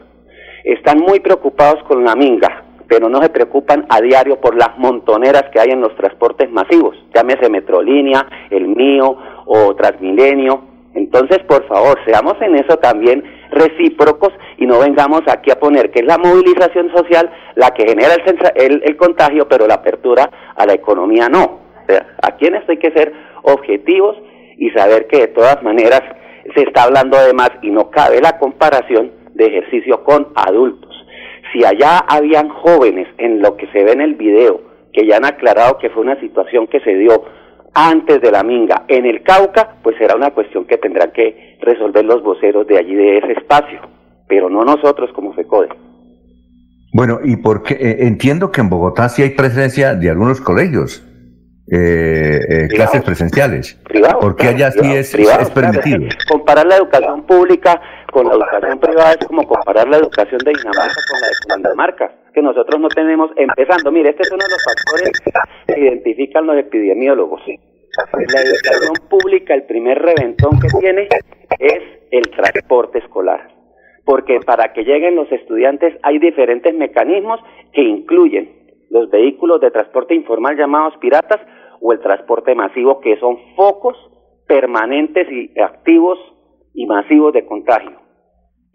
[0.65, 5.45] Están muy preocupados con la minga, pero no se preocupan a diario por las montoneras
[5.53, 10.77] que hay en los transportes masivos, llámese Metrolínea, el mío o Transmilenio.
[10.95, 16.01] Entonces, por favor, seamos en eso también recíprocos y no vengamos aquí a poner que
[16.01, 18.15] es la movilización social la que genera
[18.55, 21.45] el, contagio, pero la apertura a la economía no.
[21.45, 24.17] O sea, aquí en esto hay que ser objetivos
[24.57, 26.03] y saber que de todas maneras
[26.55, 30.96] se está hablando además y no cabe la comparación de ejercicio con adultos.
[31.57, 34.61] Si allá habían jóvenes en lo que se ve en el video
[34.93, 37.25] que ya han aclarado que fue una situación que se dio
[37.73, 42.05] antes de la minga en el Cauca, pues será una cuestión que tendrán que resolver
[42.05, 43.81] los voceros de allí de ese espacio,
[44.29, 45.69] pero no nosotros como FECODE.
[46.93, 51.07] Bueno, y porque eh, entiendo que en Bogotá sí hay presencia de algunos colegios,
[51.73, 53.81] eh, eh clases presenciales.
[54.21, 55.17] porque allá sí es,
[55.55, 56.03] permitido.
[56.29, 57.81] comparar la educación pública
[58.17, 62.13] con la educación privada es como comparar la educación de Dinamarca con la de Dinamarca,
[62.33, 65.21] que nosotros no tenemos, empezando, mire, este es uno de los factores
[65.67, 67.43] que identifican los epidemiólogos.
[67.47, 71.09] La educación pública, el primer reventón que tiene
[71.59, 73.49] es el transporte escolar,
[74.07, 77.39] porque para que lleguen los estudiantes hay diferentes mecanismos
[77.75, 78.49] que incluyen
[78.89, 81.41] los vehículos de transporte informal llamados piratas
[81.83, 83.95] o el transporte masivo, que son focos
[84.47, 86.19] permanentes y activos
[86.73, 88.06] y masivos de contagio.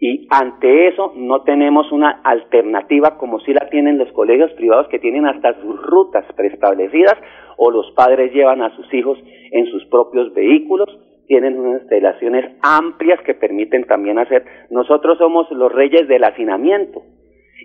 [0.04, 4.98] Y ante eso no tenemos una alternativa como si la tienen los colegios privados que
[4.98, 7.14] tienen hasta sus rutas preestablecidas
[7.56, 9.16] o los padres llevan a sus hijos
[9.52, 10.88] en sus propios vehículos,
[11.28, 14.44] tienen unas instalaciones amplias que permiten también hacer.
[14.70, 17.04] Nosotros somos los reyes del hacinamiento.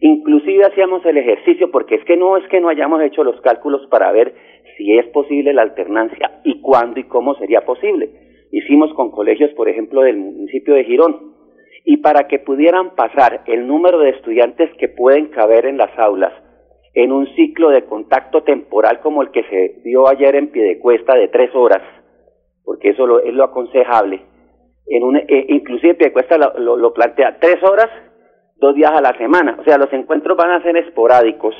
[0.01, 3.87] Inclusive hacíamos el ejercicio porque es que no es que no hayamos hecho los cálculos
[3.87, 4.35] para ver
[4.77, 8.11] si es posible la alternancia y cuándo y cómo sería posible.
[8.51, 11.36] Hicimos con colegios, por ejemplo, del municipio de Girón,
[11.89, 16.33] y para que pudieran pasar el número de estudiantes que pueden caber en las aulas
[16.93, 21.29] en un ciclo de contacto temporal como el que se dio ayer en Piedecuesta de
[21.29, 21.81] tres horas,
[22.65, 24.21] porque eso es lo aconsejable.
[24.85, 27.87] En un, eh, inclusive Piedecuesta lo, lo plantea tres horas,
[28.57, 29.57] dos días a la semana.
[29.57, 31.55] O sea, los encuentros van a ser esporádicos,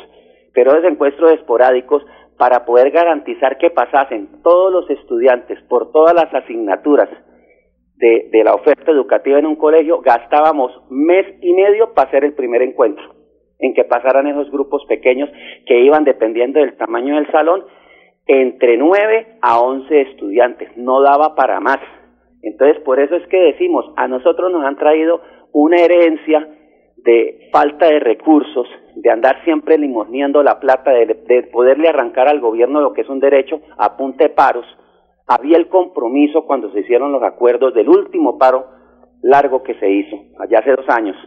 [0.54, 2.04] pero los encuentros esporádicos
[2.38, 7.08] para poder garantizar que pasasen todos los estudiantes por todas las asignaturas
[7.98, 12.62] de, la oferta educativa en un colegio, gastábamos mes y medio para hacer el primer
[12.62, 13.04] encuentro,
[13.60, 15.30] en que pasaran esos grupos pequeños
[15.66, 17.66] que iban dependiendo del tamaño del salón,
[18.28, 21.80] entre 9 a 11 estudiantes, no daba para más.
[22.44, 25.22] Entonces, por eso es que decimos, a nosotros nos han traído
[25.54, 26.48] una herencia
[26.98, 32.42] de falta de recursos, de andar siempre limosneando la plata, de, de poderle arrancar al
[32.42, 34.66] gobierno lo que es un derecho a punte paros,
[35.28, 38.66] había el compromiso cuando se hicieron los acuerdos del último paro
[39.22, 41.18] largo que se hizo, allá hace dos años,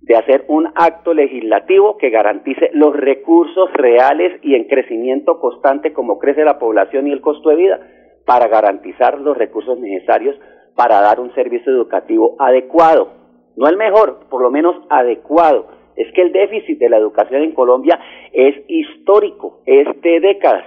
[0.00, 6.18] de hacer un acto legislativo que garantice los recursos reales y en crecimiento constante como
[6.18, 7.80] crece la población y el costo de vida,
[8.26, 10.36] para garantizar los recursos necesarios
[10.74, 13.12] para dar un servicio educativo adecuado,
[13.56, 15.66] no el mejor, por lo menos adecuado.
[15.96, 17.98] Es que el déficit de la educación en Colombia
[18.32, 20.64] es histórico, es de décadas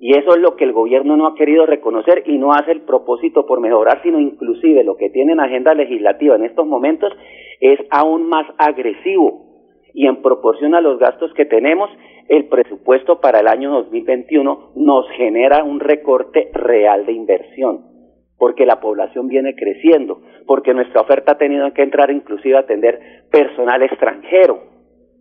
[0.00, 2.82] y eso es lo que el gobierno no ha querido reconocer y no hace el
[2.82, 7.12] propósito por mejorar, sino inclusive lo que tiene en agenda legislativa en estos momentos
[7.60, 9.46] es aún más agresivo.
[9.92, 11.90] Y en proporción a los gastos que tenemos,
[12.28, 17.80] el presupuesto para el año 2021 nos genera un recorte real de inversión,
[18.38, 23.00] porque la población viene creciendo, porque nuestra oferta ha tenido que entrar inclusive a atender
[23.32, 24.77] personal extranjero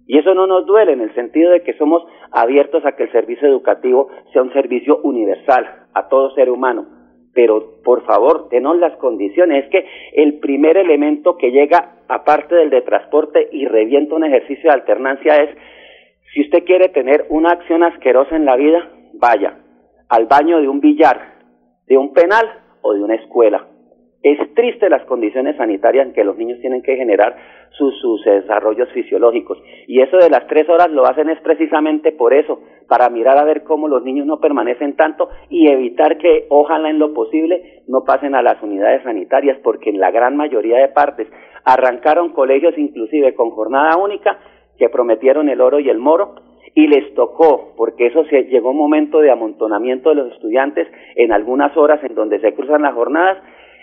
[0.08, 3.12] y eso no nos duele en el sentido de que somos abiertos a que el
[3.12, 6.88] servicio educativo sea un servicio universal a todo ser humano.
[7.34, 9.66] Pero por favor, denos las condiciones.
[9.66, 14.72] Es que el primer elemento que llega, aparte del de transporte y revienta un ejercicio
[14.72, 15.50] de alternancia, es
[16.34, 19.60] si usted quiere tener una acción asquerosa en la vida, vaya
[20.10, 21.34] al baño de un billar,
[21.86, 22.46] de un penal
[22.82, 23.68] o de una escuela.
[24.24, 27.36] Es triste las condiciones sanitarias en que los niños tienen que generar
[27.72, 29.62] sus, sus desarrollos fisiológicos.
[29.88, 33.44] Y eso de las tres horas lo hacen es precisamente por eso, para mirar a
[33.44, 38.04] ver cómo los niños no permanecen tanto y evitar que, ojalá en lo posible, no
[38.06, 41.28] pasen a las unidades sanitarias, porque en la gran mayoría de partes
[41.64, 44.40] arrancaron colegios inclusive con jornada única
[44.78, 46.36] que prometieron el oro y el moro
[46.74, 51.32] y les tocó, porque eso se, llegó un momento de amontonamiento de los estudiantes en
[51.32, 53.40] algunas horas en donde se cruzan las jornadas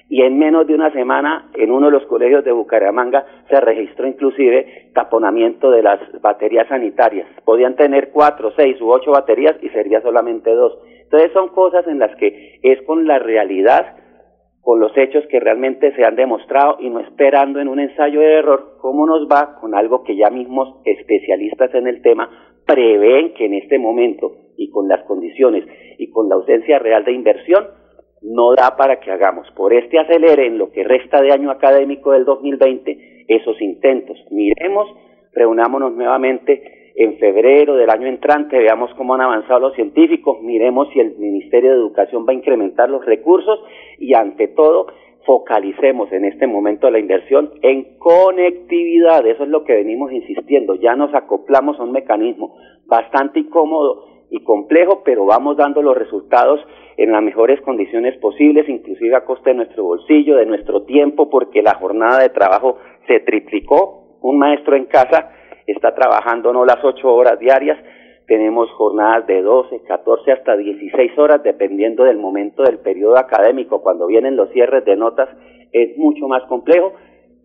[0.08, 4.06] y en menos de una semana en uno de los colegios de Bucaramanga se registró
[4.06, 7.26] inclusive taponamiento de las baterías sanitarias.
[7.44, 10.78] Podían tener cuatro, seis u ocho baterías y sería solamente dos.
[11.02, 13.96] Entonces son cosas en las que es con la realidad,
[14.60, 18.34] con los hechos que realmente se han demostrado y no esperando en un ensayo de
[18.34, 22.30] error cómo nos va con algo que ya mismos especialistas en el tema
[22.66, 25.64] prevén que en este momento y con las condiciones
[25.98, 27.66] y con la ausencia real de inversión
[28.24, 29.50] no da para que hagamos.
[29.52, 34.18] Por este acelere en lo que resta de año académico del 2020 esos intentos.
[34.30, 34.88] Miremos,
[35.32, 41.00] reunámonos nuevamente en febrero del año entrante, veamos cómo han avanzado los científicos, miremos si
[41.00, 43.58] el Ministerio de Educación va a incrementar los recursos
[43.98, 44.86] y ante todo
[45.26, 50.94] focalicemos en este momento la inversión en conectividad, eso es lo que venimos insistiendo, ya
[50.94, 52.56] nos acoplamos a un mecanismo
[52.86, 56.58] bastante incómodo y complejo, pero vamos dando los resultados
[56.96, 61.62] en las mejores condiciones posibles, inclusive a costa de nuestro bolsillo, de nuestro tiempo, porque
[61.62, 64.18] la jornada de trabajo se triplicó.
[64.22, 65.30] Un maestro en casa
[65.68, 67.78] está trabajando no las ocho horas diarias,
[68.26, 73.82] tenemos jornadas de 12, 14 hasta 16 horas, dependiendo del momento del periodo académico.
[73.82, 75.28] Cuando vienen los cierres de notas
[75.70, 76.92] es mucho más complejo,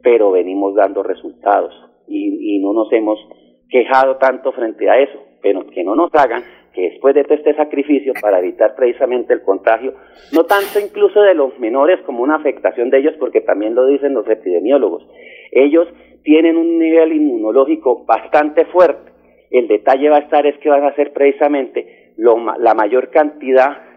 [0.01, 1.71] pero venimos dando resultados
[2.07, 3.19] y, y no nos hemos
[3.69, 6.43] quejado tanto frente a eso, pero que no nos hagan
[6.81, 9.93] después de todo este sacrificio para evitar precisamente el contagio,
[10.31, 14.13] no tanto incluso de los menores como una afectación de ellos, porque también lo dicen
[14.13, 15.05] los epidemiólogos,
[15.51, 15.87] ellos
[16.23, 19.11] tienen un nivel inmunológico bastante fuerte.
[19.51, 23.88] El detalle va a estar es que van a ser precisamente la mayor cantidad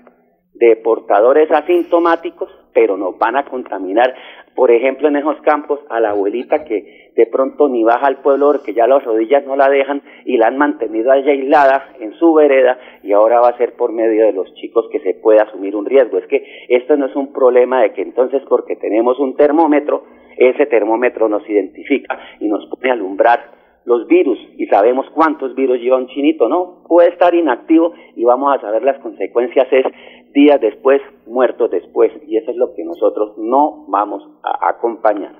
[0.55, 4.15] de portadores asintomáticos, pero nos van a contaminar,
[4.55, 8.53] por ejemplo, en esos campos, a la abuelita que de pronto ni baja al pueblo
[8.53, 12.33] porque ya las rodillas no la dejan y la han mantenido allá aislada en su
[12.33, 15.77] vereda y ahora va a ser por medio de los chicos que se puede asumir
[15.77, 16.19] un riesgo.
[16.19, 20.05] Es que esto no es un problema de que entonces porque tenemos un termómetro,
[20.37, 25.81] ese termómetro nos identifica y nos pone a alumbrar los virus y sabemos cuántos virus
[25.81, 26.85] lleva un chinito, ¿no?
[26.87, 29.85] Puede estar inactivo y vamos a saber las consecuencias es
[30.33, 35.33] días después, muertos después y eso es lo que nosotros no vamos a acompañar.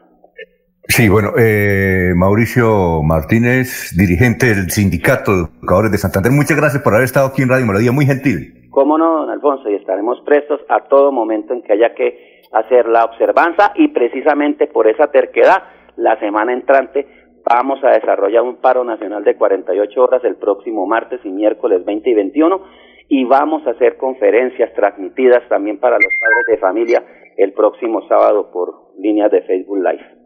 [0.89, 6.93] Sí, bueno, eh, Mauricio Martínez, dirigente del Sindicato de Educadores de Santander, muchas gracias por
[6.93, 8.69] haber estado aquí en Radio Melodía, muy gentil.
[8.71, 12.87] Cómo no, don Alfonso, y estaremos prestos a todo momento en que haya que hacer
[12.89, 15.63] la observanza y precisamente por esa terquedad,
[15.97, 17.07] la semana entrante
[17.45, 22.11] vamos a desarrollar un paro nacional de 48 horas el próximo martes y miércoles 20
[22.11, 22.63] y 21
[23.09, 27.05] y vamos a hacer conferencias transmitidas también para los padres de familia
[27.37, 30.23] el próximo sábado por líneas de Facebook Live.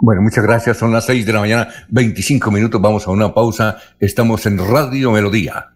[0.00, 0.76] Bueno, muchas gracias.
[0.76, 2.80] Son las 6 de la mañana, 25 minutos.
[2.80, 3.78] Vamos a una pausa.
[4.00, 5.73] Estamos en Radio Melodía.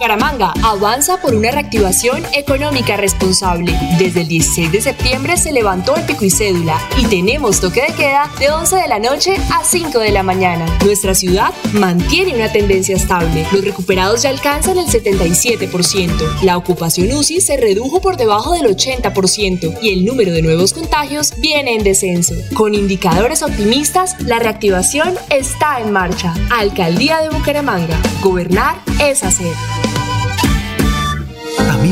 [0.00, 3.78] Caramanga avanza por una reactivación económica responsable.
[3.98, 7.92] Desde el 16 de septiembre se levantó el pico y cédula y tenemos toque de
[7.92, 10.64] queda de 11 de la noche a 5 de la mañana.
[10.86, 13.46] Nuestra ciudad mantiene una tendencia estable.
[13.52, 16.40] Los recuperados ya alcanzan el 77%.
[16.44, 21.34] La ocupación UCI se redujo por debajo del 80% y el número de nuevos contagios
[21.36, 22.34] viene en descenso.
[22.54, 26.32] Con indicadores optimistas, la reactivación está en marcha.
[26.50, 28.00] Alcaldía de Bucaramanga.
[28.22, 29.52] Gobernar es hacer.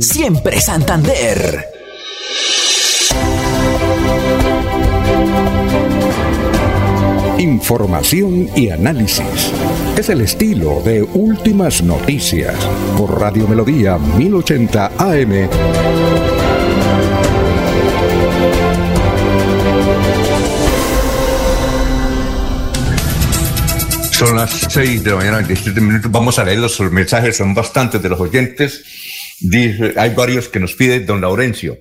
[0.00, 1.64] siempre Santander.
[7.38, 9.52] Información y análisis.
[9.96, 12.54] Es el estilo de Últimas Noticias
[12.96, 15.48] por Radio Melodía 1080 AM.
[24.10, 26.10] Son las 6 de la mañana, 17 minutos.
[26.10, 28.84] Vamos a leer los mensajes, son bastantes de los oyentes.
[29.40, 31.76] Dice, hay varios que nos pide don Laurencio.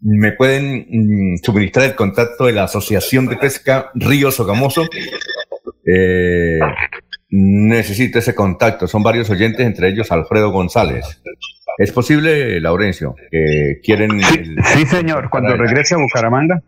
[0.00, 4.84] ¿Me pueden mm, suministrar el contacto de la Asociación de Pesca Río Sogamoso?
[5.84, 6.58] Eh,
[7.30, 8.86] necesito ese contacto.
[8.86, 11.22] Son varios oyentes, entre ellos Alfredo González.
[11.78, 14.20] ¿Es posible, Laurencio, que quieren...
[14.20, 15.30] Sí, señor.
[15.30, 16.62] Cuando regrese a Bucaramanga,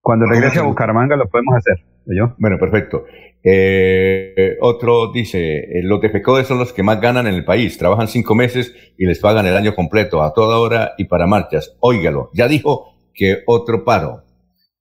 [0.00, 1.84] cuando regrese a Bucaramanga lo podemos hacer.
[2.06, 2.34] ¿yo?
[2.38, 3.04] Bueno, perfecto.
[3.42, 8.08] Eh, otro dice, eh, los de son los que más ganan en el país, trabajan
[8.08, 11.76] cinco meses y les pagan el año completo, a toda hora y para marchas.
[11.80, 14.24] Óigalo, ya dijo que otro paro.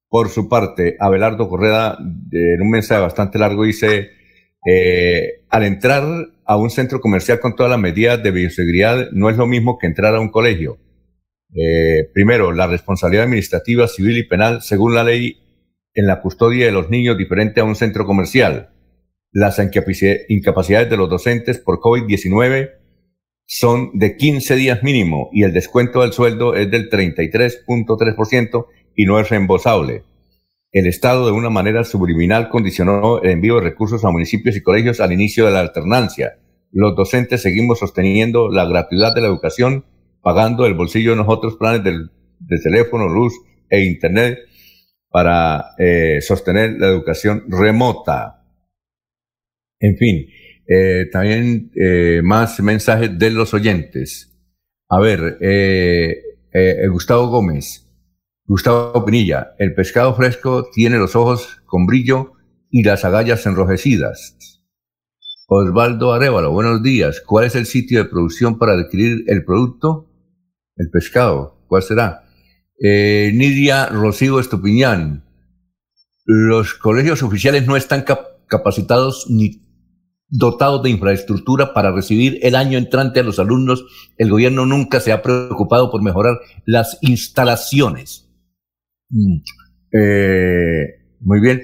[0.10, 4.10] Por su parte, Abelardo Correa, en un mensaje bastante largo, dice,
[4.66, 6.04] eh, al entrar
[6.46, 9.88] a un centro comercial con todas las medidas de bioseguridad, no es lo mismo que
[9.88, 10.78] entrar a un colegio.
[12.14, 15.38] primero, la responsabilidad administrativa, civil y penal, según la ley,
[16.00, 18.70] en la custodia de los niños diferente a un centro comercial.
[19.32, 22.72] Las incapacidades de los docentes por COVID-19
[23.46, 28.66] son de 15 días mínimo y el descuento del sueldo es del 33.3%
[28.96, 30.04] y no es reembolsable.
[30.72, 35.02] El Estado de una manera subliminal condicionó el envío de recursos a municipios y colegios
[35.02, 36.40] al inicio de la alternancia.
[36.72, 39.84] Los docentes seguimos sosteniendo la gratuidad de la educación,
[40.22, 43.34] pagando el bolsillo de nosotros planes de teléfono, luz
[43.70, 44.49] e Internet
[45.10, 48.44] para eh, sostener la educación remota.
[49.80, 50.28] En fin,
[50.68, 54.36] eh, también eh, más mensajes de los oyentes.
[54.90, 55.38] A ver,
[56.90, 57.88] Gustavo Gómez,
[58.46, 62.34] Gustavo Pinilla, el pescado fresco tiene los ojos con brillo
[62.72, 64.36] y las agallas enrojecidas.
[65.48, 67.22] Osvaldo Arevalo, buenos días.
[67.22, 70.08] ¿Cuál es el sitio de producción para adquirir el producto?
[70.76, 72.29] El pescado, ¿cuál será?
[72.82, 75.26] Eh, Nidia Rocío Estupiñán,
[76.26, 78.06] los colegios oficiales no están
[78.48, 79.62] capacitados ni
[80.30, 83.84] dotados de infraestructura para recibir el año entrante a los alumnos.
[84.18, 88.30] El gobierno nunca se ha preocupado por mejorar las instalaciones.
[89.10, 89.38] Mm,
[90.00, 90.86] eh,
[91.20, 91.62] muy bien.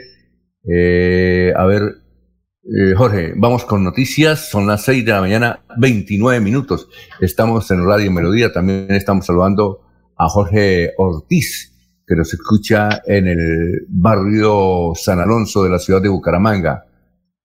[0.68, 1.84] Eh, a ver,
[2.98, 4.50] Jorge, vamos con noticias.
[4.50, 6.90] Son las 6 de la mañana, 29 minutos.
[7.22, 8.52] Estamos en Radio Melodía.
[8.52, 9.85] También estamos saludando
[10.18, 11.74] a Jorge Ortiz,
[12.06, 16.86] que nos escucha en el barrio San Alonso de la ciudad de Bucaramanga.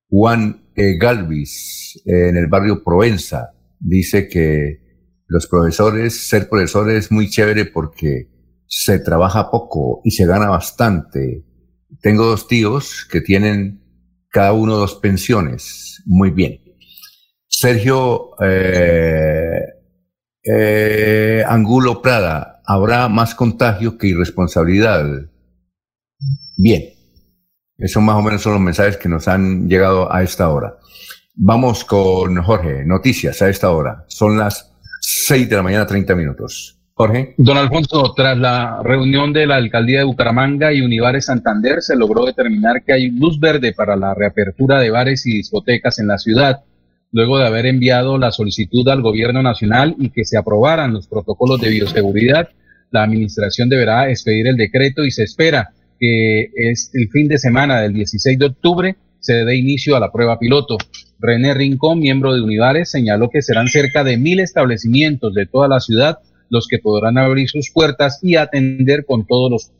[0.08, 0.96] Juan e.
[0.96, 4.80] Galvis, en el barrio Provenza, dice que
[5.26, 8.28] los profesores, ser profesor es muy chévere porque
[8.66, 11.44] se trabaja poco y se gana bastante.
[12.00, 13.80] Tengo dos tíos que tienen
[14.30, 16.02] cada uno dos pensiones.
[16.06, 16.60] Muy bien.
[17.46, 19.60] Sergio eh,
[20.42, 25.04] eh, Angulo Prada, habrá más contagio que irresponsabilidad.
[26.56, 26.84] Bien,
[27.78, 30.76] esos más o menos son los mensajes que nos han llegado a esta hora.
[31.34, 34.04] Vamos con Jorge, noticias a esta hora.
[34.06, 36.76] Son las 6 de la mañana, 30 minutos.
[36.94, 37.34] Jorge.
[37.38, 42.24] Don Alfonso, tras la reunión de la alcaldía de Bucaramanga y Unibares Santander, se logró
[42.24, 46.60] determinar que hay luz verde para la reapertura de bares y discotecas en la ciudad
[47.12, 51.60] luego de haber enviado la solicitud al gobierno nacional y que se aprobaran los protocolos
[51.60, 52.48] de bioseguridad
[52.90, 57.80] la administración deberá expedir el decreto y se espera que es el fin de semana
[57.80, 60.76] del 16 de octubre se dé inicio a la prueba piloto.
[61.18, 65.80] René Rincón, miembro de Univares, señaló que serán cerca de mil establecimientos de toda la
[65.80, 66.18] ciudad
[66.48, 69.72] los que podrán abrir sus puertas y atender con todos los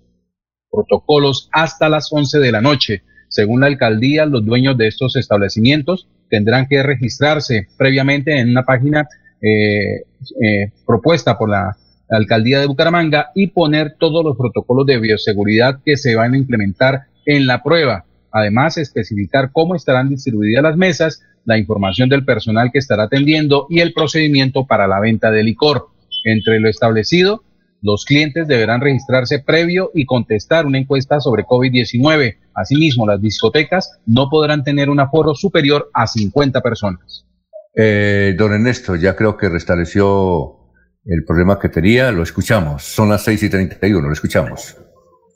[0.71, 3.03] protocolos hasta las 11 de la noche.
[3.29, 9.09] Según la alcaldía, los dueños de estos establecimientos tendrán que registrarse previamente en una página
[9.43, 10.03] eh,
[10.43, 11.77] eh, propuesta por la
[12.11, 17.03] alcaldía de Bucaramanga y poner todos los protocolos de bioseguridad que se van a implementar
[17.27, 18.05] en la prueba.
[18.33, 23.81] Además, especificar cómo estarán distribuidas las mesas, la información del personal que estará atendiendo y
[23.81, 25.89] el procedimiento para la venta de licor.
[26.25, 27.43] Entre lo establecido,
[27.83, 32.37] los clientes deberán registrarse previo y contestar una encuesta sobre COVID-19.
[32.55, 37.27] Asimismo, las discotecas no podrán tener un aforo superior a 50 personas.
[37.75, 40.60] Eh, don Ernesto, ya creo que restableció
[41.11, 42.85] el problema que tenía, lo escuchamos.
[42.85, 44.77] Son las 6 y 31, lo escuchamos.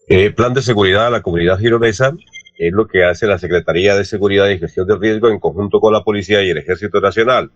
[0.09, 2.13] Eh, plan de seguridad a la comunidad gironesa
[2.57, 5.93] es lo que hace la Secretaría de Seguridad y Gestión de Riesgo en conjunto con
[5.93, 7.51] la Policía y el Ejército Nacional.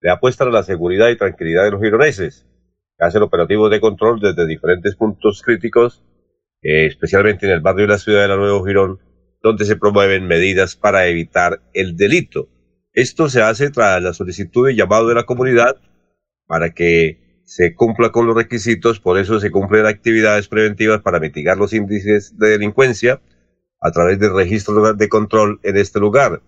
[0.00, 2.46] Le apuesta a la seguridad y tranquilidad de los gironeses.
[2.98, 6.02] Hacen operativos de control desde diferentes puntos críticos,
[6.62, 8.98] eh, especialmente en el barrio de la ciudad de la Nuevo Girón,
[9.40, 12.48] donde se promueven medidas para evitar el delito.
[12.92, 15.76] Esto se hace tras la solicitud y llamado de la comunidad
[16.46, 21.56] para que se cumpla con los requisitos, por eso se cumplen actividades preventivas para mitigar
[21.56, 23.22] los índices de delincuencia
[23.80, 26.42] a través del registro de control en este lugar.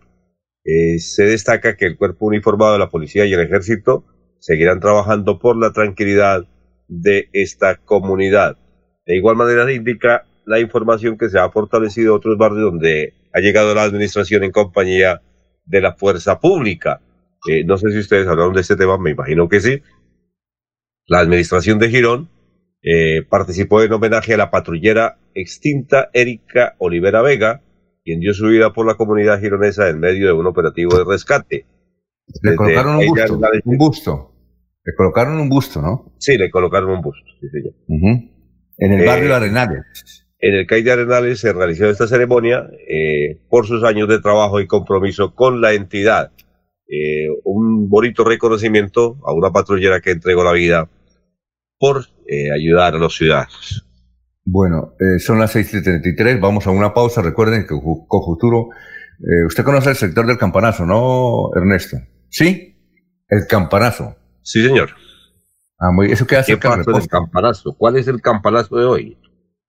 [0.64, 4.04] Eh, se destaca que el cuerpo uniformado de la policía y el ejército
[4.40, 6.48] seguirán trabajando por la tranquilidad
[6.88, 8.58] de esta comunidad.
[9.06, 13.38] De igual manera se indica la información que se ha fortalecido otros barrios donde ha
[13.38, 15.22] llegado la administración en compañía
[15.64, 17.00] de la fuerza pública.
[17.48, 19.80] Eh, no sé si ustedes hablaron de este tema, me imagino que sí.
[21.09, 22.28] La administración de Girón
[22.82, 27.62] eh, participó en homenaje a la patrullera extinta Erika Olivera Vega,
[28.05, 31.66] quien dio su vida por la comunidad gironesa en medio de un operativo de rescate.
[32.43, 34.35] Le colocaron un busto, un busto.
[34.85, 36.14] Le colocaron un busto, ¿no?
[36.18, 37.74] Sí, le colocaron un busto, sí, señor.
[38.76, 40.26] En el barrio eh, Arenales.
[40.39, 44.60] En el CAI de Arenales se realizó esta ceremonia eh, por sus años de trabajo
[44.60, 46.32] y compromiso con la entidad.
[46.86, 50.89] Eh, un bonito reconocimiento a una patrullera que entregó la vida
[51.78, 52.05] por
[52.55, 53.84] ayudar a los ciudadanos.
[54.44, 57.22] Bueno, son las 6.33, vamos a una pausa.
[57.22, 58.68] Recuerden que con futuro,
[59.46, 61.98] usted conoce el sector del campanazo, ¿no, Ernesto?
[62.30, 62.76] ¿Sí?
[63.28, 64.16] El campanazo.
[64.42, 64.90] Sí, señor.
[65.78, 67.76] Ah, muy, ¿Eso qué hace ¿Qué el campanazo?
[67.76, 69.18] ¿Cuál es el campanazo de hoy?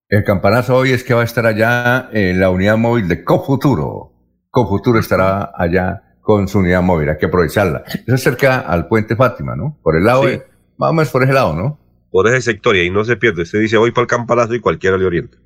[0.07, 4.13] El campanazo hoy es que va a estar allá en la unidad móvil de Cofuturo.
[4.49, 7.83] Cofuturo estará allá con su unidad móvil, hay que aprovecharla.
[7.85, 9.77] Eso es cerca al puente Fátima, ¿no?
[9.83, 10.43] Por el lado, de,
[10.77, 11.79] más por ese lado, ¿no?
[12.11, 13.43] Por ese sector y ahí no se pierde.
[13.43, 15.37] Usted dice hoy para el campanazo y cualquiera le orienta.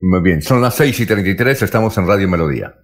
[0.00, 2.74] Muy bien, son las 6 y 33, estamos en Radio Melodía.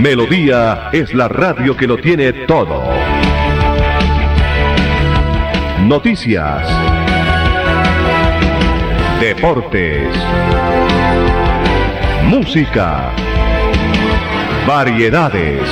[0.00, 2.82] Melodía es la radio que lo tiene todo.
[5.80, 6.66] Noticias.
[9.20, 10.08] Deportes.
[12.30, 13.12] Música.
[14.66, 15.68] Variedades.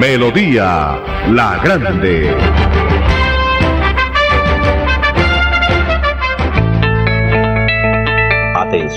[0.00, 0.98] Melodía
[1.28, 2.69] La Grande.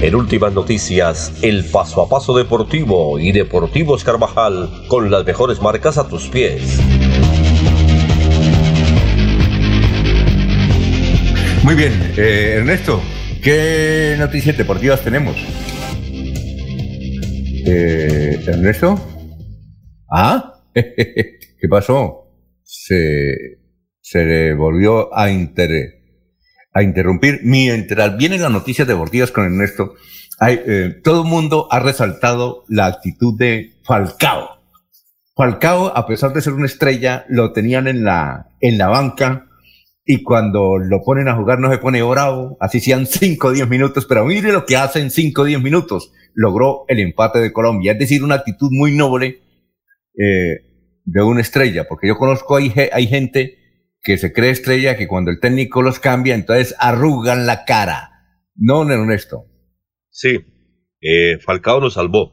[0.00, 5.98] En últimas noticias, el paso a paso deportivo y Deportivos Carvajal con las mejores marcas
[5.98, 6.78] a tus pies.
[11.64, 13.02] Muy bien, eh, Ernesto,
[13.42, 15.34] ¿qué noticias deportivas tenemos?
[17.66, 19.00] Eh, Ernesto,
[20.12, 20.62] ¿ah?
[20.74, 22.30] ¿Qué pasó?
[22.62, 23.58] Se,
[24.00, 25.97] se volvió a interés
[26.72, 29.94] a interrumpir mientras vienen las noticias deportivas con Ernesto.
[30.38, 34.60] Hay, eh, todo el mundo ha resaltado la actitud de Falcao.
[35.34, 39.46] Falcao, a pesar de ser una estrella, lo tenían en la, en la banca
[40.10, 43.68] y cuando lo ponen a jugar no se pone bravo, así sean 5 o 10
[43.68, 47.52] minutos, pero mire lo que hace en 5 o 10 minutos, logró el empate de
[47.52, 49.42] Colombia, es decir, una actitud muy noble
[50.16, 50.64] eh,
[51.04, 53.58] de una estrella, porque yo conozco, hay, hay gente
[54.02, 58.10] que se cree estrella, que cuando el técnico los cambia, entonces arrugan la cara.
[58.54, 59.46] No, Ernesto.
[60.10, 60.38] Sí,
[61.00, 62.32] eh, Falcao nos salvó,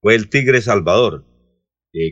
[0.00, 1.26] fue el Tigre Salvador,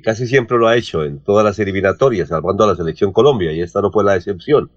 [0.02, 3.60] casi siempre lo ha hecho en todas las eliminatorias, salvando a la selección Colombia, y
[3.60, 4.70] esta no fue la excepción.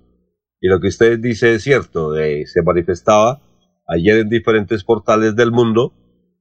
[0.62, 3.42] Y lo que usted dice es cierto, eh, se manifestaba
[3.88, 5.94] ayer en diferentes portales del mundo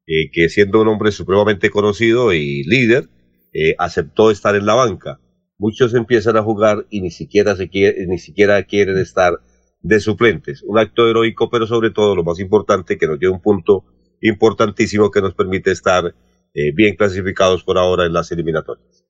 [0.06, 3.09] eh, que siendo un hombre supremamente conocido y líder,
[3.52, 5.20] eh, aceptó estar en la banca.
[5.59, 9.40] Muchos empiezan a jugar y ni siquiera, se quiere, ni siquiera quieren estar
[9.80, 10.62] de suplentes.
[10.62, 13.85] Un acto heroico, pero sobre todo lo más importante, que nos dio un punto
[14.20, 16.14] importantísimo que nos permite estar
[16.55, 19.05] eh, bien clasificados por ahora en las eliminatorias.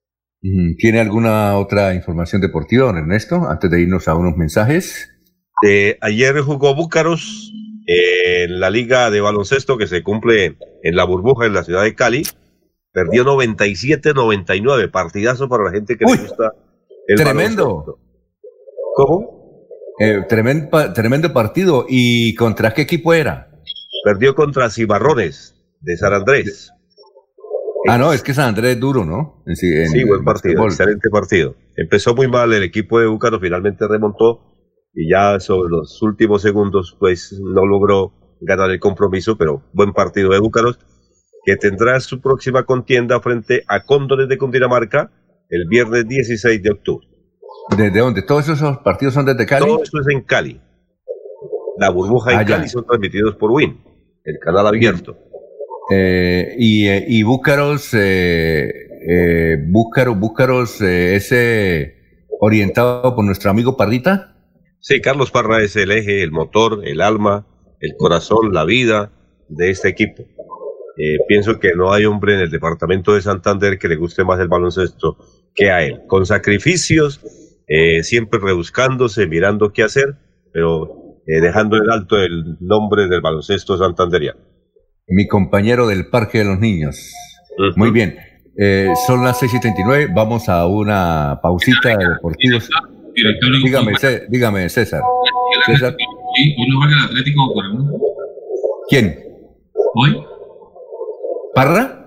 [0.79, 5.11] ¿Tiene alguna otra información deportiva, Ernesto, antes de irnos a unos mensajes?
[5.67, 7.53] Eh, ayer jugó Búcaros
[7.87, 11.95] en la liga de baloncesto que se cumple en la burbuja en la ciudad de
[11.95, 12.23] Cali.
[13.05, 16.55] Perdió 97-99, partidazo para la gente que le gusta
[17.07, 17.99] el Tremendo.
[18.95, 19.39] ¿Cómo?
[20.01, 21.87] Eh, tremendo, tremendo partido.
[21.89, 23.51] ¿Y contra qué equipo era?
[24.05, 26.73] Perdió contra Cimarrones de San Andrés.
[27.89, 29.45] Ah, no, es que San Andrés es duro, ¿no?
[29.55, 31.55] sí, buen partido, excelente partido.
[31.77, 34.57] Empezó muy mal el equipo de Búcaro, finalmente remontó
[34.93, 40.31] y ya sobre los últimos segundos, pues no logró ganar el compromiso, pero buen partido
[40.31, 40.79] de Búcaros,
[41.49, 45.11] que tendrá su próxima contienda frente a Cóndores de Cundinamarca
[45.49, 47.09] el viernes 16 de octubre.
[47.75, 48.21] ¿Desde dónde?
[48.21, 49.65] ¿Todos esos partidos son desde Cali?
[49.65, 50.61] Todo eso es en Cali.
[51.79, 53.83] La burbuja en ah, Cali son transmitidos por WIN,
[54.25, 55.17] el canal abierto.
[55.91, 58.69] Eh, y, eh, y Búcaros, eh,
[59.09, 64.37] eh Búcaros, Búcaros ese orientado por nuestro amigo Parrita.
[64.81, 67.47] Sí, Carlos Parra es el eje, el motor, el alma,
[67.81, 69.13] el corazón, la vida
[69.49, 70.25] de este equipo.
[71.29, 74.49] Pienso que no hay hombre en el departamento de Santander que le guste más el
[74.49, 75.17] baloncesto
[75.55, 76.01] que a él.
[76.07, 77.21] Con sacrificios,
[78.03, 80.17] siempre rebuscándose, mirando qué hacer,
[80.53, 84.49] pero dejando en alto el nombre del baloncesto santanderiano
[85.09, 87.13] mi compañero del Parque de los Niños.
[87.77, 88.17] Muy bien.
[88.61, 90.13] Eh, son las 6 y 39.
[90.15, 92.69] Vamos a una pausita de deportivos.
[93.65, 93.93] Dígame,
[94.29, 95.03] dígame, César.
[95.67, 95.97] César.
[98.89, 99.19] ¿Quién?
[99.95, 100.25] ¿Hoy?
[101.59, 102.07] ¿Parra?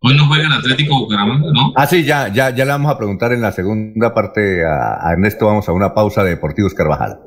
[0.00, 1.72] Hoy no juega el Atlético Bucaramanga, ¿no?
[1.76, 5.46] Ah, sí, ya, ya, ya le vamos a preguntar en la segunda parte a Ernesto.
[5.46, 7.20] Vamos a una pausa de Deportivos Carvajal.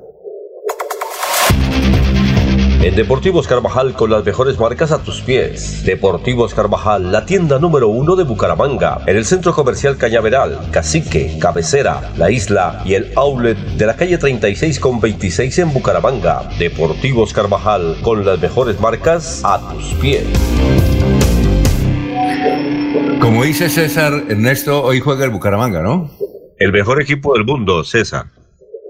[2.83, 5.85] En Deportivos Carvajal con las mejores marcas a tus pies.
[5.85, 12.11] Deportivos Carvajal, la tienda número uno de Bucaramanga, en el centro comercial Cañaveral, Cacique, Cabecera,
[12.17, 16.49] La Isla y el outlet de la calle 36 con 26 en Bucaramanga.
[16.59, 20.27] Deportivos Carvajal con las mejores marcas a tus pies.
[23.21, 26.09] Como dice César, Ernesto, hoy juega el Bucaramanga, ¿no?
[26.57, 28.25] El mejor equipo del mundo, César.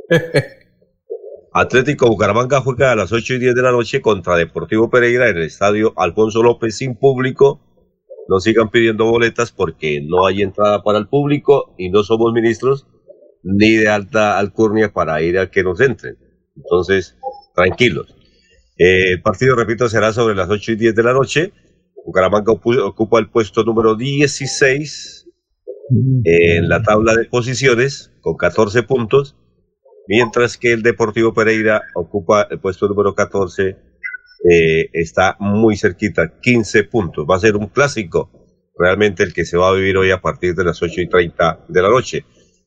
[1.53, 5.36] Atlético Bucaramanga juega a las 8 y 10 de la noche contra Deportivo Pereira en
[5.36, 7.60] el estadio Alfonso López sin público.
[8.30, 12.88] No sigan pidiendo boletas porque no hay entrada para el público y no somos ministros
[13.44, 16.18] ni de alta alcurnia para ir a que nos entren.
[16.56, 17.18] Entonces,
[17.53, 18.16] tranquilos.
[18.78, 21.52] Eh, el partido, repito, será sobre las 8 y 10 de la noche.
[22.06, 25.28] Bucaramanga ocupa el puesto número 16
[26.23, 29.36] en la tabla de posiciones con 14 puntos
[30.07, 36.84] mientras que el Deportivo Pereira ocupa el puesto número 14, eh, está muy cerquita, 15
[36.86, 37.26] puntos.
[37.30, 38.30] Va a ser un clásico
[38.78, 41.65] realmente el que se va a vivir hoy a partir de las 8 y 30
[41.69, 42.26] de la noche.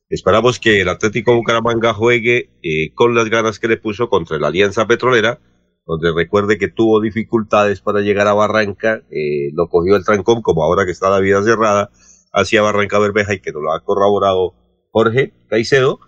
[0.08, 4.48] Esperamos que el Atlético Bucaramanga juegue eh, con las ganas que le puso contra la
[4.48, 5.40] Alianza Petrolera,
[5.86, 10.62] donde recuerde que tuvo dificultades para llegar a Barranca, eh, lo cogió el trancón, como
[10.62, 11.90] ahora que está la vida cerrada,
[12.32, 14.54] hacia Barranca Bermeja y que nos lo ha corroborado
[14.90, 16.00] Jorge Caicedo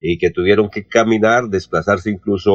[0.00, 2.50] y que tuvieron que caminar, desplazarse incluso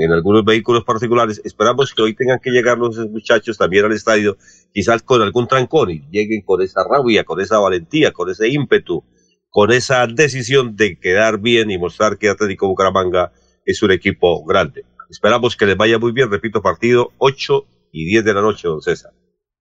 [0.00, 1.42] en algunos vehículos particulares.
[1.44, 4.36] Esperamos que hoy tengan que llegar los muchachos también al estadio,
[4.72, 9.04] quizás con algún trancón y lleguen con esa rabia, con esa valentía, con ese ímpetu,
[9.50, 13.32] con esa decisión de quedar bien y mostrar que Atlético Bucaramanga
[13.64, 14.84] es un equipo grande.
[15.10, 18.80] Esperamos que les vaya muy bien, repito, partido 8 y 10 de la noche, don
[18.80, 19.12] César.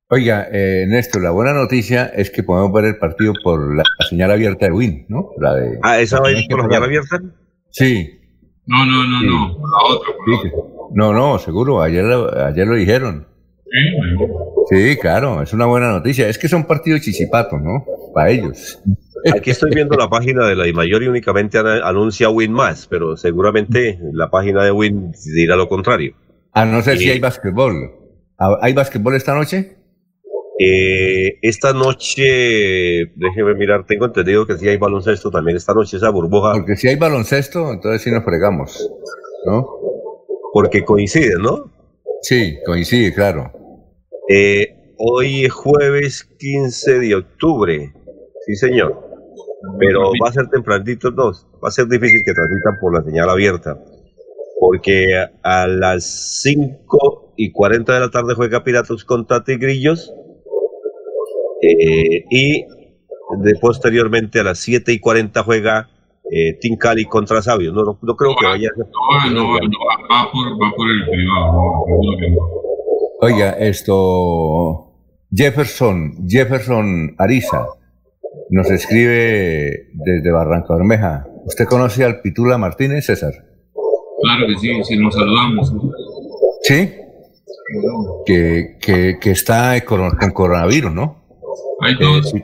[0.09, 4.31] Oiga, eh, Néstor, la buena noticia es que podemos ver el partido por la, señal
[4.31, 5.31] abierta de Win, ¿no?
[5.39, 7.21] La de, ah, ¿esa va a ir por la señal abierta?
[7.71, 8.19] Sí.
[8.67, 10.13] No, no, no, no, la otra.
[10.93, 13.27] No, no, seguro, ayer, ayer lo dijeron.
[14.69, 16.27] Sí, claro, es una buena noticia.
[16.29, 17.85] Es que son partidos chisipatos, ¿no?
[18.13, 18.79] Para ellos.
[19.33, 23.99] Aquí estoy viendo la página de la mayor y únicamente anuncia Win más, pero seguramente
[24.13, 26.15] la página de Win dirá lo contrario.
[26.51, 27.91] A no sé si hay básquetbol.
[28.61, 29.77] ¿Hay básquetbol esta noche?
[30.57, 36.09] Eh, esta noche, déjeme mirar, tengo entendido que sí hay baloncesto también esta noche, esa
[36.09, 36.53] burbuja.
[36.53, 38.89] Porque si hay baloncesto, entonces sí nos fregamos,
[39.45, 39.67] ¿no?
[40.53, 41.73] Porque coincide, ¿no?
[42.21, 43.51] Sí, coincide, claro.
[44.29, 47.93] Eh, hoy es jueves 15 de octubre,
[48.45, 49.14] sí señor.
[49.79, 51.31] Pero va a ser tempranito, no,
[51.63, 53.77] va a ser difícil que transmitan por la señal abierta.
[54.59, 55.05] Porque
[55.43, 60.13] a las 5 y 40 de la tarde juega Piratas con Tati Grillos
[61.61, 65.89] eh, y de posteriormente a las 7 y 40 juega
[66.31, 67.73] eh, Team Cali contra Sabio.
[67.73, 68.85] No, no, creo que vaya a ser.
[69.33, 71.61] No, no, va, por, va por el privado.
[73.21, 74.91] Oiga, esto.
[75.31, 77.65] Jefferson, Jefferson Ariza
[78.49, 81.25] nos escribe desde Barranca Bermeja.
[81.45, 83.33] ¿Usted conoce al Pitula Martínez, César?
[84.21, 85.71] Claro que sí, sí, nos saludamos.
[86.63, 86.91] ¿Sí?
[88.25, 91.25] Que, que, que está con coronavirus, ¿no?
[91.81, 92.33] Hay dos.
[92.33, 92.43] Eh,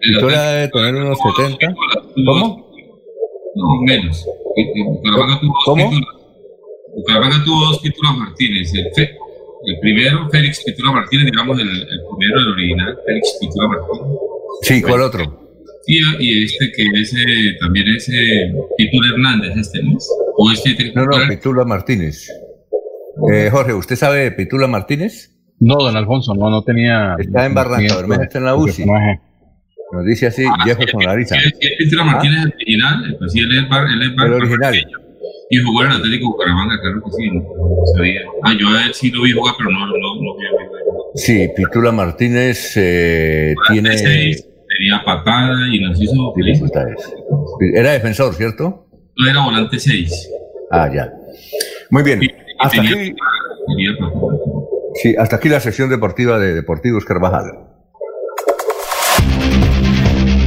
[0.00, 1.74] Pitula, debe tener unos 70.
[2.26, 2.66] ¿Cómo?
[3.54, 4.26] No, menos.
[6.94, 8.72] Bucaramanga tuvo dos Pitula Martínez.
[8.74, 8.90] El,
[9.66, 14.18] el, primero, Félix Pitula Martínez, digamos, el, el primero, el original, Félix Pitula Martínez.
[14.62, 15.46] Sí, ¿cuál otro?
[15.86, 19.96] Y, y este que es eh, también es eh, Pitula Hernández, este, ¿no?
[20.36, 22.28] O este, no, no, Pitula Martínez.
[23.32, 25.32] Eh, Jorge, ¿usted sabe de Pitula Martínez?
[25.60, 27.14] No, don Alfonso, no, no tenía.
[27.18, 28.84] Está en Barranca Bermeja, está en la UCI.
[29.92, 31.36] Nos dice así ah, Jefferson Ariza.
[31.36, 35.05] Es Pitula Martínez el original, pues sí, él es, él es el original.
[35.48, 37.44] Y jugó en Atlético Bucaramanga, claro que sí, no,
[37.96, 38.20] sabía.
[38.42, 40.44] Ah, yo a él sí lo vi jugar, pero no, no, no vi
[41.14, 43.90] Sí, Pitula Martínez eh, tiene.
[43.90, 47.14] tenía patada y nos hizo dificultades.
[47.74, 48.88] Era defensor, ¿cierto?
[49.16, 50.30] No, era volante 6.
[50.70, 51.12] Ah, ya.
[51.90, 52.20] Muy bien.
[52.58, 53.14] Hasta aquí.
[54.94, 57.75] Sí, hasta aquí la sección deportiva de Deportivos Carvajal.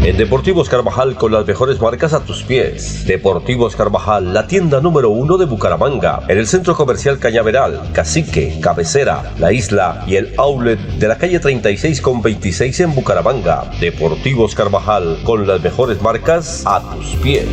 [0.01, 3.05] En Deportivos Carvajal con las mejores marcas a tus pies.
[3.05, 9.33] Deportivos Carvajal, la tienda número uno de Bucaramanga, en el centro comercial Cañaveral, Cacique, Cabecera,
[9.39, 13.69] La Isla y el outlet de la calle 36 con 26 en Bucaramanga.
[13.81, 17.45] Deportivos Carvajal con las mejores marcas a tus pies.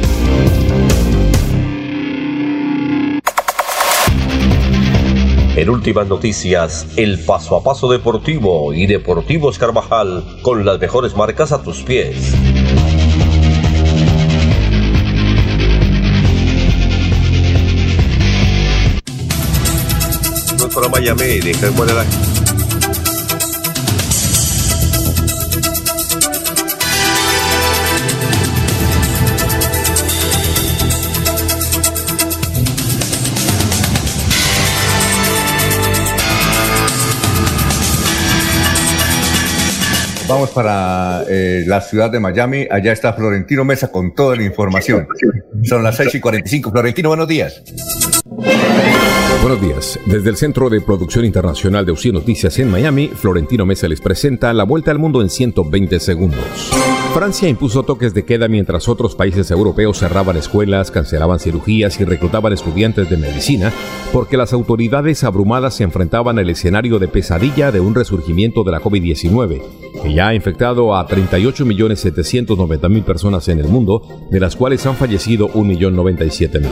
[5.56, 11.50] En últimas noticias, el paso a paso deportivo y Deportivos Carvajal con las mejores marcas
[11.50, 12.34] a tus pies.
[20.90, 21.86] Miami, dejemos
[40.28, 42.66] Vamos para eh, la ciudad de Miami.
[42.68, 45.06] Allá está Florentino Mesa con toda la información.
[45.62, 46.70] Son las 6 y 45.
[46.72, 47.62] Florentino, buenos días.
[49.42, 50.00] Buenos días.
[50.06, 54.52] Desde el Centro de Producción Internacional de UCI Noticias en Miami, Florentino Mesa les presenta
[54.52, 56.72] la vuelta al mundo en 120 segundos.
[57.14, 62.52] Francia impuso toques de queda mientras otros países europeos cerraban escuelas, cancelaban cirugías y reclutaban
[62.52, 63.72] estudiantes de medicina
[64.12, 68.80] porque las autoridades abrumadas se enfrentaban al escenario de pesadilla de un resurgimiento de la
[68.80, 69.62] COVID-19,
[70.02, 75.48] que ya ha infectado a 38.790.000 personas en el mundo, de las cuales han fallecido
[75.48, 76.68] 1.097.000.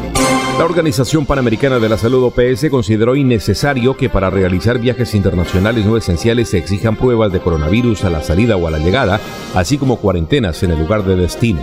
[0.59, 5.97] La Organización Panamericana de la Salud OPS consideró innecesario que para realizar viajes internacionales no
[5.97, 9.21] esenciales se exijan pruebas de coronavirus a la salida o a la llegada,
[9.55, 11.61] así como cuarentena en el lugar de destino.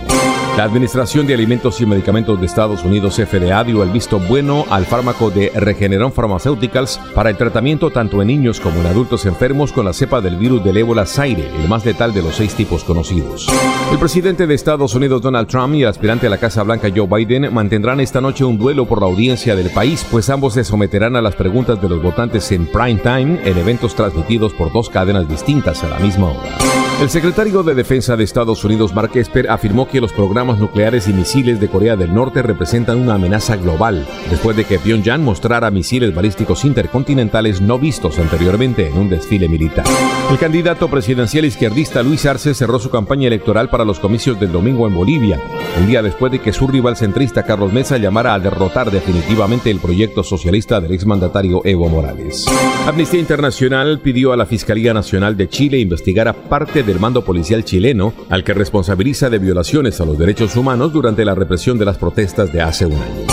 [0.56, 4.84] La Administración de Alimentos y Medicamentos de Estados Unidos, FDA, dio el visto bueno al
[4.84, 9.86] fármaco de Regeneron Pharmaceuticals para el tratamiento tanto en niños como en adultos enfermos con
[9.86, 13.48] la cepa del virus del ébola Zaire, el más letal de los seis tipos conocidos.
[13.90, 17.08] El presidente de Estados Unidos, Donald Trump, y el aspirante a la Casa Blanca, Joe
[17.08, 21.16] Biden, mantendrán esta noche un duelo por la audiencia del país, pues ambos se someterán
[21.16, 25.26] a las preguntas de los votantes en prime time en eventos transmitidos por dos cadenas
[25.26, 26.58] distintas a la misma hora.
[27.00, 31.06] El secretario de Defensa de Estados Unidos, Mark Esper, afirmó que los programas programas nucleares
[31.06, 35.70] y misiles de Corea del Norte representan una amenaza global, después de que Pyongyang mostrara
[35.70, 39.84] misiles balísticos intercontinentales no vistos anteriormente en un desfile militar.
[40.32, 44.88] El candidato presidencial izquierdista Luis Arce cerró su campaña electoral para los comicios del domingo
[44.88, 45.40] en Bolivia,
[45.78, 49.78] un día después de que su rival centrista Carlos Mesa llamara a derrotar definitivamente el
[49.78, 52.46] proyecto socialista del exmandatario Evo Morales.
[52.84, 57.64] Amnistía Internacional pidió a la Fiscalía Nacional de Chile investigar a parte del mando policial
[57.64, 61.98] chileno al que responsabiliza de violaciones a los derechos humanos durante la represión de las
[61.98, 63.26] protestas de hace un año.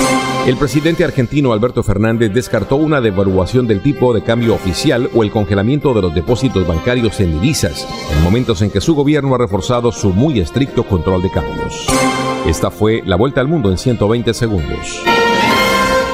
[0.46, 5.32] El presidente argentino Alberto Fernández descartó una devaluación del tipo de cambio oficial o el
[5.32, 9.92] congelamiento de los depósitos bancarios en divisas, en momentos en que su gobierno ha reforzado
[9.92, 11.88] su muy estricto control de cambios.
[12.46, 15.02] Esta fue la vuelta al mundo en 120 segundos.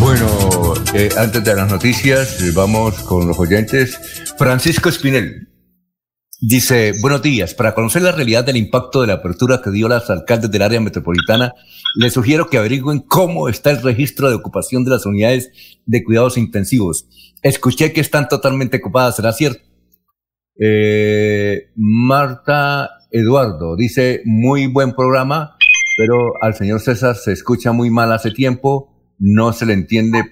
[0.00, 0.26] Bueno,
[0.94, 4.00] eh, antes de las noticias, eh, vamos con los oyentes.
[4.38, 5.48] Francisco Espinel
[6.40, 10.08] dice, buenos días, para conocer la realidad del impacto de la apertura que dio las
[10.08, 11.52] alcaldes del área metropolitana,
[11.96, 15.50] les sugiero que averigüen cómo está el registro de ocupación de las unidades
[15.84, 17.06] de cuidados intensivos.
[17.42, 19.60] Escuché que están totalmente ocupadas, ¿será cierto?
[20.58, 25.58] Eh, Marta Eduardo dice, muy buen programa,
[25.98, 28.89] pero al señor César se escucha muy mal hace tiempo
[29.20, 30.24] no se le entiende,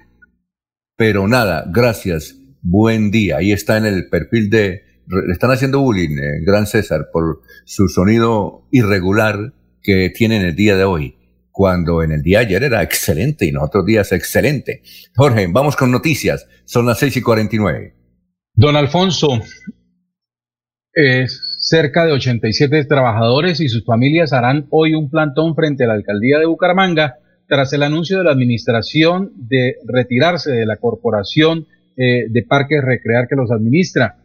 [0.96, 3.36] pero nada, gracias, buen día.
[3.36, 7.88] Ahí está en el perfil de, le están haciendo bullying, eh, Gran César, por su
[7.88, 9.52] sonido irregular
[9.82, 11.16] que tiene en el día de hoy,
[11.50, 14.82] cuando en el día de ayer era excelente y en otros días excelente.
[15.14, 17.94] Jorge, vamos con noticias, son las seis y cuarenta y nueve.
[18.54, 19.40] Don Alfonso,
[21.58, 26.38] cerca de 87 trabajadores y sus familias harán hoy un plantón frente a la alcaldía
[26.38, 27.18] de Bucaramanga
[27.48, 31.66] tras el anuncio de la administración de retirarse de la corporación
[31.96, 34.16] eh, de Parques Recrear que los administra.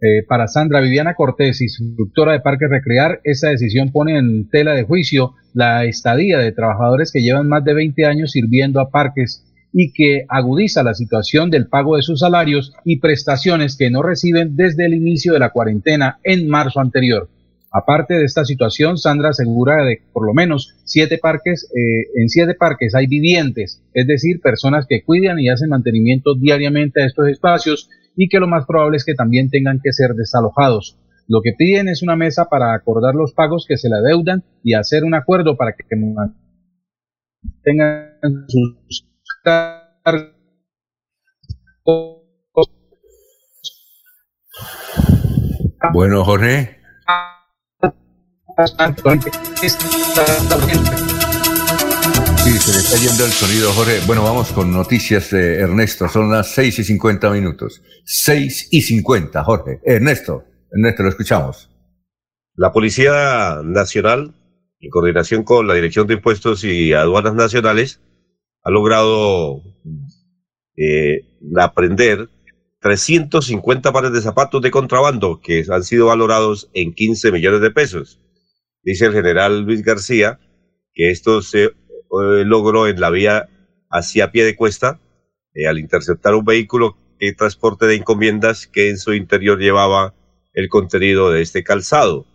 [0.00, 4.82] Eh, para Sandra Viviana Cortés, instructora de Parques Recrear, esa decisión pone en tela de
[4.82, 9.92] juicio la estadía de trabajadores que llevan más de 20 años sirviendo a parques y
[9.92, 14.86] que agudiza la situación del pago de sus salarios y prestaciones que no reciben desde
[14.86, 17.30] el inicio de la cuarentena en marzo anterior.
[17.72, 22.54] Aparte de esta situación, Sandra asegura de por lo menos siete parques, eh, en siete
[22.54, 27.88] parques hay vivientes, es decir, personas que cuidan y hacen mantenimiento diariamente a estos espacios
[28.14, 30.98] y que lo más probable es que también tengan que ser desalojados.
[31.28, 34.74] Lo que piden es una mesa para acordar los pagos que se le deudan y
[34.74, 36.36] hacer un acuerdo para que tengan
[38.48, 39.06] sus
[45.92, 46.78] bueno, Jorge.
[52.44, 54.00] Sí, se le está yendo el sonido, Jorge.
[54.06, 56.08] Bueno, vamos con noticias de Ernesto.
[56.08, 57.82] Son las 6 y 50 minutos.
[58.04, 59.80] 6 y 50, Jorge.
[59.84, 61.70] Ernesto, Ernesto, lo escuchamos.
[62.54, 64.34] La Policía Nacional,
[64.80, 68.00] en coordinación con la Dirección de Impuestos y Aduanas Nacionales,
[68.64, 69.62] ha logrado
[70.76, 71.20] eh,
[71.56, 72.28] aprender
[72.80, 78.20] 350 pares de zapatos de contrabando que han sido valorados en 15 millones de pesos.
[78.82, 80.40] Dice el general Luis García
[80.92, 81.72] que esto se eh,
[82.10, 83.48] logró en la vía
[83.90, 85.00] hacia pie de cuesta
[85.54, 90.14] eh, al interceptar un vehículo que transporte de encomiendas que en su interior llevaba
[90.52, 92.26] el contenido de este calzado.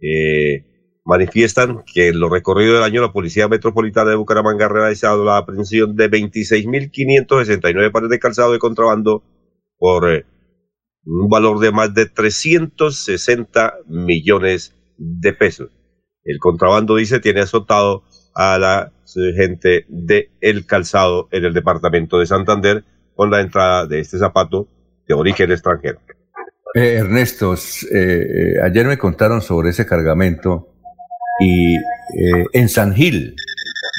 [0.00, 5.24] Eh, manifiestan que en lo recorrido del año la Policía Metropolitana de Bucaramanga ha realizado
[5.24, 9.22] la aprehensión de 26.569 pares de calzado de contrabando
[9.78, 10.24] por
[11.04, 15.81] un valor de más de 360 millones de pesos.
[16.24, 18.04] El contrabando, dice, tiene azotado
[18.34, 18.92] a la
[19.36, 22.84] gente de El Calzado en el departamento de Santander
[23.14, 24.68] con la entrada de este zapato
[25.06, 26.00] de origen extranjero.
[26.74, 27.56] Eh, Ernesto, eh,
[27.92, 30.72] eh, ayer me contaron sobre ese cargamento
[31.38, 33.34] Y eh, en San Gil,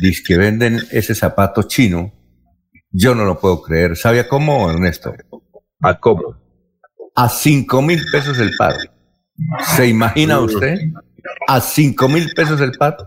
[0.01, 2.13] dice que venden ese zapato chino.
[2.91, 3.95] Yo no lo puedo creer.
[3.95, 5.13] ¿Sabía cómo, Ernesto?
[5.81, 6.35] ¿A cómo?
[7.15, 8.75] A cinco mil pesos el par.
[9.75, 10.79] ¿Se imagina usted?
[11.47, 12.97] A cinco mil pesos el par.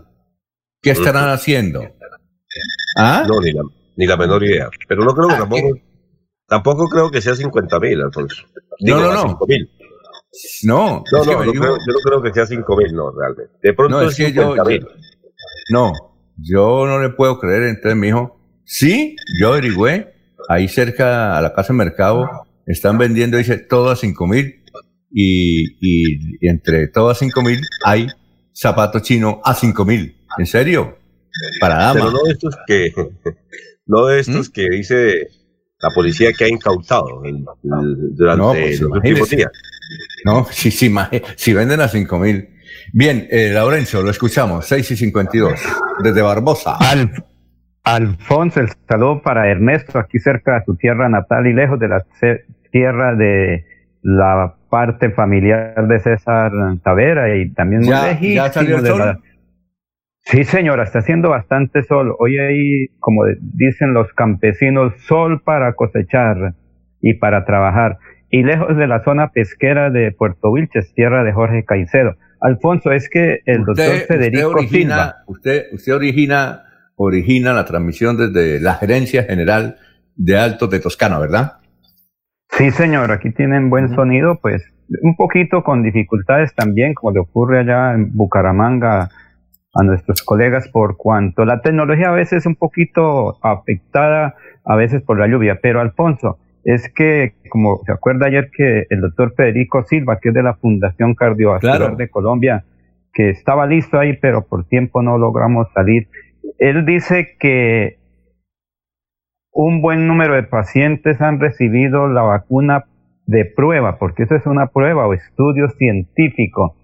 [0.81, 1.81] ¿Qué estarán haciendo?
[2.97, 3.25] ¿Ah?
[3.27, 3.63] No, ni la,
[3.95, 4.69] ni la menor idea.
[4.87, 5.79] Pero no creo que ah, tampoco,
[6.47, 8.43] tampoco creo que sea 50 mil, Alfonso.
[8.81, 9.39] no, no, no.
[10.63, 13.53] No, no, no, yo no creo que sea 5 mil, no, realmente.
[13.61, 14.55] De pronto no, es que yo,
[15.71, 15.93] no,
[16.37, 17.63] yo no le puedo creer.
[17.63, 20.13] Entonces me dijo, sí, yo averigüé,
[20.49, 22.29] ahí cerca a la casa de mercado,
[22.65, 24.63] están vendiendo, dice, todo a 5 mil.
[25.11, 28.07] Y, y, entre todo a 5 mil hay
[28.53, 30.15] zapato chino a 5 mil.
[30.37, 30.97] ¿En serio?
[31.59, 32.03] Para damas.
[32.03, 32.93] Pero no de estos que,
[33.85, 34.51] no de estos ¿Mm?
[34.51, 35.27] que dice
[35.79, 39.51] la policía que ha incautado durante no, pues, los últimos días.
[40.25, 40.93] No, sí, sí,
[41.35, 42.49] si venden a 5 mil.
[42.93, 45.59] Bien, eh, Laurencio, lo escuchamos, 6 y 52,
[46.03, 46.77] desde Barbosa.
[47.83, 52.05] Alfonso, el saludo para Ernesto, aquí cerca de su tierra natal y lejos de la
[52.71, 53.65] tierra de
[54.01, 56.51] la parte familiar de César
[56.83, 59.19] Tavera y también ya, ya salió el sol.
[60.29, 62.13] Sí, señora, está haciendo bastante sol.
[62.19, 66.53] Hoy hay, como dicen los campesinos, sol para cosechar
[67.01, 67.97] y para trabajar.
[68.29, 72.15] Y lejos de la zona pesquera de Puerto Vilches, tierra de Jorge Caicedo.
[72.41, 76.63] Alfonso, es que el doctor Federico usted origina, Usted, usted origina,
[76.97, 79.77] origina la transmisión desde la Gerencia General
[80.17, 81.53] de Altos de Toscana, ¿verdad?
[82.49, 84.63] Sí, señor, aquí tienen buen sonido, pues
[85.01, 89.09] un poquito con dificultades también, como le ocurre allá en Bucaramanga
[89.73, 95.01] a nuestros colegas, por cuanto la tecnología a veces es un poquito afectada, a veces
[95.03, 95.59] por la lluvia.
[95.61, 100.35] Pero Alfonso, es que, como se acuerda ayer que el doctor Federico Silva, que es
[100.35, 102.65] de la Fundación Cardiovascular de Colombia,
[103.13, 106.07] que estaba listo ahí, pero por tiempo no logramos salir,
[106.57, 107.96] él dice que
[109.59, 112.85] un buen número de pacientes han recibido la vacuna
[113.25, 116.75] de prueba, porque eso es una prueba o estudio científico,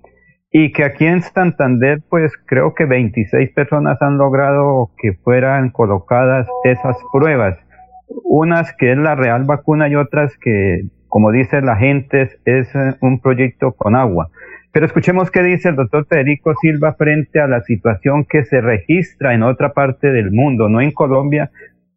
[0.51, 6.47] y que aquí en Santander, pues creo que 26 personas han logrado que fueran colocadas
[6.63, 7.59] esas pruebas,
[8.23, 13.19] unas que es la real vacuna y otras que, como dice la gente, es, un
[13.19, 14.29] proyecto con agua.
[14.71, 19.35] Pero escuchemos qué dice el doctor Federico Silva frente a la situación que se registra
[19.35, 21.51] en otra parte del mundo, no en Colombia,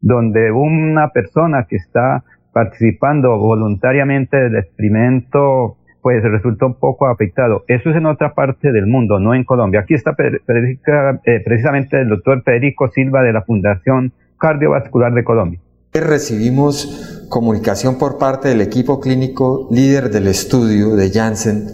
[0.06, 2.22] donde una persona que está
[2.52, 7.64] participando voluntariamente del experimento pues resultó un poco afectado.
[7.66, 9.80] Eso es en otra parte del mundo, no en Colombia.
[9.80, 15.58] Aquí está eh, precisamente el doctor Federico Silva de la Fundación Cardiovascular de Colombia.
[16.00, 16.88] Recibimos
[17.28, 21.70] comunicación por parte del equipo clínico líder del estudio de Janssen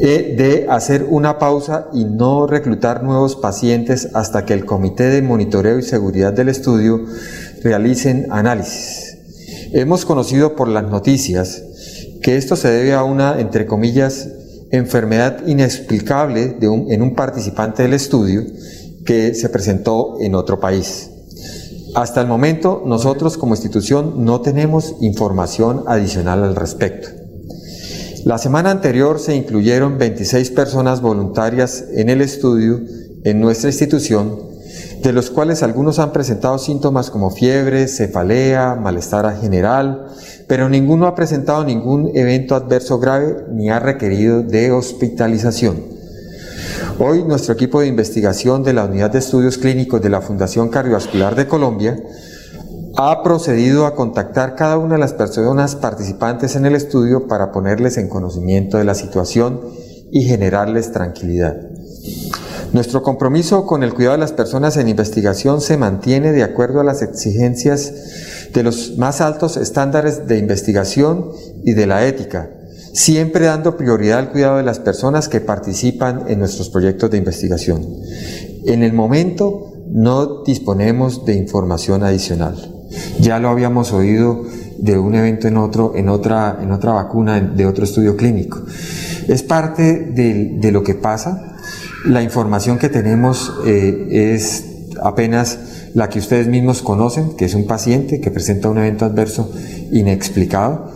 [0.00, 5.22] eh, de hacer una pausa y no reclutar nuevos pacientes hasta que el Comité de
[5.22, 7.04] Monitoreo y Seguridad del Estudio
[7.62, 9.16] realicen análisis.
[9.72, 11.62] Hemos conocido por las noticias
[12.22, 14.28] que esto se debe a una, entre comillas,
[14.70, 18.44] enfermedad inexplicable en un participante del estudio
[19.04, 21.10] que se presentó en otro país.
[21.94, 27.08] Hasta el momento, nosotros como institución no tenemos información adicional al respecto.
[28.24, 32.80] La semana anterior se incluyeron 26 personas voluntarias en el estudio
[33.24, 34.38] en nuestra institución,
[35.02, 40.08] de los cuales algunos han presentado síntomas como fiebre, cefalea, malestar general,
[40.46, 45.97] pero ninguno ha presentado ningún evento adverso grave ni ha requerido de hospitalización.
[46.98, 51.34] Hoy nuestro equipo de investigación de la Unidad de Estudios Clínicos de la Fundación Cardiovascular
[51.34, 51.96] de Colombia
[52.96, 57.96] ha procedido a contactar cada una de las personas participantes en el estudio para ponerles
[57.96, 59.60] en conocimiento de la situación
[60.10, 61.56] y generarles tranquilidad.
[62.72, 66.84] Nuestro compromiso con el cuidado de las personas en investigación se mantiene de acuerdo a
[66.84, 71.30] las exigencias de los más altos estándares de investigación
[71.64, 72.50] y de la ética,
[72.92, 77.86] siempre dando prioridad al cuidado de las personas que participan en nuestros proyectos de investigación.
[78.64, 82.56] En el momento no disponemos de información adicional.
[83.20, 84.44] Ya lo habíamos oído
[84.78, 88.60] de un evento en otro, en otra, en otra vacuna, de otro estudio clínico.
[89.26, 91.56] Es parte de, lo que pasa.
[92.04, 94.64] La información que tenemos eh, es
[95.02, 95.58] apenas
[95.94, 99.50] la que ustedes mismos conocen, que es un paciente que presenta un evento adverso
[99.90, 100.92] inexplicado.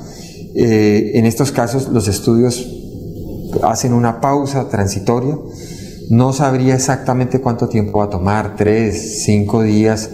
[0.54, 2.66] Eh, en estos casos los estudios
[3.62, 5.38] hacen una pausa transitoria.
[6.10, 10.10] No sabría exactamente cuánto tiempo va a tomar, tres, cinco días,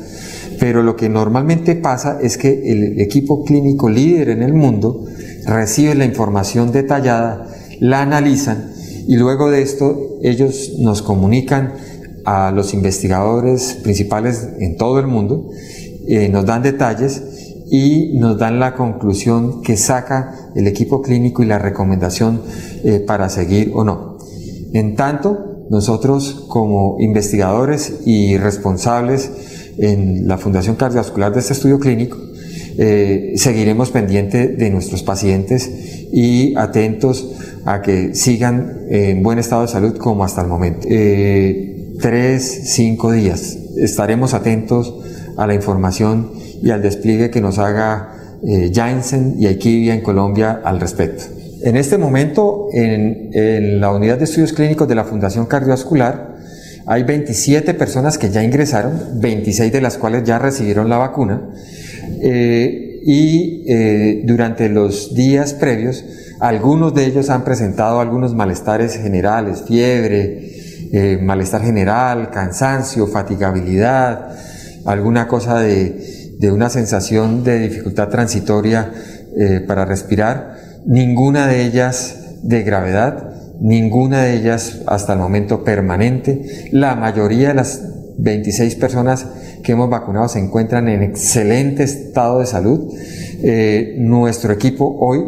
[0.61, 5.05] pero lo que normalmente pasa es que el equipo clínico líder en el mundo
[5.47, 7.49] recibe la información detallada,
[7.81, 8.71] la analizan
[9.07, 11.73] y luego de esto ellos nos comunican
[12.25, 15.51] a los investigadores principales en todo el mundo,
[16.07, 17.23] eh, nos dan detalles
[17.71, 22.43] y nos dan la conclusión que saca el equipo clínico y la recomendación
[22.85, 24.19] eh, para seguir o no.
[24.73, 29.31] En tanto, nosotros como investigadores y responsables
[29.79, 32.17] en la Fundación Cardiovascular de este estudio clínico,
[32.79, 35.69] eh, seguiremos pendientes de nuestros pacientes
[36.13, 37.33] y atentos
[37.65, 40.87] a que sigan en buen estado de salud como hasta el momento.
[40.89, 43.59] Eh, tres, cinco días.
[43.77, 44.95] Estaremos atentos
[45.37, 46.31] a la información
[46.63, 48.15] y al despliegue que nos haga
[48.47, 51.25] eh, Janssen y Aikivia en Colombia al respecto.
[51.63, 56.37] En este momento, en, en, la unidad de estudios clínicos de la Fundación Cardiovascular,
[56.87, 61.51] hay 27 personas que ya ingresaron, 26 de las cuales ya recibieron la vacuna,
[62.23, 66.05] eh, y eh, durante los días previos,
[66.41, 70.53] algunos de ellos han presentado algunos malestares generales, fiebre,
[70.93, 74.37] eh, malestar general, cansancio, fatigabilidad,
[74.85, 78.93] alguna cosa de, de una sensación de dificultad transitoria
[79.67, 80.57] para respirar,
[80.87, 86.69] ninguna de ellas de gravedad, ninguna de ellas hasta el momento permanente.
[86.73, 87.83] La mayoría de las
[88.19, 89.27] 26 personas
[89.63, 92.93] que hemos vacunado se encuentran en excelente estado de salud.
[93.43, 95.21] Eh, nuestro equipo hoy,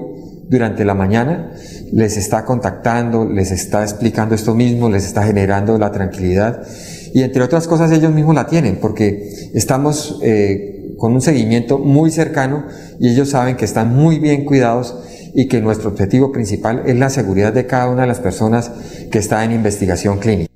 [0.49, 1.53] durante la mañana,
[1.93, 6.63] les está contactando, les está explicando esto mismo, les está generando la tranquilidad
[7.13, 12.11] y entre otras cosas ellos mismos la tienen porque estamos eh, con un seguimiento muy
[12.11, 12.67] cercano
[13.01, 14.95] y ellos saben que están muy bien cuidados
[15.35, 18.71] y que nuestro objetivo principal es la seguridad de cada una de las personas
[19.11, 20.50] que está en investigación clínica.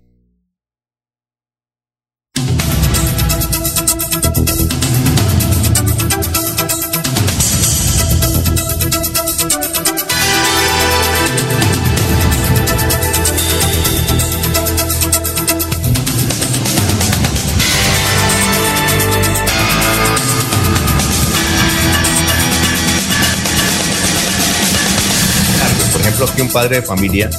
[26.64, 27.30] Padre de familia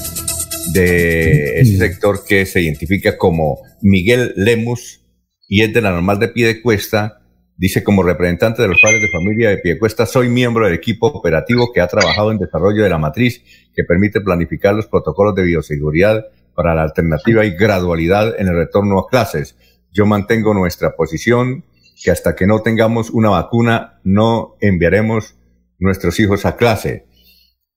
[0.72, 5.02] de ese sector que se identifica como Miguel Lemus
[5.48, 7.24] y es de la normal de pie de cuesta.
[7.58, 11.72] Dice, como representante de los padres de familia de Piedecuesta, soy miembro del equipo operativo
[11.74, 13.42] que ha trabajado en desarrollo de la matriz
[13.74, 19.00] que permite planificar los protocolos de bioseguridad para la alternativa y gradualidad en el retorno
[19.00, 19.58] a clases.
[19.92, 21.66] Yo mantengo nuestra posición
[22.04, 25.34] que hasta que no tengamos una vacuna no enviaremos
[25.80, 27.08] nuestros hijos a clase.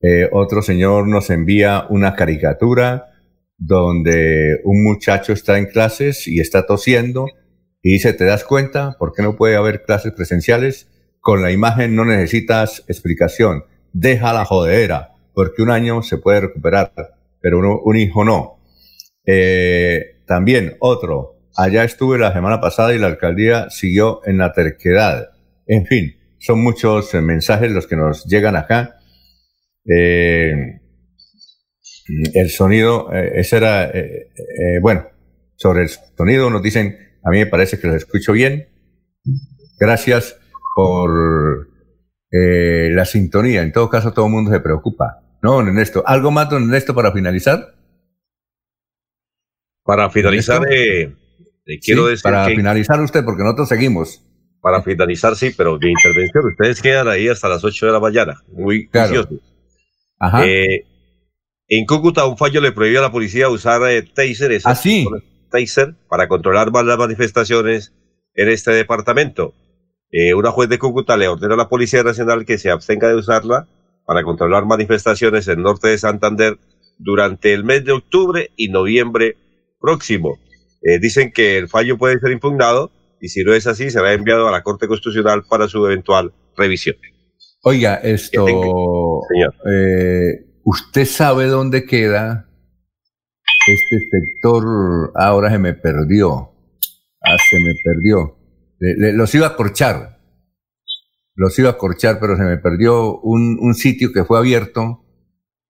[0.00, 3.06] Eh, otro señor nos envía una caricatura
[3.56, 7.26] donde un muchacho está en clases y está tosiendo
[7.82, 10.88] y dice, ¿te das cuenta por qué no puede haber clases presenciales?
[11.20, 13.64] Con la imagen no necesitas explicación.
[13.92, 16.92] Deja la jodera, porque un año se puede recuperar,
[17.40, 18.60] pero un hijo no.
[19.26, 25.30] Eh, también otro, allá estuve la semana pasada y la alcaldía siguió en la terquedad.
[25.66, 28.97] En fin, son muchos mensajes los que nos llegan acá
[29.88, 30.80] eh,
[32.34, 34.28] el sonido, eh, ese era, eh,
[34.80, 35.06] bueno,
[35.56, 38.68] sobre el sonido nos dicen, a mí me parece que los escucho bien.
[39.78, 40.38] Gracias
[40.74, 41.68] por
[42.30, 43.62] la sintonía.
[43.62, 45.22] En todo caso, todo el mundo se preocupa.
[45.42, 46.02] ¿No, Ernesto?
[46.06, 47.74] ¿Algo más, don Ernesto, para finalizar?
[49.84, 50.62] Para finalizar,
[51.82, 52.22] quiero decir.
[52.22, 54.24] Para finalizar usted, porque nosotros seguimos.
[54.60, 58.42] Para finalizar, sí, pero de intervención, ustedes quedan ahí hasta las 8 de la mañana.
[58.48, 59.26] Muy claro.
[60.44, 60.84] Eh,
[61.68, 64.74] en Cúcuta un fallo le prohibió a la policía usar eh, taser, ¿Ah,
[65.50, 67.92] taser para controlar más las manifestaciones
[68.34, 69.52] en este departamento.
[70.10, 73.16] Eh, una juez de Cúcuta le ordenó a la Policía Nacional que se abstenga de
[73.16, 73.68] usarla
[74.06, 76.56] para controlar manifestaciones en el norte de Santander
[76.98, 79.36] durante el mes de octubre y noviembre
[79.78, 80.38] próximo.
[80.82, 82.90] Eh, dicen que el fallo puede ser impugnado
[83.20, 86.96] y si no es así será enviado a la Corte Constitucional para su eventual revisión.
[87.62, 89.22] Oiga, esto,
[89.66, 92.48] eh, ¿usted sabe dónde queda
[93.66, 95.12] este sector?
[95.16, 96.52] Ahora se me perdió.
[97.20, 98.36] Ah, se me perdió.
[99.14, 100.18] los iba a corchar.
[101.34, 105.04] Los iba a corchar, pero se me perdió un, un sitio que fue abierto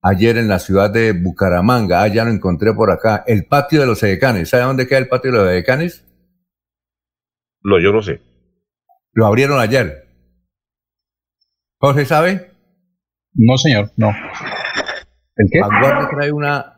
[0.03, 2.03] ayer en la ciudad de Bucaramanga.
[2.03, 3.25] Ah, ya lo encontré por acá.
[3.27, 4.51] El patio de los edecanes.
[4.51, 6.05] ¿Sabe dónde queda el patio de los edecanes?
[7.63, 8.21] No, yo no sé.
[9.13, 10.08] Lo abrieron ayer.
[11.81, 12.51] Jorge, ¿sabe?
[13.35, 14.11] No, señor, no.
[15.37, 15.61] ¿El qué?
[15.61, 16.75] Vanguardia trae una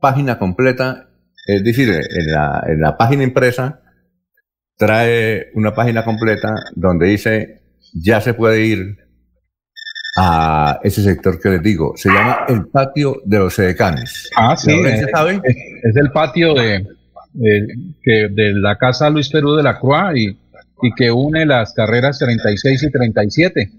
[0.00, 1.08] página completa,
[1.46, 3.80] es decir, en la, en la página impresa
[4.76, 7.62] trae una página completa donde dice
[7.94, 8.96] ya se puede ir
[10.16, 11.92] a ese sector que les digo.
[11.96, 14.28] Se llama el patio de los edecanes.
[14.36, 14.72] Ah, sí.
[14.72, 16.84] Es, Es, el patio de,
[17.32, 20.28] de, la casa Luis Perú de la Croix y,
[20.82, 23.70] y que une las carreras 36 y 37.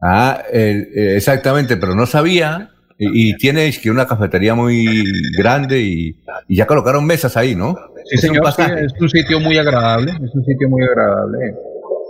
[0.00, 2.70] Ah, exactamente, pero no sabía.
[2.98, 5.04] Y, tiene que una cafetería muy
[5.36, 6.16] grande y,
[6.48, 7.76] ya colocaron mesas ahí, ¿no?
[8.06, 11.54] Sí, señor, es un sitio muy agradable, es un sitio muy agradable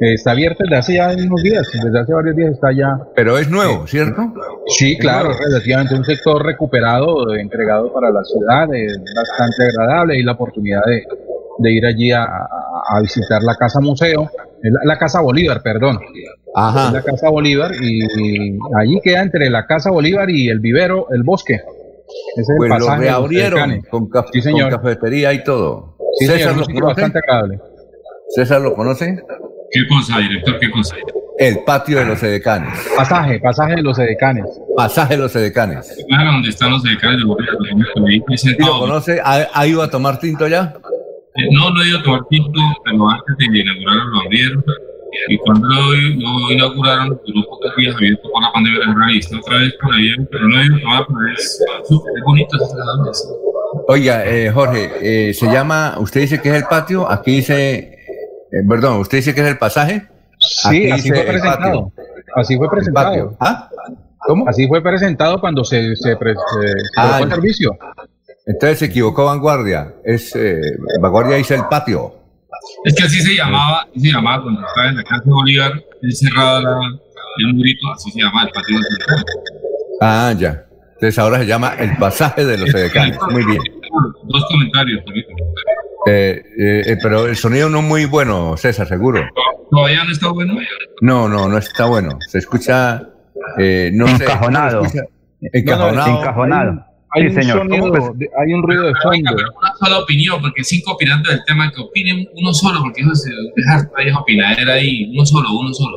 [0.00, 2.98] está abierto desde hace ya unos días, desde hace varios días está ya.
[3.14, 4.22] Pero es nuevo, ¿cierto?
[4.66, 10.32] Sí, claro, relativamente un sector recuperado, entregado para la ciudad, es bastante agradable y la
[10.32, 11.04] oportunidad de,
[11.58, 14.30] de ir allí a, a, visitar la Casa Museo,
[14.84, 15.98] la, Casa Bolívar, perdón.
[16.58, 16.90] Ajá.
[16.90, 21.60] La Casa Bolívar y, allí queda entre la Casa Bolívar y el vivero, el bosque.
[22.36, 24.24] Es el pues lo reabrieron con, con,
[24.70, 25.96] cafetería y todo.
[26.18, 27.60] Sí, César señor, lo bastante agradable.
[28.30, 29.22] ¿César lo conoce?
[29.70, 30.58] ¿Qué cosa, director?
[30.58, 30.96] ¿Qué cosa?
[31.38, 32.72] El patio de los edecanes.
[32.96, 34.46] Pasaje, pasaje de los edecanes.
[34.74, 36.04] Pasaje de los edecanes.
[36.08, 39.20] Claro, donde están los edecanes de ¿Y lo conoce?
[39.22, 40.72] ¿Ha, ido a tomar tinto ya?
[41.34, 44.64] Eh, no, no he ido a tomar tinto, pero antes de inaugurarlo lo abrieron.
[45.28, 49.58] Y cuando lo, inauguraron, duró pocos días abierto por la pandemia de la está otra
[49.58, 52.58] vez por ahí, pero no he ido a tomar, pero es, es bonito
[53.88, 57.96] Oiga, eh, Jorge, eh, se llama, usted dice que es el patio, aquí dice
[58.52, 60.06] eh, perdón, ¿usted dice que es el pasaje?
[60.38, 61.92] Sí, así fue presentado.
[62.34, 63.36] Así fue presentado.
[63.40, 63.68] ¿Ah?
[64.20, 64.48] ¿Cómo?
[64.48, 66.16] Así fue presentado cuando se, se,
[66.96, 67.76] ah, el servicio.
[68.46, 69.94] Entonces se equivocó Vanguardia.
[70.04, 70.60] Es eh,
[71.00, 72.14] Vanguardia dice el patio.
[72.84, 75.84] Es que así se llamaba, así se llamaba cuando estaba en la casa de Bolívar,
[76.02, 76.80] encerrada la,
[77.38, 78.84] el murito, así se llama el patio de
[80.00, 80.64] Ah, ya.
[80.94, 83.18] Entonces ahora se llama el pasaje de los edecanes.
[83.30, 83.62] Muy bien.
[84.24, 85.26] Dos comentarios también.
[86.06, 89.28] Eh, eh, pero el sonido no es muy bueno, César, seguro.
[89.70, 90.54] ¿Todavía no está bueno?
[91.02, 92.18] No, no, no está bueno.
[92.28, 93.02] Se escucha.
[93.58, 94.82] Eh, no encajonado.
[95.40, 96.18] encajonado.
[96.18, 96.85] encajonado.
[97.16, 99.32] Hay, un Sonido, hay un ruido de fondo.
[99.32, 103.30] Una sola opinión, porque cinco opinantes del tema que opinen uno solo, porque eso se
[103.56, 105.96] deja esa opinadera ahí, uno solo, uno solo.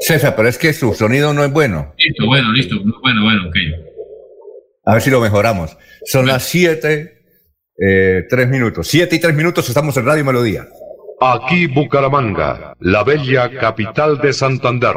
[0.00, 1.94] César, pero es que su sonido no es bueno.
[1.96, 2.76] Listo, bueno, listo.
[3.02, 3.56] Bueno, bueno, ok.
[4.86, 5.76] A ver si lo mejoramos.
[6.04, 7.20] Son las siete
[7.78, 8.88] eh, tres minutos.
[8.88, 10.66] Siete y tres minutos estamos en Radio Melodía.
[11.20, 14.96] Aquí Bucaramanga, la bella capital de Santander.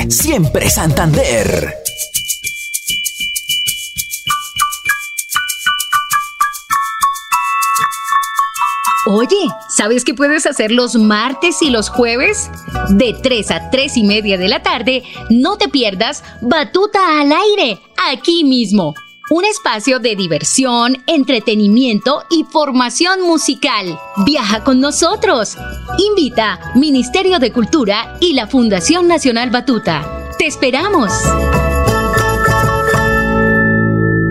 [0.09, 1.75] siempre Santander.
[9.07, 9.35] Oye,
[9.67, 12.49] ¿sabes qué puedes hacer los martes y los jueves?
[12.89, 17.81] De 3 a 3 y media de la tarde, no te pierdas Batuta al aire,
[18.09, 18.93] aquí mismo.
[19.33, 23.97] Un espacio de diversión, entretenimiento y formación musical.
[24.25, 25.55] Viaja con nosotros.
[25.97, 30.05] Invita Ministerio de Cultura y la Fundación Nacional Batuta.
[30.37, 31.13] ¡Te esperamos!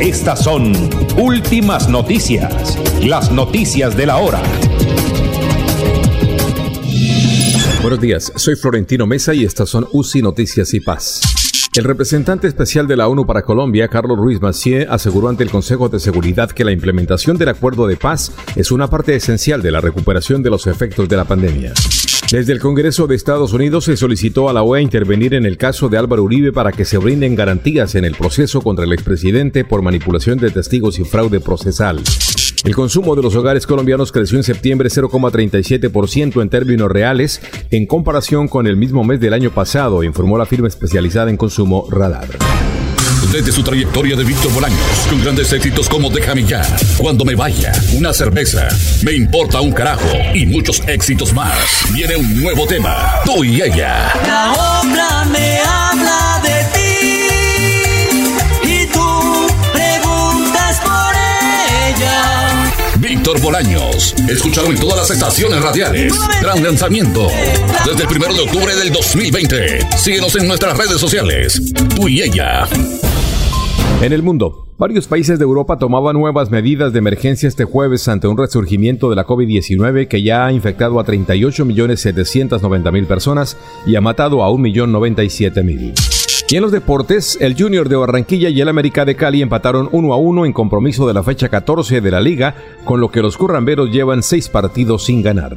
[0.00, 0.72] Estas son
[1.16, 4.42] últimas noticias, las noticias de la hora.
[7.80, 11.41] Buenos días, soy Florentino Mesa y estas son UCI Noticias y Paz.
[11.74, 15.88] El representante especial de la ONU para Colombia, Carlos Ruiz Massieu, aseguró ante el Consejo
[15.88, 19.80] de Seguridad que la implementación del acuerdo de paz es una parte esencial de la
[19.80, 21.72] recuperación de los efectos de la pandemia.
[22.30, 25.88] Desde el Congreso de Estados Unidos se solicitó a la OEA intervenir en el caso
[25.88, 29.80] de Álvaro Uribe para que se brinden garantías en el proceso contra el expresidente por
[29.80, 32.02] manipulación de testigos y fraude procesal.
[32.64, 37.40] El consumo de los hogares colombianos creció en septiembre 0,37% en términos reales
[37.70, 41.86] en comparación con el mismo mes del año pasado, informó la firma especializada en consumo
[41.90, 42.28] Radar
[43.32, 44.78] desde su trayectoria de Víctor Bolaños,
[45.08, 46.62] con grandes éxitos como Déjame ya,
[46.98, 48.68] Cuando me vaya, Una cerveza,
[49.02, 51.56] Me importa un carajo y muchos éxitos más.
[51.94, 54.12] Viene un nuevo tema, tú y ella.
[54.26, 56.61] La obra me habla de
[63.22, 66.12] Víctor Bolaños, escuchado en todas las estaciones radiales.
[66.42, 67.28] Gran lanzamiento,
[67.86, 69.78] desde el primero de octubre del 2020.
[69.96, 72.64] Síguenos en nuestras redes sociales, tú y ella.
[74.00, 78.26] En el mundo, varios países de Europa tomaban nuevas medidas de emergencia este jueves ante
[78.26, 84.42] un resurgimiento de la COVID-19 que ya ha infectado a 38.790.000 personas y ha matado
[84.42, 86.11] a 1.097.000.
[86.52, 90.12] Y en los deportes, el Junior de Barranquilla y el América de Cali empataron 1
[90.12, 92.54] a 1 en compromiso de la fecha 14 de la liga,
[92.84, 95.56] con lo que los curramberos llevan seis partidos sin ganar.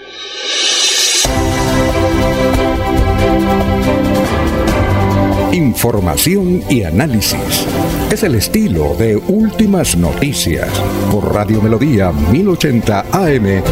[5.61, 7.67] Información y análisis.
[8.11, 10.67] Es el estilo de Últimas Noticias
[11.11, 13.63] por Radio Melodía 1080 AM.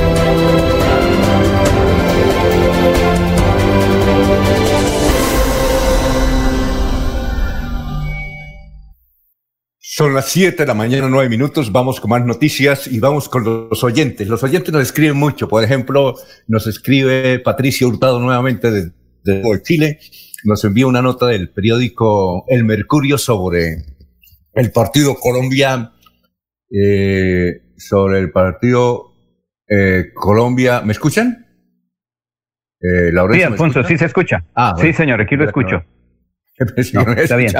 [9.79, 11.71] Son las 7 de la mañana, 9 minutos.
[11.71, 14.27] Vamos con más noticias y vamos con los oyentes.
[14.27, 15.47] Los oyentes nos escriben mucho.
[15.47, 16.13] Por ejemplo,
[16.47, 18.91] nos escribe Patricio Hurtado nuevamente de,
[19.23, 19.99] de Chile
[20.43, 23.85] nos envía una nota del periódico El Mercurio sobre
[24.53, 25.91] el partido Colombia,
[26.71, 29.13] eh, sobre el partido
[29.67, 30.81] eh, Colombia.
[30.81, 31.45] ¿Me escuchan?
[32.81, 34.45] Eh, sí, Alfonso, sí se escucha.
[34.55, 35.83] Ah, sí, señor, aquí lo escucho.
[36.77, 37.51] está bien.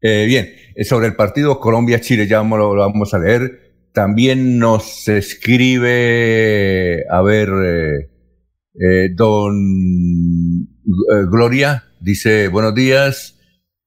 [0.00, 0.48] Eh, bien,
[0.84, 3.88] sobre el partido Colombia-Chile, ya lo, vamos a leer.
[3.92, 7.50] También nos escribe, a ver,
[9.14, 10.68] don
[11.30, 13.40] Gloria, Dice, buenos días.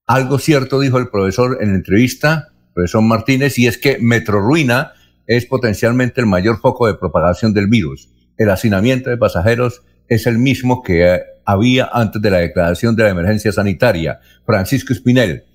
[0.05, 4.91] Algo cierto dijo el profesor en la entrevista, profesor Martínez, y es que Metrorruina
[5.27, 8.09] es potencialmente el mayor foco de propagación del virus.
[8.37, 13.11] El hacinamiento de pasajeros es el mismo que había antes de la declaración de la
[13.11, 14.19] emergencia sanitaria.
[14.45, 15.45] Francisco Espinel,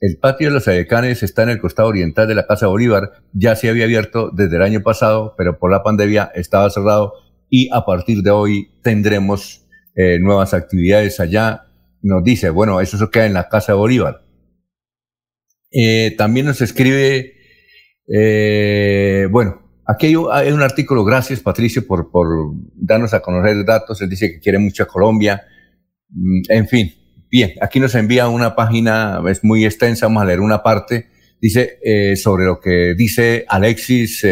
[0.00, 3.22] el patio de los Adecanes está en el costado oriental de la Casa Bolívar.
[3.32, 7.12] Ya se había abierto desde el año pasado, pero por la pandemia estaba cerrado
[7.48, 9.64] y a partir de hoy tendremos
[9.94, 11.66] eh, nuevas actividades allá
[12.02, 14.24] nos dice, bueno, eso se queda en la Casa de Bolívar.
[15.70, 17.34] Eh, también nos escribe,
[18.12, 20.16] eh, bueno, aquí hay,
[20.52, 22.26] un artículo, gracias Patricio por, por
[22.74, 25.42] darnos a conocer datos, él dice que quiere mucho a Colombia,
[26.08, 26.92] mm, en fin,
[27.30, 31.08] bien, aquí nos envía una página, es muy extensa, vamos a leer una parte,
[31.40, 34.26] dice eh, sobre lo que dice Alexis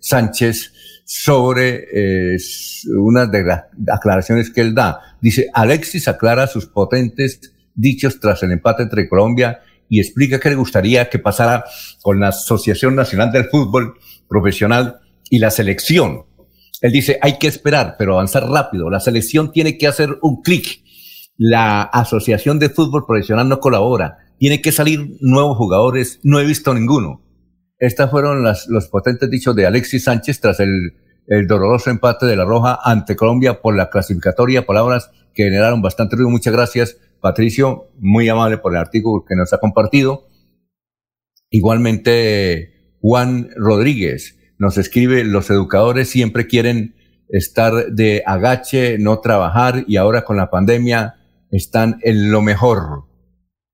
[0.00, 0.73] Sánchez
[1.04, 2.36] sobre eh,
[2.98, 5.00] unas de las aclaraciones que él da.
[5.20, 10.56] Dice, Alexis aclara sus potentes dichos tras el empate entre Colombia y explica que le
[10.56, 11.64] gustaría que pasara
[12.02, 13.94] con la Asociación Nacional del Fútbol
[14.28, 16.24] Profesional y la selección.
[16.80, 18.90] Él dice, hay que esperar, pero avanzar rápido.
[18.90, 20.82] La selección tiene que hacer un clic.
[21.36, 24.18] La Asociación de Fútbol Profesional no colabora.
[24.38, 26.20] Tiene que salir nuevos jugadores.
[26.22, 27.23] No he visto ninguno.
[27.78, 30.94] Estas fueron las, los potentes dichos de Alexis Sánchez tras el,
[31.26, 36.16] el doloroso empate de la Roja ante Colombia por la clasificatoria, palabras que generaron bastante
[36.16, 36.30] ruido.
[36.30, 40.28] Muchas gracias, Patricio, muy amable por el artículo que nos ha compartido.
[41.50, 46.94] Igualmente, Juan Rodríguez nos escribe, los educadores siempre quieren
[47.28, 51.16] estar de agache, no trabajar y ahora con la pandemia
[51.50, 53.04] están en lo mejor.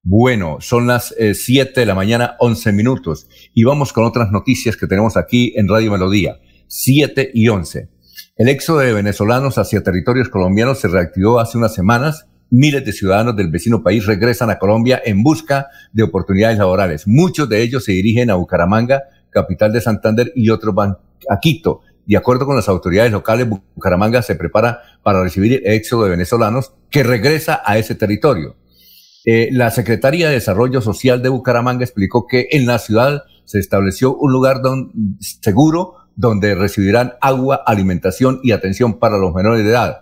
[0.02, 3.28] Bueno, son las 7 eh, de la mañana, 11 minutos.
[3.52, 6.38] Y vamos con otras noticias que tenemos aquí en Radio Melodía.
[6.68, 7.90] 7 y 11.
[8.36, 12.26] El éxodo de venezolanos hacia territorios colombianos se reactivó hace unas semanas.
[12.48, 17.06] Miles de ciudadanos del vecino país regresan a Colombia en busca de oportunidades laborales.
[17.06, 20.96] Muchos de ellos se dirigen a Bucaramanga, capital de Santander, y otros van
[21.28, 21.82] a Quito.
[22.06, 26.72] De acuerdo con las autoridades locales, Bucaramanga se prepara para recibir el éxodo de venezolanos
[26.88, 28.56] que regresa a ese territorio.
[29.24, 34.16] Eh, la Secretaría de Desarrollo Social de Bucaramanga explicó que en la ciudad se estableció
[34.16, 34.62] un lugar
[35.42, 40.00] seguro donde recibirán agua, alimentación y atención para los menores de edad.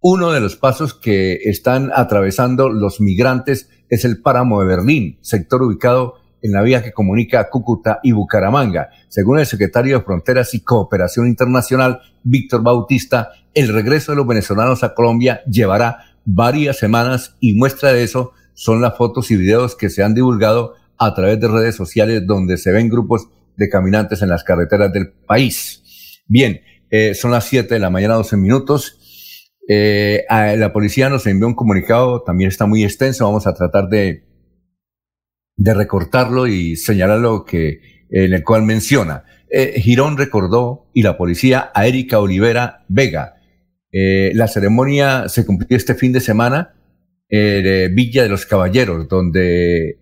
[0.00, 5.62] Uno de los pasos que están atravesando los migrantes es el páramo de Berlín, sector
[5.62, 8.90] ubicado en la vía que comunica Cúcuta y Bucaramanga.
[9.08, 14.82] Según el secretario de Fronteras y Cooperación Internacional, Víctor Bautista, el regreso de los venezolanos
[14.82, 19.90] a Colombia llevará varias semanas y muestra de eso son las fotos y videos que
[19.90, 24.28] se han divulgado a través de redes sociales donde se ven grupos de caminantes en
[24.28, 26.22] las carreteras del país.
[26.26, 26.60] Bien,
[26.90, 29.48] eh, son las 7 de la mañana, 12 minutos.
[29.68, 34.24] Eh, la policía nos envió un comunicado, también está muy extenso, vamos a tratar de,
[35.56, 37.80] de recortarlo y señalar lo que,
[38.10, 39.24] en el cual menciona.
[39.50, 43.34] Eh, Girón recordó y la policía a Erika Olivera Vega.
[43.92, 46.74] la ceremonia se cumplió este fin de semana
[47.38, 49.98] de Villa de los Caballeros, donde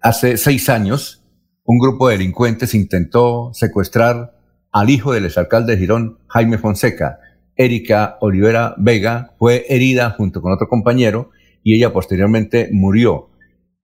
[0.00, 1.20] hace seis años
[1.64, 4.32] un grupo de delincuentes intentó secuestrar
[4.72, 7.20] al hijo del exalcalde de Girón, Jaime Fonseca.
[7.56, 11.30] Erika Olivera Vega fue herida junto con otro compañero
[11.62, 13.30] y ella posteriormente murió.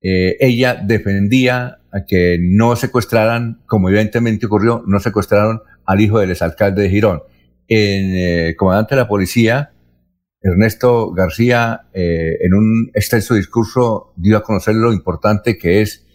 [0.03, 6.31] Eh, ella defendía a que no secuestraran, como evidentemente ocurrió, no secuestraron al hijo del
[6.31, 7.23] exalcalde de Girón.
[7.69, 9.73] El eh, comandante de la policía,
[10.43, 16.07] Ernesto García, eh, en un extenso discurso dio a conocer lo importante que es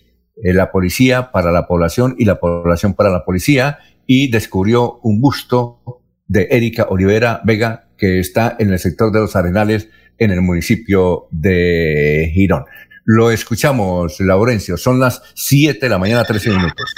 [0.44, 5.22] eh, la policía para la población y la población para la policía y descubrió un
[5.22, 5.82] busto
[6.28, 11.28] de Erika Olivera Vega que está en el sector de los Arenales en el municipio
[11.32, 12.66] de Girón.
[13.04, 14.78] Lo escuchamos, Laurencio.
[14.78, 16.96] Son las 7 de la mañana, 13 minutos.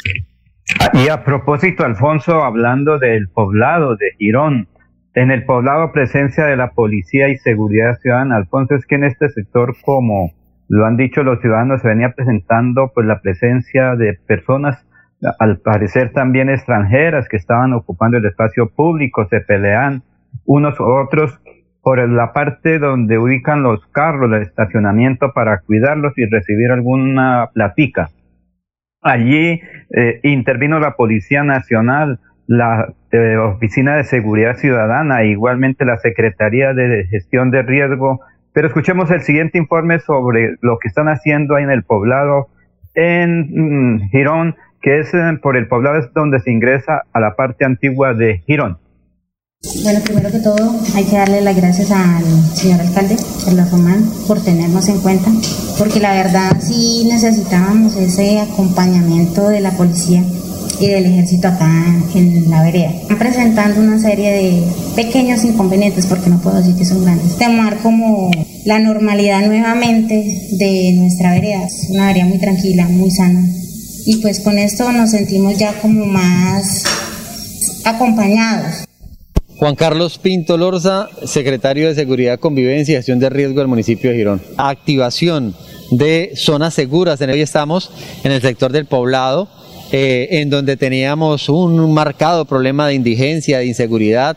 [0.94, 4.68] Y a propósito, Alfonso, hablando del poblado de Girón,
[5.16, 9.30] en el poblado presencia de la policía y seguridad ciudadana, Alfonso, es que en este
[9.30, 10.32] sector como
[10.70, 14.88] lo han dicho los ciudadanos, se venía presentando pues la presencia de personas,
[15.40, 20.04] al parecer también extranjeras, que estaban ocupando el espacio público, se pelean
[20.46, 21.40] unos u otros
[21.82, 28.10] por la parte donde ubican los carros, el estacionamiento para cuidarlos y recibir alguna platica.
[29.02, 29.62] Allí
[29.96, 32.94] eh, intervino la Policía Nacional, la
[33.38, 38.22] Oficina de Seguridad Ciudadana, igualmente la Secretaría de Gestión de Riesgo
[38.54, 42.50] pero escuchemos el siguiente informe sobre lo que están haciendo ahí en el poblado
[42.94, 47.36] en mm, Girón, que es eh, por el poblado es donde se ingresa a la
[47.36, 48.78] parte antigua de Girón.
[49.84, 52.24] Bueno, primero que todo hay que darle las gracias al
[52.54, 55.32] señor alcalde, Carlos Román, por tenernos en cuenta,
[55.80, 60.22] porque la verdad sí necesitábamos ese acompañamiento de la policía
[60.80, 61.72] y del ejército acá
[62.16, 62.92] en la vereda.
[62.92, 64.64] Están presentando una serie de
[64.96, 67.38] pequeños inconvenientes, porque no puedo decir que son grandes.
[67.38, 68.32] Tomar como
[68.66, 71.66] la normalidad nuevamente de nuestra vereda.
[71.66, 73.46] Es una vereda muy tranquila, muy sana.
[74.06, 76.84] Y pues con esto nos sentimos ya como más
[77.86, 78.86] acompañados.
[79.56, 84.18] Juan Carlos Pinto Lorza, secretario de Seguridad, Convivencia y Gestión de Riesgo del municipio de
[84.18, 84.42] Girón.
[84.58, 85.56] Activación
[85.92, 87.22] de zonas seguras.
[87.22, 87.92] Hoy estamos
[88.24, 89.48] en el sector del poblado
[89.96, 94.36] eh, en donde teníamos un marcado problema de indigencia, de inseguridad,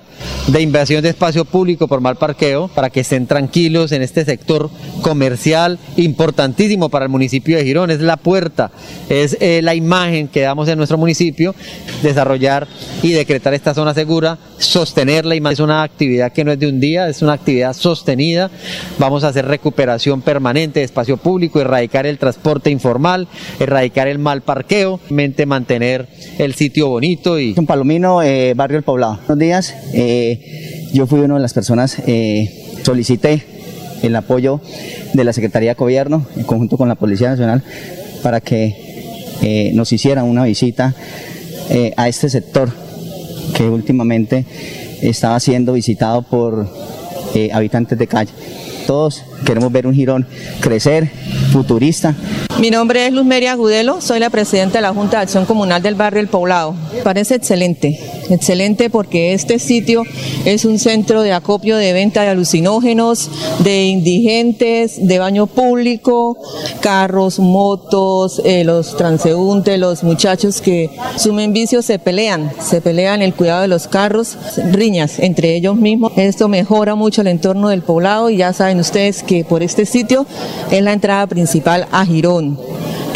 [0.49, 4.69] de invasión de espacio público por mal parqueo, para que estén tranquilos en este sector
[5.01, 7.91] comercial importantísimo para el municipio de Girón.
[7.91, 8.70] Es la puerta,
[9.09, 11.55] es eh, la imagen que damos en nuestro municipio,
[12.03, 12.69] desarrollar
[13.03, 15.37] y decretar esta zona segura, sostenerla.
[15.51, 18.51] Es una actividad que no es de un día, es una actividad sostenida.
[18.99, 23.28] Vamos a hacer recuperación permanente de espacio público, erradicar el transporte informal,
[23.61, 25.01] erradicar el mal parqueo,
[25.47, 26.09] mantener
[26.39, 27.39] el sitio bonito.
[27.39, 29.19] y Un Palomino, eh, Barrio El Poblado.
[29.27, 33.45] Buenos días, eh, yo fui una de las personas, eh, solicité
[34.03, 34.61] el apoyo
[35.15, 37.62] de la Secretaría de Gobierno en conjunto con la Policía Nacional
[38.23, 38.85] para que
[39.74, 40.95] nos hicieran una visita
[41.97, 42.86] a este sector
[43.55, 44.44] que últimamente
[45.02, 46.68] estaba siendo visitado por
[47.35, 48.32] eh, habitantes de calle.
[48.86, 50.27] Todos queremos ver un Girón
[50.61, 51.11] crecer,
[51.53, 52.15] futurista.
[52.59, 55.83] Mi nombre es Luz Meria Agudelo, soy la presidenta de la Junta de Acción Comunal
[55.83, 56.75] del Barrio El Poblado.
[57.05, 58.01] Parece excelente,
[58.31, 60.05] excelente porque este sitio
[60.47, 66.39] es un centro de acopio de venta de alucinógenos, de indigentes, de baño público,
[66.81, 73.35] carros, motos, eh, los transeúntes, los muchachos que sumen vicios se pelean, se pelean el
[73.35, 74.39] cuidado de los carros,
[74.73, 76.13] riñas entre ellos mismos.
[76.17, 80.27] Esto mejora mucho el entorno del poblado y ya saben ustedes que por este sitio
[80.70, 82.59] es la entrada principal a Girón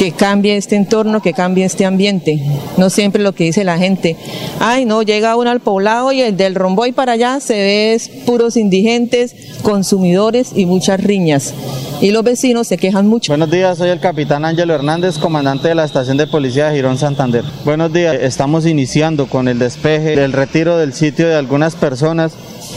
[0.01, 2.43] que cambie este entorno, que cambie este ambiente.
[2.78, 4.16] No siempre lo que dice la gente,
[4.59, 8.57] ay no, llega uno al poblado y el del Romboy para allá se ve puros
[8.57, 11.53] indigentes, consumidores y muchas riñas.
[12.01, 13.31] Y los vecinos se quejan mucho.
[13.31, 16.97] Buenos días, soy el capitán Ángelo Hernández, comandante de la estación de policía de Girón
[16.97, 17.45] Santander.
[17.66, 22.32] Buenos días, estamos iniciando con el despeje, el retiro del sitio de algunas personas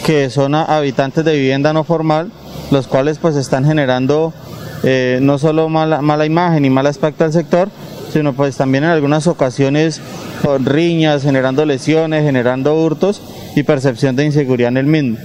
[0.06, 2.32] que son habitantes de vivienda no formal,
[2.72, 4.34] los cuales pues están generando
[4.84, 7.70] eh, no solo mala, mala imagen y mal aspecto al sector,
[8.12, 10.02] sino pues también en algunas ocasiones
[10.44, 13.22] con riñas, generando lesiones, generando hurtos
[13.56, 15.18] y percepción de inseguridad en el mismo.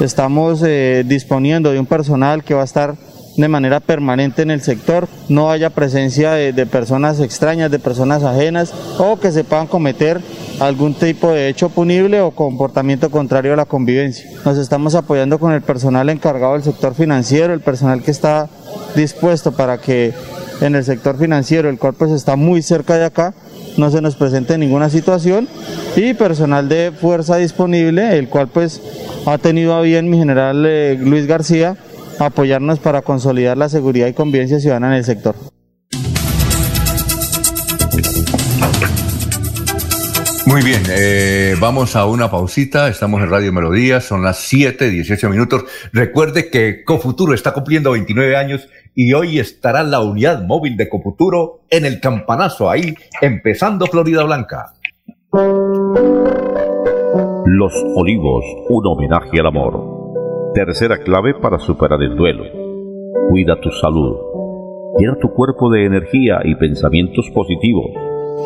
[0.00, 2.94] Estamos eh, disponiendo de un personal que va a estar
[3.36, 8.72] de manera permanente en el sector, no haya presencia de, personas extrañas, de personas ajenas
[8.98, 10.20] o que se puedan cometer
[10.60, 14.30] algún tipo de hecho punible o comportamiento contrario a la convivencia.
[14.44, 18.48] Nos estamos apoyando con el personal encargado del sector financiero, el personal que está
[18.94, 20.12] dispuesto para que
[20.60, 23.34] en el sector financiero, el cual pues está muy cerca de acá,
[23.76, 25.48] no se nos presente ninguna situación
[25.96, 28.80] y personal de fuerza disponible, el cual pues
[29.26, 31.76] ha tenido a bien mi general eh, Luis García
[32.26, 35.34] apoyarnos para consolidar la seguridad y convivencia ciudadana en el sector.
[40.52, 42.88] Muy bien, eh, vamos a una pausita.
[42.88, 45.64] Estamos en Radio Melodía, son las 7, 18 minutos.
[45.92, 51.60] Recuerde que Cofuturo está cumpliendo 29 años y hoy estará la unidad móvil de Cofuturo
[51.70, 54.74] en el campanazo, ahí empezando Florida Blanca.
[57.46, 60.01] Los Olivos, un homenaje al amor.
[60.54, 62.44] Tercera clave para superar el duelo.
[63.30, 64.16] Cuida tu salud.
[64.98, 67.90] Llena tu cuerpo de energía y pensamientos positivos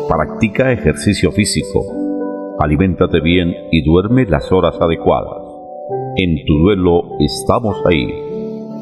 [0.07, 1.83] Practica ejercicio físico,
[2.59, 5.43] aliméntate bien y duerme las horas adecuadas.
[6.15, 8.07] En tu duelo estamos ahí.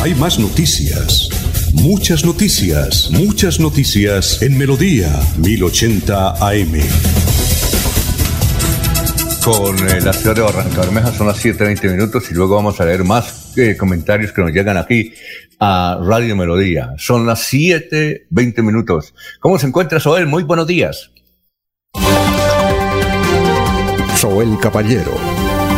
[0.02, 1.30] Hay más noticias.
[1.74, 7.45] Muchas noticias, muchas noticias en Melodía 1080 AM.
[9.46, 12.86] Con eh, la ciudad de Barranca Bermeja son las 7.20 minutos y luego vamos a
[12.86, 15.14] leer más eh, comentarios que nos llegan aquí
[15.60, 16.96] a Radio Melodía.
[16.98, 19.14] Son las 7.20 minutos.
[19.40, 20.26] ¿Cómo se encuentra Soel?
[20.26, 21.12] Muy buenos días.
[24.18, 25.14] Soel Caballero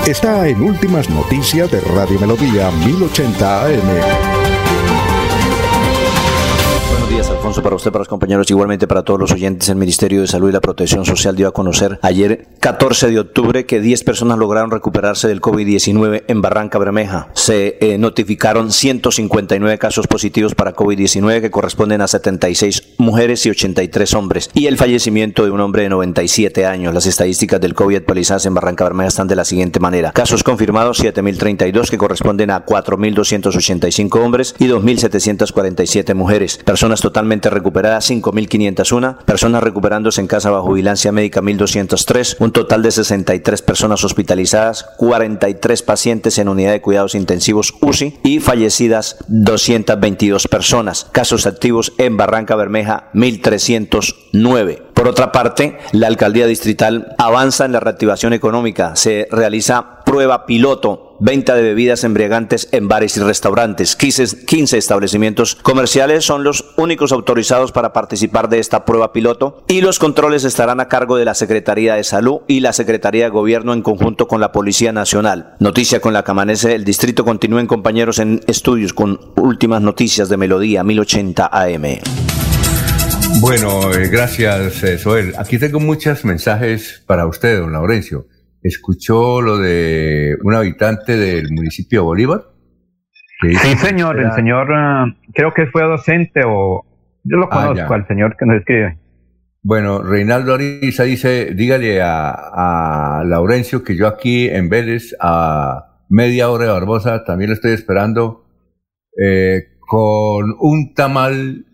[0.07, 4.36] está en Últimas Noticias de Radio Melodía 1080 AM.
[7.37, 10.49] Alfonso, para usted, para los compañeros, igualmente para todos los oyentes, el Ministerio de Salud
[10.49, 14.71] y la Protección Social dio a conocer ayer, 14 de octubre, que 10 personas lograron
[14.71, 17.29] recuperarse del COVID-19 en Barranca Bermeja.
[17.33, 24.15] Se eh, notificaron 159 casos positivos para COVID-19 que corresponden a 76 mujeres y 83
[24.15, 24.49] hombres.
[24.55, 26.91] Y el fallecimiento de un hombre de 97 años.
[26.91, 30.11] Las estadísticas del COVID actualizadas en Barranca Bermeja están de la siguiente manera.
[30.11, 36.57] Casos confirmados 7.032 que corresponden a 4.285 hombres y 2.747 mujeres.
[36.65, 42.91] Personas totalmente recuperadas 5.501, personas recuperándose en casa bajo vigilancia médica 1.203, un total de
[42.91, 51.07] 63 personas hospitalizadas, 43 pacientes en unidad de cuidados intensivos UCI y fallecidas 222 personas.
[51.11, 54.86] Casos activos en Barranca Bermeja 1.309.
[54.97, 58.95] Por otra parte, la alcaldía distrital avanza en la reactivación económica.
[58.95, 63.95] Se realiza prueba piloto, venta de bebidas embriagantes en bares y restaurantes.
[63.95, 69.99] 15, establecimientos comerciales son los únicos autorizados para participar de esta prueba piloto y los
[69.99, 73.83] controles estarán a cargo de la Secretaría de Salud y la Secretaría de Gobierno en
[73.83, 75.53] conjunto con la Policía Nacional.
[75.59, 77.23] Noticia con la que amanece el distrito.
[77.23, 81.99] Continúen compañeros en estudios con últimas noticias de Melodía 1080 AM.
[83.39, 85.33] Bueno, eh, gracias, eh, Soel.
[85.37, 88.25] Aquí tengo muchos mensajes para usted, don Laurencio.
[88.63, 92.41] ¿Escuchó lo de un habitante del municipio de Bolívar?
[93.41, 94.19] Sí, señor.
[94.19, 96.83] El señor, ah, creo que fue docente o.
[97.23, 98.97] Yo lo ah, conozco al señor que nos escribe.
[99.61, 106.49] Bueno, Reinaldo Ariza dice: dígale a, a Laurencio que yo aquí en Vélez, a media
[106.49, 108.47] hora de Barbosa, también lo estoy esperando
[109.21, 111.65] eh, con un tamal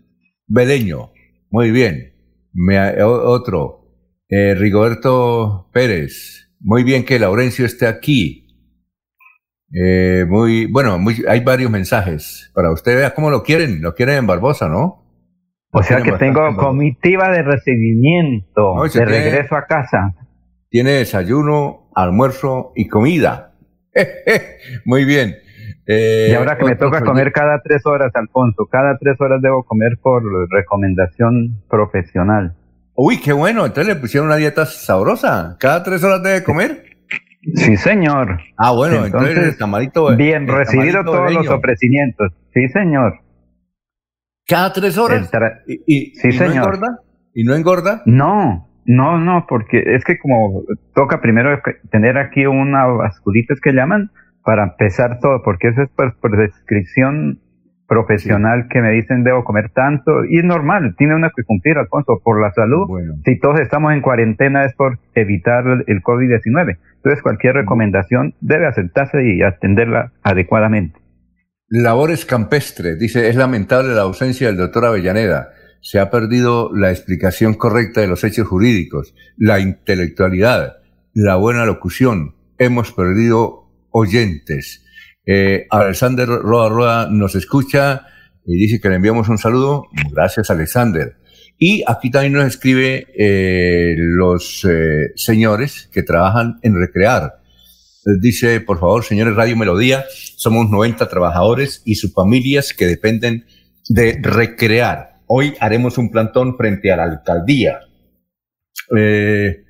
[0.46, 1.13] veleño
[1.54, 2.12] muy bien.
[2.52, 3.84] Me, otro,
[4.28, 6.50] eh, Rigoberto Pérez.
[6.58, 8.48] Muy bien que Laurencio esté aquí.
[9.72, 12.96] Eh, muy bueno, hay varios mensajes para usted.
[12.96, 13.82] Vea cómo lo quieren.
[13.82, 15.04] Lo quieren en Barbosa, ¿no?
[15.70, 20.12] O sea que tengo comitiva de recibimiento, de regreso a casa.
[20.70, 23.54] Tiene desayuno, almuerzo y comida.
[24.84, 25.36] Muy bien.
[25.86, 29.64] Eh, y ahora que me toca comer cada tres horas, Alfonso, cada tres horas debo
[29.64, 32.54] comer por recomendación profesional.
[32.94, 35.56] Uy, qué bueno, entonces le pusieron una dieta sabrosa.
[35.58, 36.84] ¿Cada tres horas debe comer?
[37.54, 38.38] Sí, señor.
[38.56, 40.16] Ah, bueno, entonces, el tamarito.
[40.16, 42.32] Bien, recibido todos los ofrecimientos.
[42.54, 43.20] Sí, señor.
[44.46, 45.30] ¿Cada tres horas?
[45.66, 46.56] ¿Y, sí, señor.
[46.56, 46.98] no engorda?
[47.34, 48.02] ¿Y no engorda?
[48.06, 50.62] No, no, no, porque es que como
[50.94, 54.10] toca primero tener aquí una vasculita que llaman,
[54.44, 57.40] para empezar todo, porque eso es por, descripción
[57.86, 62.20] profesional que me dicen debo comer tanto y es normal, tiene uno que cumplir, Alfonso,
[62.22, 62.86] por la salud.
[63.24, 66.78] Si todos estamos en cuarentena es por evitar el COVID-19.
[66.96, 70.98] Entonces cualquier recomendación debe aceptarse y atenderla adecuadamente.
[71.68, 75.50] Labores campestres, dice, es lamentable la ausencia del doctor Avellaneda.
[75.80, 80.76] Se ha perdido la explicación correcta de los hechos jurídicos, la intelectualidad,
[81.12, 82.34] la buena locución.
[82.58, 83.63] Hemos perdido
[83.94, 84.84] oyentes.
[85.24, 88.06] Eh, Alexander Roa Roa nos escucha
[88.44, 89.86] y dice que le enviamos un saludo.
[90.12, 91.16] Gracias, Alexander.
[91.56, 97.40] Y aquí también nos escribe eh, los eh, señores que trabajan en Recrear.
[98.20, 103.46] Dice, por favor, señores Radio Melodía, somos 90 trabajadores y sus familias que dependen
[103.88, 105.20] de Recrear.
[105.26, 107.80] Hoy haremos un plantón frente a la alcaldía.
[108.94, 109.63] Eh,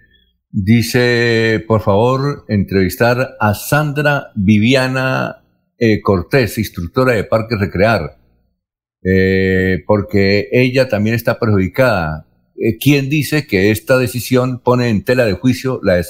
[0.57, 5.42] Dice, por favor, entrevistar a Sandra Viviana
[5.76, 8.18] eh, Cortés, instructora de Parques Recrear,
[9.02, 12.28] eh, porque ella también está perjudicada.
[12.57, 16.05] Eh, ¿Quién dice que esta decisión pone en tela de juicio la de,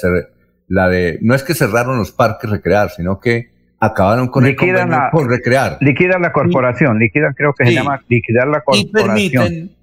[0.67, 3.49] la de no es que cerraron los parques Recrear, sino que
[3.79, 5.79] acabaron con el convenio por Recrear?
[5.81, 9.17] Liquidan la corporación, liquidan, creo que se llama liquidar la corporación.
[9.17, 9.75] Y permiten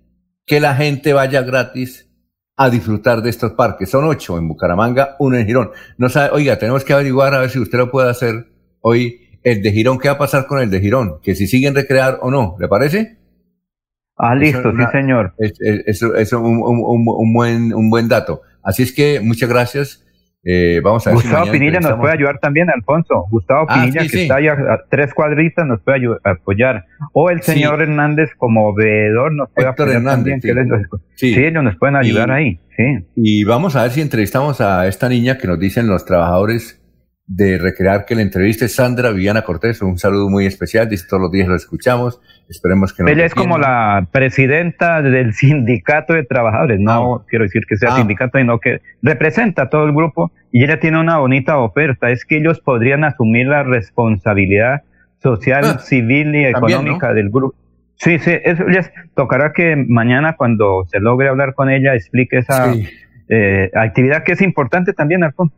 [0.47, 2.11] que la gente vaya gratis
[2.57, 3.91] a disfrutar de estos parques.
[3.91, 5.71] Son ocho en Bucaramanga, uno en Girón.
[5.99, 8.47] No sabe, oiga, tenemos que averiguar a ver si usted lo puede hacer
[8.81, 9.19] hoy.
[9.43, 11.19] El de Girón, ¿qué va a pasar con el de Girón?
[11.23, 13.19] Que si siguen recrear o no, ¿le parece?
[14.17, 15.35] Ah, listo, sí, señor.
[15.39, 18.43] Eso es, un, un, buen, un buen dato.
[18.63, 20.02] Así es que muchas gracias.
[20.45, 23.27] Eh, vamos a Gustavo Pinilla nos puede ayudar también, Alfonso.
[23.31, 26.85] Gustavo ah, Pinilla, que está allá a tres cuadritas, nos puede apoyar.
[27.12, 30.41] O el señor Hernández como veedor nos puede apoyar también.
[31.15, 31.35] sí.
[31.35, 32.59] ellos nos pueden ayudar ahí.
[32.77, 33.07] Sí.
[33.15, 36.83] Y vamos a ver si entrevistamos a esta niña que nos dicen los trabajadores
[37.27, 39.81] de recrear que la entrevista es Sandra Viviana Cortés.
[39.81, 40.89] Un saludo muy especial.
[40.89, 42.21] Dice todos los días lo escuchamos.
[42.49, 46.81] Esperemos que Ella es como la presidenta del sindicato de trabajadores.
[46.81, 47.25] No ah.
[47.29, 47.97] quiero decir que sea ah.
[47.97, 50.33] sindicato, sino que representa a todo el grupo.
[50.51, 52.11] Y ella tiene una bonita oferta.
[52.11, 54.83] Es que ellos podrían asumir la responsabilidad
[55.23, 55.79] social, ah.
[55.79, 57.57] civil y económica del grupo.
[57.97, 62.75] Sí, sí, eso ya tocará que mañana cuando se logre hablar con ella explique esa
[63.29, 65.55] eh, actividad que es importante también, Alfonso.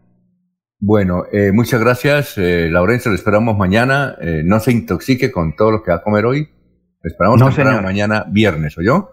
[0.87, 3.11] Bueno, eh, muchas gracias, eh, Laurencio.
[3.11, 4.17] Lo esperamos mañana.
[4.21, 6.51] Eh, no se intoxique con todo lo que va a comer hoy.
[7.05, 7.41] Esperamos
[7.83, 9.10] mañana viernes, ¿o yo?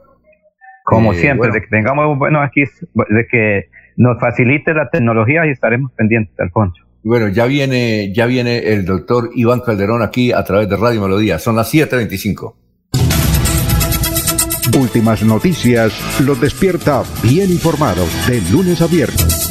[0.83, 5.91] Como siempre, de que tengamos, bueno, aquí, de que nos facilite la tecnología y estaremos
[5.91, 6.83] pendientes, Alfonso.
[7.03, 11.39] Bueno, ya viene, ya viene el doctor Iván Calderón aquí a través de Radio Melodía.
[11.39, 12.55] Son las 7.25.
[14.79, 19.50] Últimas noticias los despierta bien informados de lunes a viernes.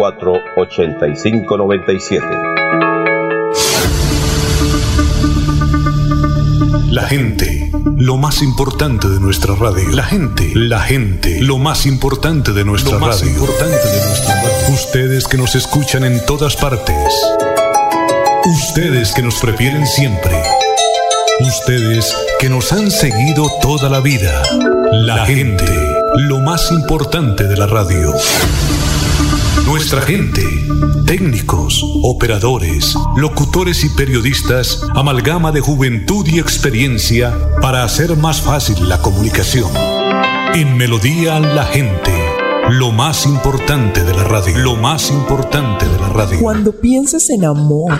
[0.01, 2.51] 8597 634 8597
[6.91, 9.87] La gente, lo más importante de nuestra radio.
[9.91, 14.73] La gente, la gente, lo más importante de nuestra lo más Importante de nuestra radio.
[14.73, 17.13] Ustedes que nos escuchan en todas partes.
[18.43, 20.35] Ustedes que nos prefieren siempre.
[21.39, 24.43] Ustedes que nos han seguido toda la vida.
[24.91, 25.63] La gente,
[26.17, 28.13] lo más importante de la radio.
[29.65, 30.43] Nuestra gente,
[31.05, 39.01] técnicos, operadores, locutores y periodistas, amalgama de juventud y experiencia para hacer más fácil la
[39.01, 39.71] comunicación.
[40.53, 42.11] En Melodía la gente,
[42.69, 46.39] lo más importante de la radio, lo más importante de la radio.
[46.39, 47.99] Cuando pienses en amor,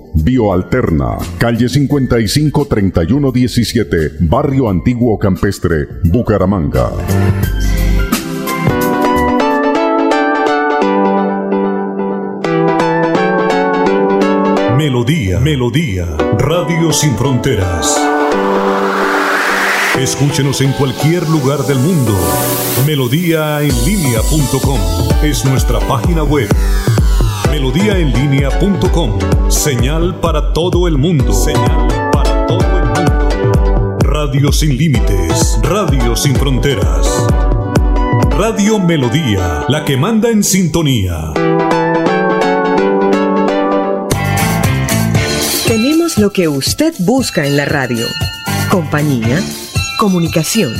[0.13, 6.91] Bioalterna, calle 55 31 17, Barrio Antiguo Campestre, Bucaramanga.
[14.77, 16.05] Melodía, Melodía,
[16.37, 17.95] Radio Sin Fronteras.
[19.99, 22.17] Escúchenos en cualquier lugar del mundo.
[22.85, 24.79] Melodíaenlínea.com
[25.23, 26.49] es nuestra página web
[27.51, 29.51] melodíaenlínea.com.
[29.51, 31.33] Señal para todo el mundo.
[31.33, 33.29] Señal para todo el mundo.
[33.99, 37.27] Radio sin límites, radio sin fronteras.
[38.37, 41.33] Radio Melodía, la que manda en sintonía.
[45.67, 48.05] Tenemos lo que usted busca en la radio.
[48.69, 49.41] Compañía,
[49.99, 50.73] comunicación,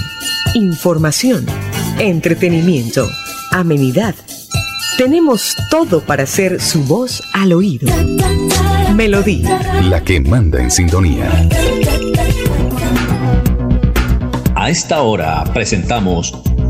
[0.56, 1.46] información,
[2.00, 3.10] entretenimiento,
[3.52, 4.16] amenidad
[5.04, 7.92] tenemos todo para ser su voz al oído.
[8.94, 9.82] Melodía.
[9.90, 11.28] La que manda en sintonía.
[14.54, 16.40] A esta hora presentamos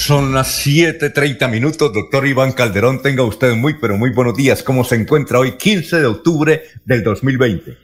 [0.00, 1.92] Son las 7:30 minutos.
[1.92, 4.62] Doctor Iván Calderón, tenga usted muy, pero muy buenos días.
[4.62, 7.76] ¿Cómo se encuentra hoy, 15 de octubre del 2020?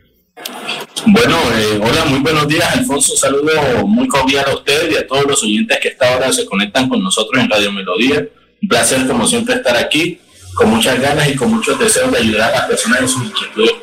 [1.06, 3.12] Bueno, eh, hola, muy buenos días, Alfonso.
[3.12, 6.46] Un saludo muy cordial a usted y a todos los oyentes que esta hora se
[6.46, 8.26] conectan con nosotros en Radio Melodía.
[8.62, 10.18] Un placer, como siempre, estar aquí
[10.54, 13.74] con muchas ganas y con muchos deseos de ayudar a las personas en sus inquietudes.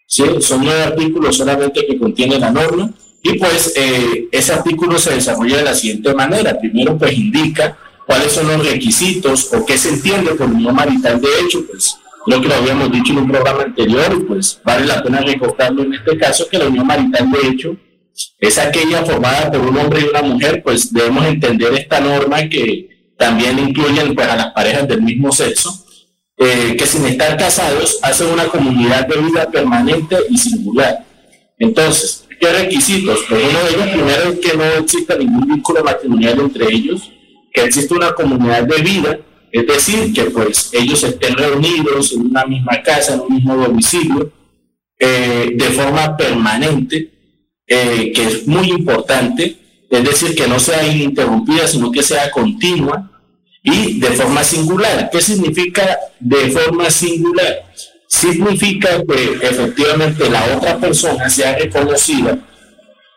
[0.08, 0.24] ¿Sí?
[0.40, 2.90] Son nueve artículos solamente que contiene la norma
[3.22, 6.58] y pues eh, ese artículo se desarrolla de la siguiente manera.
[6.60, 7.77] Primero pues indica
[8.08, 11.95] cuáles son los requisitos o qué se entiende por unión marital de hecho, pues
[12.26, 15.84] creo que lo habíamos dicho en un programa anterior y pues vale la pena recordarlo
[15.84, 17.77] en este caso que la unión marital de hecho
[18.39, 23.13] es aquella formada por un hombre y una mujer, pues debemos entender esta norma que
[23.17, 25.85] también incluye pues, a las parejas del mismo sexo,
[26.37, 31.03] eh, que sin estar casados hacen una comunidad de vida permanente y singular.
[31.57, 33.21] Entonces, ¿qué requisitos?
[33.27, 37.11] Pues uno de ellos primero es que no exista ningún vínculo matrimonial entre ellos,
[37.51, 39.19] que exista una comunidad de vida,
[39.51, 44.31] es decir, que pues ellos estén reunidos en una misma casa, en un mismo domicilio,
[44.99, 47.16] eh, de forma permanente,
[47.67, 49.57] eh, que es muy importante,
[49.89, 53.11] es decir, que no sea ininterrumpida, sino que sea continua
[53.61, 55.09] y de forma singular.
[55.11, 57.65] ¿Qué significa de forma singular?
[58.07, 62.39] Significa que efectivamente la otra persona sea reconocida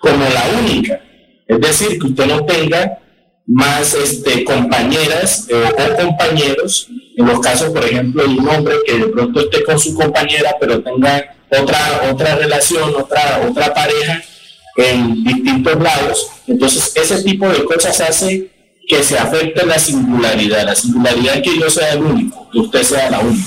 [0.00, 1.00] como la única.
[1.46, 2.98] Es decir, que usted no tenga
[3.46, 8.98] más este, compañeras eh, o compañeros, en los casos, por ejemplo, de un hombre que
[8.98, 14.22] de pronto esté con su compañera, pero tenga otra, otra relación, otra, otra pareja
[14.76, 16.28] en distintos lados.
[16.46, 18.50] Entonces, ese tipo de cosas hace
[18.88, 23.10] que se afecte la singularidad, la singularidad que yo sea el único, que usted sea
[23.10, 23.46] la única.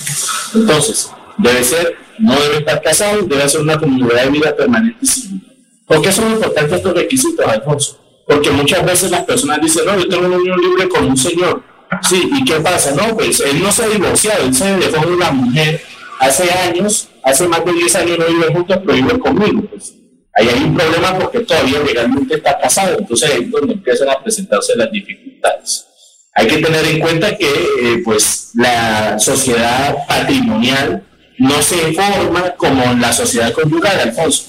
[0.55, 5.05] Entonces, debe ser, no debe estar casado, debe ser una comunidad de vida permanente y
[5.05, 5.53] singular.
[5.85, 7.99] ¿Por qué son importantes estos requisitos, Alfonso?
[8.25, 11.61] Porque muchas veces las personas dicen, no, yo tengo una unión libre con un señor.
[12.01, 12.91] Sí, ¿y qué pasa?
[12.91, 15.81] No, pues él no se ha divorciado, él se dejó de una mujer
[16.19, 19.61] hace años, hace más de 10 años no vive juntos, pero vive conmigo.
[19.69, 19.93] Pues
[20.35, 24.21] Ahí hay un problema porque todavía legalmente está casado, entonces ahí es donde empiezan a
[24.21, 25.85] presentarse las dificultades.
[26.33, 31.03] Hay que tener en cuenta que eh, pues la sociedad patrimonial
[31.37, 34.45] no se forma como la sociedad conyugal, Alfonso.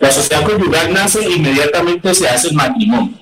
[0.00, 3.16] La sociedad conyugal nace e inmediatamente se hace el matrimonio.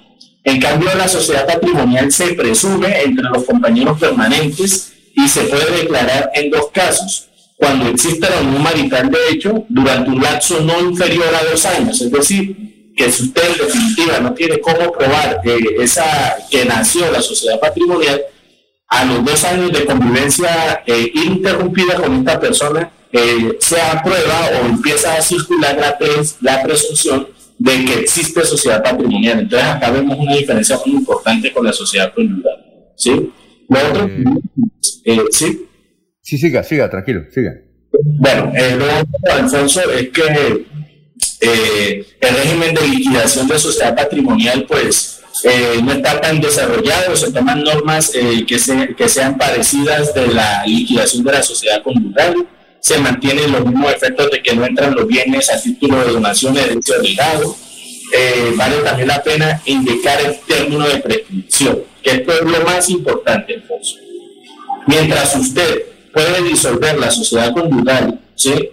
[0.44, 6.30] En cambio, la sociedad patrimonial se presume entre los compañeros permanentes y se puede declarar
[6.34, 7.25] en dos casos
[7.56, 12.00] cuando existe la unión marital de hecho durante un lapso no inferior a dos años.
[12.00, 17.10] Es decir, que si usted en definitiva no tiene cómo probar que, esa, que nació
[17.10, 18.20] la sociedad patrimonial,
[18.88, 24.66] a los dos años de convivencia eh, interrumpida con esta persona, eh, se aprueba o
[24.66, 25.98] empieza a circular la,
[26.40, 27.28] la presunción
[27.58, 29.40] de que existe sociedad patrimonial.
[29.40, 32.64] Entonces acá vemos una diferencia muy importante con la sociedad conyugal.
[32.96, 33.32] ¿sí?
[33.68, 34.08] Lo otro,
[35.04, 35.65] eh, ¿sí?
[36.26, 37.54] Sí, siga, siga, tranquilo, siga.
[38.18, 40.66] Bueno, eh, lo otro, Alfonso, es que
[41.40, 47.30] eh, el régimen de liquidación de sociedad patrimonial, pues, eh, no está tan desarrollado, se
[47.30, 52.34] toman normas eh, que, sean parecidas de la liquidación de la sociedad conyugal,
[52.80, 56.54] se mantienen los mismos efectos de que no entran los bienes a título de donación
[56.54, 57.56] de derecho legado.
[58.56, 63.54] vale también la pena indicar el término de prescripción, que esto es lo más importante,
[63.54, 63.94] Alfonso.
[64.88, 68.70] Mientras usted puede disolver la sociedad conyugal, ¿sí?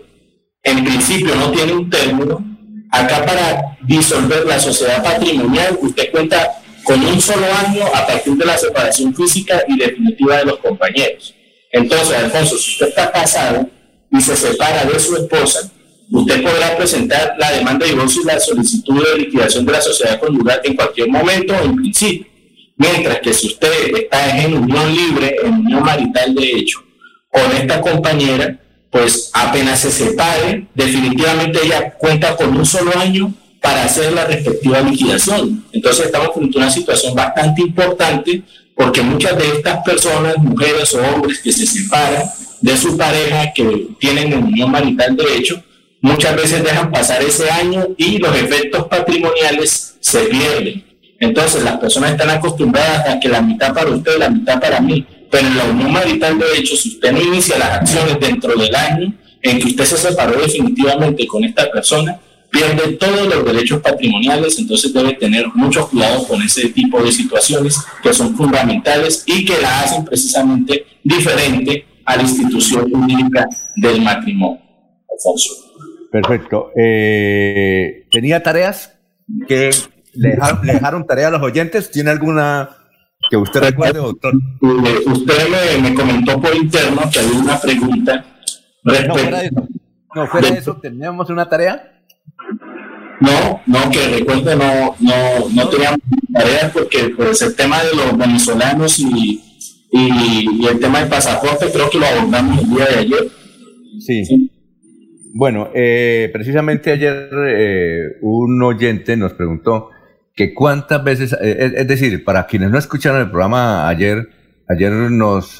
[0.63, 2.41] en principio no tiene un término.
[2.89, 8.45] Acá para disolver la sociedad patrimonial, usted cuenta con un solo año a partir de
[8.45, 11.35] la separación física y definitiva de los compañeros.
[11.69, 13.67] Entonces, Alfonso, si usted está casado
[14.09, 15.69] y se separa de su esposa,
[16.11, 20.17] usted podrá presentar la demanda de divorcio y la solicitud de liquidación de la sociedad
[20.17, 22.25] conyugal en cualquier momento o en principio.
[22.77, 26.83] Mientras que si usted está en unión libre, en unión marital de hecho,
[27.33, 28.59] con esta compañera,
[28.91, 34.81] pues apenas se separe, definitivamente ella cuenta con un solo año para hacer la respectiva
[34.81, 35.65] liquidación.
[35.71, 38.43] Entonces estamos frente a una situación bastante importante
[38.75, 42.23] porque muchas de estas personas, mujeres o hombres que se separan
[42.61, 45.63] de su pareja, que tienen unión marital de hecho,
[46.01, 50.83] muchas veces dejan pasar ese año y los efectos patrimoniales se pierden.
[51.19, 55.05] Entonces las personas están acostumbradas a que la mitad para usted, la mitad para mí,
[55.33, 58.75] pero en la unión marital de hecho, si usted no inicia las acciones dentro del
[58.75, 62.19] año en que usted se separó definitivamente con esta persona,
[62.51, 67.79] pierde todos los derechos patrimoniales, entonces debe tener mucho cuidado con ese tipo de situaciones
[68.03, 74.61] que son fundamentales y que la hacen precisamente diferente a la institución jurídica del matrimonio.
[76.11, 76.69] Perfecto.
[76.79, 78.99] Eh, ¿Tenía tareas
[79.47, 79.71] que
[80.13, 81.89] le dejaron, tarea a los oyentes?
[81.89, 82.82] ¿Tiene alguna
[83.33, 84.31] que usted recuerde, doctor?
[84.61, 88.25] Usted me, comentó por interno que había una pregunta.
[88.83, 89.67] No, fuera de eso,
[90.13, 92.03] no, fuera de eso ¿teníamos una tarea?
[93.21, 95.99] No, no, que recuerde, no, no, no teníamos
[96.31, 99.41] tareas porque pues, el tema de los venezolanos y,
[99.91, 103.31] y, el tema del pasaporte creo que lo abordamos el día de ayer.
[103.99, 104.51] Sí.
[105.33, 109.89] Bueno, eh, precisamente ayer eh, un oyente nos preguntó
[110.35, 114.29] que cuántas veces, eh, es, decir, para quienes no escucharon el programa ayer,
[114.67, 115.59] ayer nos,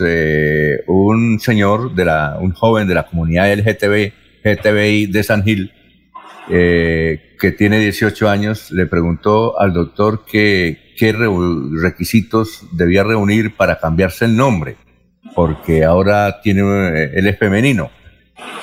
[0.87, 5.71] un señor, de la, un joven de la comunidad LGTB, GTBI de San Gil,
[6.49, 10.79] eh, que tiene 18 años, le preguntó al doctor qué
[11.81, 14.75] requisitos debía reunir para cambiarse el nombre,
[15.35, 17.91] porque ahora tiene, eh, él es femenino.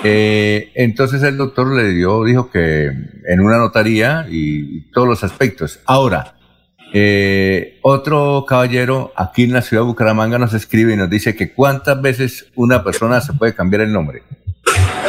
[0.03, 5.81] Eh, entonces el doctor le dio, dijo que en una notaría y todos los aspectos.
[5.87, 6.35] Ahora,
[7.83, 12.01] otro caballero aquí en la ciudad de Bucaramanga nos escribe y nos dice que cuántas
[12.03, 14.23] veces una persona se puede cambiar el nombre.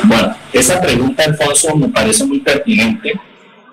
[0.03, 3.14] Bueno, esa pregunta, Alfonso, me parece muy pertinente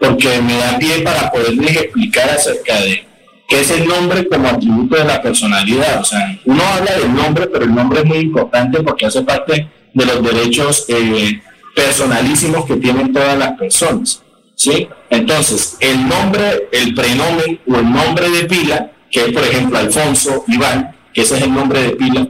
[0.00, 3.04] porque me da pie para poderles explicar acerca de
[3.48, 6.00] qué es el nombre como atributo de la personalidad.
[6.00, 9.68] O sea, uno habla del nombre, pero el nombre es muy importante porque hace parte
[9.94, 11.40] de los derechos eh,
[11.74, 14.22] personalísimos que tienen todas las personas.
[14.54, 14.88] ¿sí?
[15.10, 20.44] Entonces, el nombre, el prenomen o el nombre de pila, que es por ejemplo Alfonso,
[20.48, 22.28] Iván, que ese es el nombre de pila,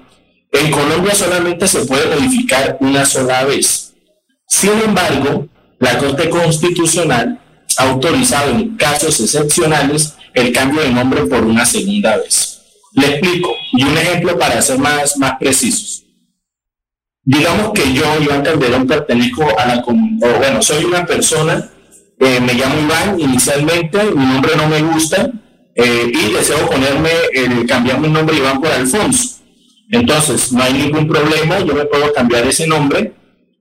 [0.52, 3.94] en Colombia solamente se puede modificar una sola vez.
[4.46, 5.46] Sin embargo,
[5.78, 7.40] la Corte Constitucional
[7.76, 12.60] ha autorizado en casos excepcionales el cambio de nombre por una segunda vez.
[12.92, 16.04] Le explico, y un ejemplo para ser más, más precisos.
[17.28, 21.68] Digamos que yo, Iván Calderón, pertenezco a la comunidad, bueno, soy una persona,
[22.18, 25.30] eh, me llamo Iván inicialmente, mi nombre no me gusta,
[25.74, 29.40] eh, y deseo ponerme, el, cambiar mi nombre Iván por Alfonso.
[29.90, 33.12] Entonces, no hay ningún problema, yo me puedo cambiar ese nombre,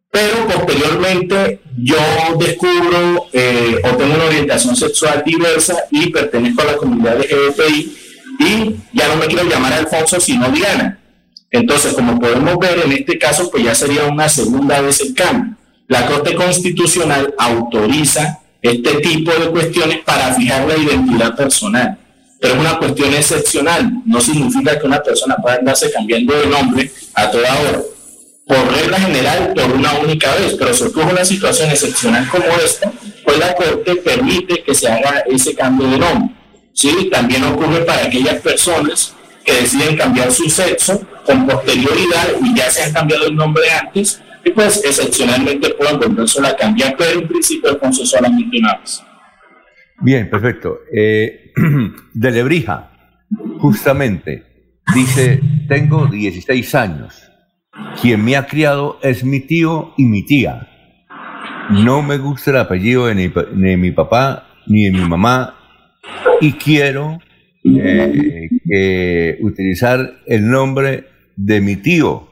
[0.09, 1.97] pero posteriormente yo
[2.39, 7.97] descubro eh, o tengo una orientación sexual diversa y pertenezco a la comunidad LGBTI
[8.39, 11.01] y ya no me quiero llamar Alfonso, sino Diana.
[11.51, 15.56] Entonces, como podemos ver en este caso, pues ya sería una segunda vez el cambio.
[15.88, 21.98] La Corte Constitucional autoriza este tipo de cuestiones para fijar la identidad personal
[22.40, 23.92] pero es una cuestión excepcional.
[24.06, 27.82] No significa que una persona pueda andarse cambiando de nombre a toda hora.
[28.45, 32.92] Por regla general, por una única vez, pero si ocurre una situación excepcional como esta,
[33.26, 36.35] pues la Corte permite que se haga ese cambio de nombre.
[36.74, 37.09] ¿Sí?
[37.11, 39.14] También ocurre para aquellas personas
[39.48, 44.22] que deciden cambiar su sexo con posterioridad y ya se han cambiado el nombre antes,
[44.43, 48.80] y pues excepcionalmente pueden volverse a cambiar, pero en principio es con solamente una.
[50.01, 50.80] Bien, perfecto.
[50.93, 51.53] Eh,
[52.14, 52.92] de Lebrija,
[53.59, 54.43] justamente,
[54.93, 57.24] dice, tengo 16 años.
[58.01, 60.67] Quien me ha criado es mi tío y mi tía.
[61.69, 65.56] No me gusta el apellido de mi papá ni de mi mamá
[66.42, 67.19] y quiero
[67.76, 68.47] eh,
[69.41, 72.29] utilizar el nombre de mi tío,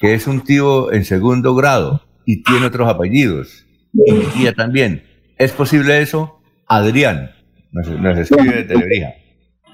[0.00, 3.64] que es un tío en segundo grado y tiene otros apellidos.
[3.94, 5.02] Y mi tía también.
[5.38, 6.40] ¿Es posible eso?
[6.66, 7.30] Adrián
[7.72, 9.14] nos, escribe de Telebrija.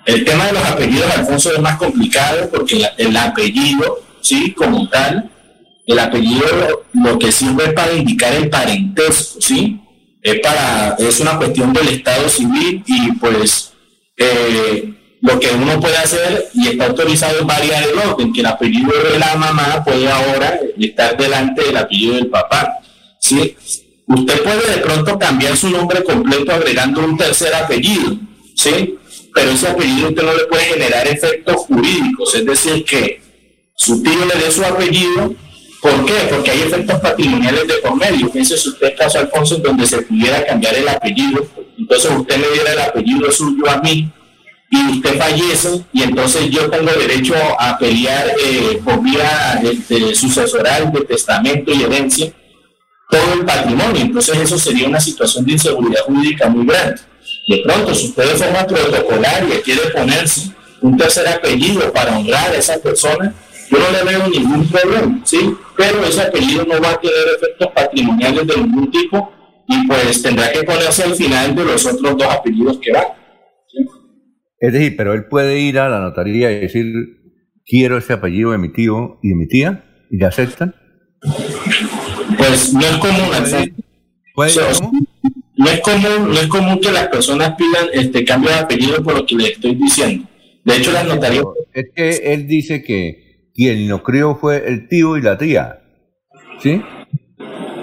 [0.06, 5.30] El tema de los apellidos, Alfonso, es más complicado porque el apellido, sí, como tal,
[5.86, 6.44] el apellido
[6.92, 9.80] lo que sirve para indicar el parentesco, sí,
[10.22, 13.72] es para, es una cuestión del Estado civil y pues
[14.16, 14.93] eh,
[15.24, 19.18] lo que uno puede hacer y está autorizado varias de orden, que el apellido de
[19.18, 22.74] la mamá puede ahora estar delante del apellido del papá.
[23.18, 23.56] ¿sí?
[24.06, 28.18] Usted puede de pronto cambiar su nombre completo agregando un tercer apellido,
[28.54, 28.98] ¿sí?
[29.32, 33.22] pero ese apellido usted no le puede generar efectos jurídicos, es decir, que
[33.74, 35.34] su tío le dé su apellido.
[35.80, 36.14] ¿Por qué?
[36.28, 38.30] Porque hay efectos patrimoniales de por medio.
[38.30, 41.46] Piense usted, caso Alfonso, en donde se pudiera cambiar el apellido.
[41.78, 44.12] Entonces usted me diera el apellido suyo a mí
[44.74, 50.90] y usted fallece y entonces yo tengo derecho a pelear eh, por vía este, sucesoral
[50.92, 52.32] de testamento y herencia
[53.08, 54.02] todo el patrimonio.
[54.02, 57.00] Entonces eso sería una situación de inseguridad jurídica muy grande.
[57.48, 62.56] De pronto, si usted de forma protocolaria quiere ponerse un tercer apellido para honrar a
[62.56, 63.32] esa persona,
[63.70, 65.54] yo no le veo ningún problema, ¿sí?
[65.76, 69.32] Pero ese apellido no va a tener efectos patrimoniales de ningún tipo
[69.66, 73.23] y pues tendrá que ponerse al final de los otros dos apellidos que van.
[74.64, 76.86] Es decir, pero él puede ir a la notaría y decir,
[77.66, 80.74] quiero ese apellido de mi tío y de mi tía, y le aceptan.
[82.38, 83.28] Pues no es común
[85.56, 89.16] no es común, no es común que las personas pidan este cambio de apellido por
[89.16, 90.26] lo que le estoy diciendo.
[90.64, 91.44] De hecho, las notarías.
[91.74, 95.78] Es que él dice que quien lo crió fue el tío y la tía.
[96.62, 96.80] ¿Sí?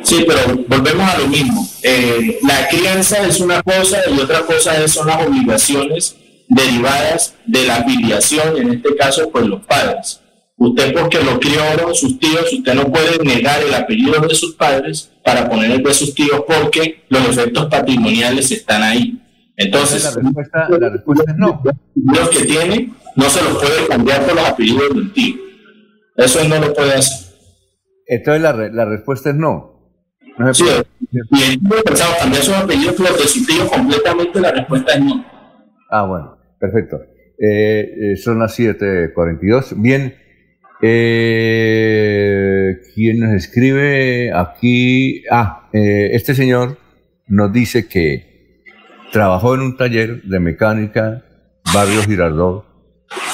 [0.02, 1.64] Sí, pero volvemos a lo mismo.
[1.84, 6.18] Eh, la crianza es una cosa y otra cosa son las obligaciones
[6.52, 10.20] derivadas de la filiación, en este caso, pues los padres.
[10.58, 15.12] Usted porque lo criaron sus tíos, usted no puede negar el apellido de sus padres
[15.24, 19.18] para poner el de sus tíos porque los efectos patrimoniales están ahí.
[19.56, 21.64] Entonces, la respuesta, la respuesta es no.
[21.96, 25.36] Los que tiene no se los puede cambiar por los apellidos del tío.
[26.18, 27.32] Eso no lo puede hacer.
[28.08, 29.96] Entonces la, la respuesta es no.
[30.38, 30.66] no sí,
[31.12, 35.02] y he pensado cambiar sus apellidos por los de sus tíos completamente, la respuesta es
[35.02, 35.26] no.
[35.90, 37.02] Ah, bueno, perfecto.
[37.38, 39.74] Eh, eh, son las 7.42.
[39.82, 40.16] Bien,
[40.84, 45.24] eh, ¿Quién nos escribe aquí?
[45.30, 46.78] Ah, este señor
[47.28, 48.64] nos dice que
[49.12, 51.24] trabajó en un taller de mecánica,
[51.74, 52.66] Barrio Girardot,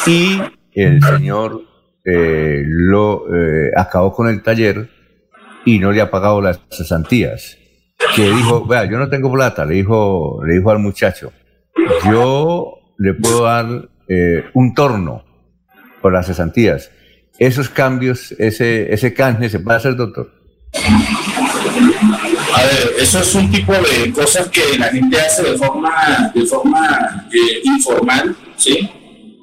[0.05, 0.41] y
[0.73, 1.61] el señor
[2.03, 3.25] lo
[3.77, 4.89] acabó con el taller
[5.65, 7.57] y no le ha pagado las cesantías.
[8.15, 11.31] Que dijo, vea, yo no tengo plata, le dijo, le dijo al muchacho,
[12.05, 13.89] yo le puedo dar
[14.53, 15.23] un torno
[16.01, 16.89] por las cesantías
[17.39, 20.31] esos cambios, ese, ese canje, ¿se puede hacer, doctor?
[22.53, 26.45] A ver, eso es un tipo de cosas que la gente hace de forma, de
[26.45, 28.89] forma eh, informal, ¿sí?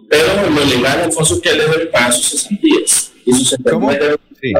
[0.08, 3.12] Pero lo legal, Alfonso, es que él debe pagar sus cesantías.
[3.24, 3.90] Y sus ¿Cómo?
[3.92, 4.52] sí.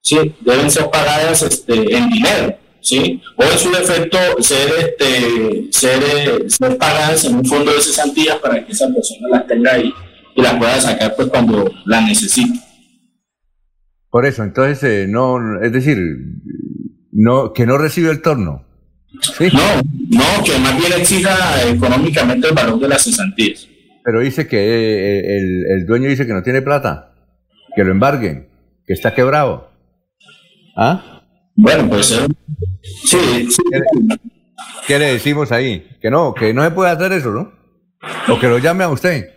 [0.00, 3.20] sí, deben ser pagadas este, en dinero, ¿sí?
[3.36, 8.64] O en su defecto, ser, este, ser, ser pagadas en un fondo de cesantías para
[8.64, 9.92] que esa persona las tenga ahí
[10.36, 12.60] y la pueda sacar pues cuando la necesite.
[14.10, 15.98] Por eso, entonces, eh, no, es decir,
[17.10, 18.64] no, que no recibe el torno.
[19.40, 23.68] No, no, que más bien exija económicamente el valor de las cesantías.
[24.04, 27.14] Pero dice que eh, el, el, dueño dice que no tiene plata,
[27.74, 28.48] que lo embarguen,
[28.86, 29.70] que está quebrado.
[30.76, 31.13] ¿Ah?
[31.56, 32.26] Bueno, pues eh,
[32.82, 33.62] sí, sí.
[34.86, 35.86] ¿Qué, le decimos ahí?
[36.00, 37.52] Que no, que no se puede hacer eso, ¿no?
[38.28, 39.30] O que lo llame a usted.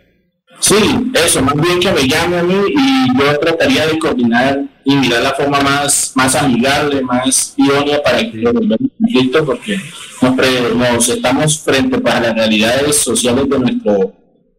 [0.60, 0.76] Sí,
[1.14, 5.22] eso, más bien que me llame a mí y yo trataría de coordinar y mirar
[5.22, 9.78] la forma más, más amigable, más idónea para que lo el conflicto, porque
[10.74, 14.12] nos, estamos frente para las realidades sociales de nuestro,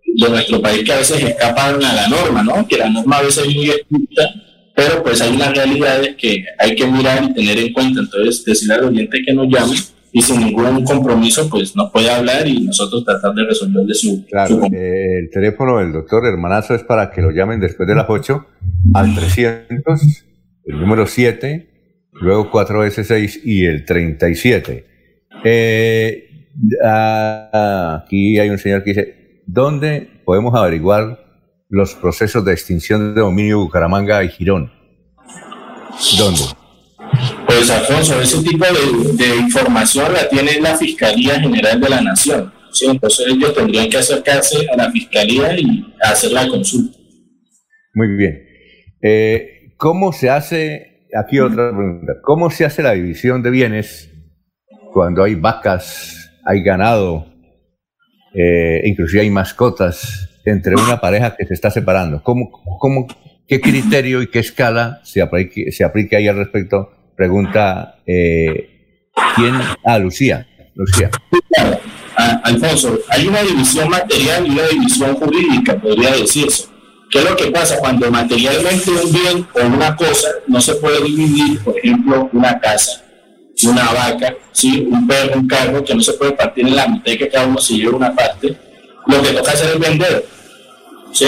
[0.06, 2.66] de nuestro país que a veces escapan a la norma, ¿no?
[2.66, 4.34] Que la norma a veces es muy estricta,
[4.80, 8.00] pero pues hay unas realidades que hay que mirar y tener en cuenta.
[8.00, 9.76] Entonces, decirle al oyente que nos llame
[10.14, 14.26] y sin ningún compromiso, pues nos puede hablar y nosotros tratar de resolverle su.
[14.26, 18.06] Claro, eh, el teléfono del doctor Hermanazo es para que lo llamen después de las
[18.08, 18.46] 8
[18.94, 20.02] al 300,
[20.66, 21.70] el número 7,
[22.14, 24.86] luego 4S6 y el 37.
[25.44, 26.30] Eh,
[26.86, 31.29] ah, aquí hay un señor que dice: ¿Dónde podemos averiguar
[31.70, 34.72] los procesos de extinción de dominio Bucaramanga y Girón?
[36.18, 36.42] ¿Dónde?
[37.46, 42.52] Pues Alfonso, ese tipo de, información la tiene la Fiscalía General de la Nación.
[42.72, 42.88] ¿sí?
[42.88, 46.98] Entonces ellos tendrían que acercarse a la Fiscalía y hacer la consulta.
[47.94, 48.44] Muy bien.
[49.02, 54.12] Eh, ¿Cómo se hace, aquí otra pregunta, cómo se hace la división de bienes
[54.92, 57.28] cuando hay vacas, hay ganado,
[58.34, 62.22] eh, inclusive hay mascotas entre una pareja que se está separando?
[62.24, 63.08] ¿Cómo, cómo,
[63.48, 69.04] ¿Qué criterio y qué escala se aplique, se aplique ahí al respecto Pregunta, eh,
[69.36, 69.54] ¿quién?
[69.84, 70.48] Ah, Lucía.
[70.74, 71.10] Lucía.
[72.46, 76.68] Alfonso, hay una división material y una división jurídica, podría decirse.
[77.12, 77.78] ¿Qué es lo que pasa?
[77.78, 83.04] Cuando materialmente un bien o una cosa no se puede dividir, por ejemplo, una casa,
[83.64, 84.88] una vaca, ¿sí?
[84.90, 87.48] un perro, un carro, que no se puede partir en la mitad y que cada
[87.48, 88.56] uno se lleve una parte,
[89.08, 90.26] lo que toca hacer es vender.
[91.12, 91.28] ¿Sí?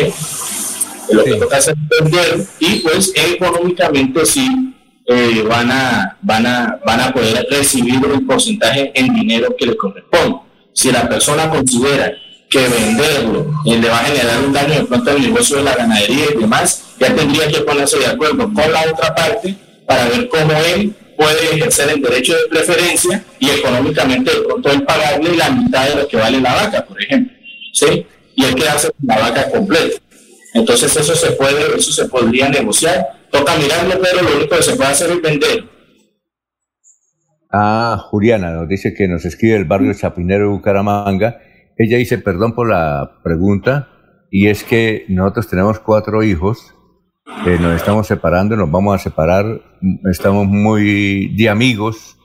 [1.11, 4.73] Lo que toca hacer es vender y pues económicamente sí
[5.05, 9.75] eh, van, a, van, a, van a poder recibir el porcentaje en dinero que le
[9.75, 10.37] corresponde.
[10.73, 12.13] Si la persona considera
[12.49, 15.75] que venderlo y le va a generar un daño de pronto al negocio de la
[15.75, 20.27] ganadería y demás, ya tendría que ponerse de acuerdo con la otra parte para ver
[20.29, 25.49] cómo él puede ejercer el derecho de preferencia y económicamente de pronto él pagarle la
[25.49, 27.33] mitad de lo que vale la vaca, por ejemplo,
[27.73, 28.05] ¿sí?
[28.41, 30.01] Y él quedarse con la vaca completa.
[30.53, 33.27] Entonces eso se puede, eso se podría negociar.
[33.31, 35.63] Toca mirarlo, pero lo único que se puede hacer es vender.
[37.53, 41.37] Ah, Juliana nos dice que nos escribe el barrio Chapinero de Bucaramanga
[41.83, 43.89] ella dice, perdón por la pregunta,
[44.29, 46.75] y es que nosotros tenemos cuatro hijos,
[47.45, 49.61] eh, nos estamos separando, nos vamos a separar,
[50.11, 52.17] estamos muy de amigos,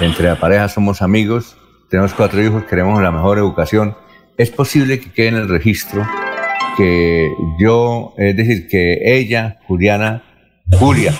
[0.00, 1.56] entre la pareja somos amigos,
[1.88, 3.96] tenemos cuatro hijos, queremos la mejor educación.
[4.40, 6.08] Es posible que quede en el registro
[6.78, 10.22] que yo, es decir, que ella, Juliana,
[10.70, 11.12] Julia,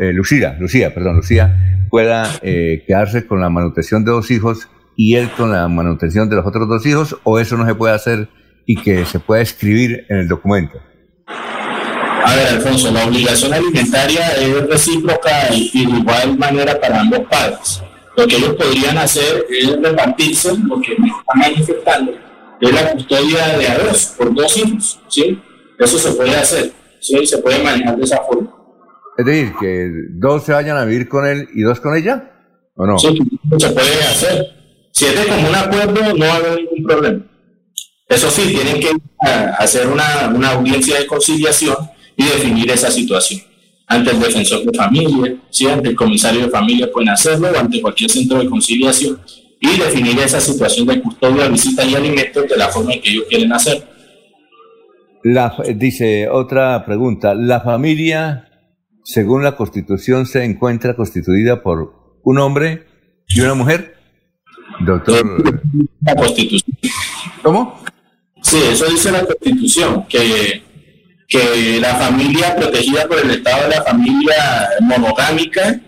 [0.00, 5.16] eh, Lucía, Lucía, perdón, Lucía, pueda eh, quedarse con la manutención de dos hijos y
[5.16, 8.30] él con la manutención de los otros dos hijos, o eso no se puede hacer
[8.64, 10.80] y que se pueda escribir en el documento?
[11.26, 17.82] A ver, Alfonso, la obligación alimentaria es recíproca y de igual manera para ambos padres.
[18.16, 22.31] Lo que ellos podrían hacer es repartirse, lo que están manifestando,
[22.62, 25.38] es la custodia de a dos, por dos hijos, ¿sí?
[25.78, 27.26] Eso se puede hacer, ¿sí?
[27.26, 28.54] Se puede manejar de esa forma.
[29.18, 32.30] Es decir, que dos se vayan a vivir con él y dos con ella,
[32.76, 32.98] ¿o no?
[32.98, 33.18] Sí,
[33.58, 34.46] se puede hacer.
[34.92, 37.26] Si es de común acuerdo, no va a haber ningún problema.
[38.08, 38.90] Eso sí, tienen que
[39.58, 41.76] hacer una, una audiencia de conciliación
[42.16, 43.40] y definir esa situación.
[43.88, 45.66] Ante el defensor de familia, ¿sí?
[45.66, 49.18] ante el comisario de familia pueden hacerlo o ante cualquier centro de conciliación
[49.62, 53.24] y definir esa situación de custodia, visita y alimentos de la forma en que ellos
[53.28, 53.86] quieren hacer.
[55.22, 58.48] La, dice otra pregunta, ¿la familia,
[59.04, 62.86] según la constitución, se encuentra constituida por un hombre
[63.28, 63.94] y una mujer?
[64.80, 65.24] Doctor.
[66.00, 66.76] La Constitución.
[67.42, 67.80] ¿Cómo?
[68.42, 70.60] Sí, eso dice la Constitución, que,
[71.28, 75.80] que la familia protegida por el Estado de la familia monogámica,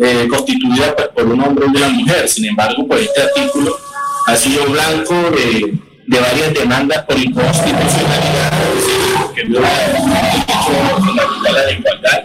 [0.00, 2.28] eh, constituida pues, por un hombre y una mujer.
[2.28, 3.78] Sin embargo, pues este artículo
[4.26, 8.52] ha sido blanco de, de varias demandas por inconstitucionalidad,
[9.34, 9.68] que viola
[11.52, 12.24] la igualdad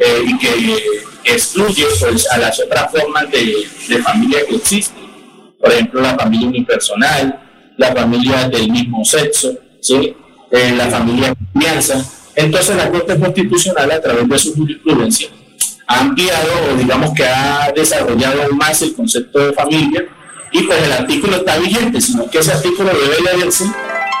[0.00, 0.76] eh, y que
[1.24, 5.08] excluye pues, a las otras formas de, de familia que existen
[5.58, 7.40] por ejemplo, la familia unipersonal,
[7.76, 10.14] la familia del mismo sexo, ¿sí?
[10.50, 12.04] Eh, la familia de confianza.
[12.34, 15.28] Entonces la Corte Constitucional, a través de su jurisprudencia,
[15.88, 20.04] ha ampliado o digamos que ha desarrollado aún más el concepto de familia
[20.52, 23.64] y pues el artículo está vigente, sino que ese artículo debe leerse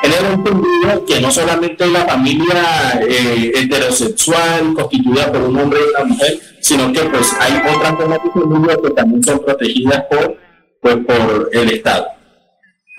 [0.02, 5.90] en el entendido que no solamente la familia eh, heterosexual constituida por un hombre y
[5.90, 10.36] una mujer, sino que pues hay otras formas de que también son protegidas por
[10.80, 12.06] pues por el Estado.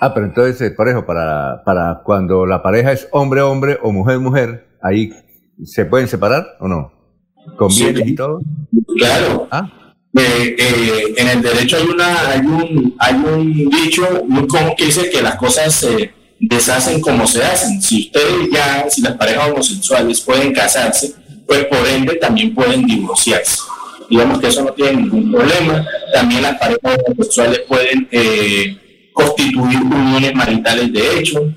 [0.00, 5.12] Ah, pero entonces, eh, parejo, para, para cuando la pareja es hombre-hombre o mujer-mujer, ahí
[5.64, 6.99] se pueden separar o no?
[7.56, 8.40] ¿Con bienes y todo?
[8.96, 9.48] Claro.
[9.50, 9.68] ¿Ah?
[10.16, 14.86] Eh, eh, en el derecho hay una hay un hay un dicho muy común que
[14.86, 17.80] dice que las cosas se deshacen como se hacen.
[17.80, 21.14] Si ustedes ya, si las parejas homosexuales pueden casarse,
[21.46, 23.60] pues por ende también pueden divorciarse
[24.10, 25.86] digamos que eso no tiene ningún problema.
[26.12, 31.54] También las parejas homosexuales pueden eh, constituir uniones maritales de hecho,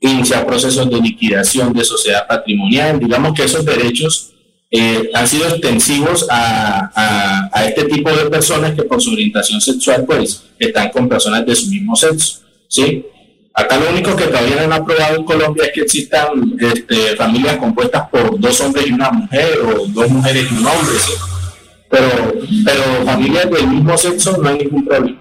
[0.00, 2.98] iniciar procesos de liquidación de sociedad patrimonial.
[2.98, 4.31] Digamos que esos derechos
[4.72, 10.44] eh, han sido extensivos a, este tipo de personas que por su orientación sexual pues
[10.58, 12.40] están con personas de su mismo sexo.
[12.66, 13.06] ¿sí?
[13.54, 17.56] Acá lo único que todavía no han aprobado en Colombia es que existan este, familias
[17.58, 20.98] compuestas por dos hombres y una mujer o dos mujeres y un hombre.
[20.98, 21.12] ¿sí?
[21.92, 22.08] pero,
[22.64, 25.20] pero familias del mismo sexo no hay ningún problema.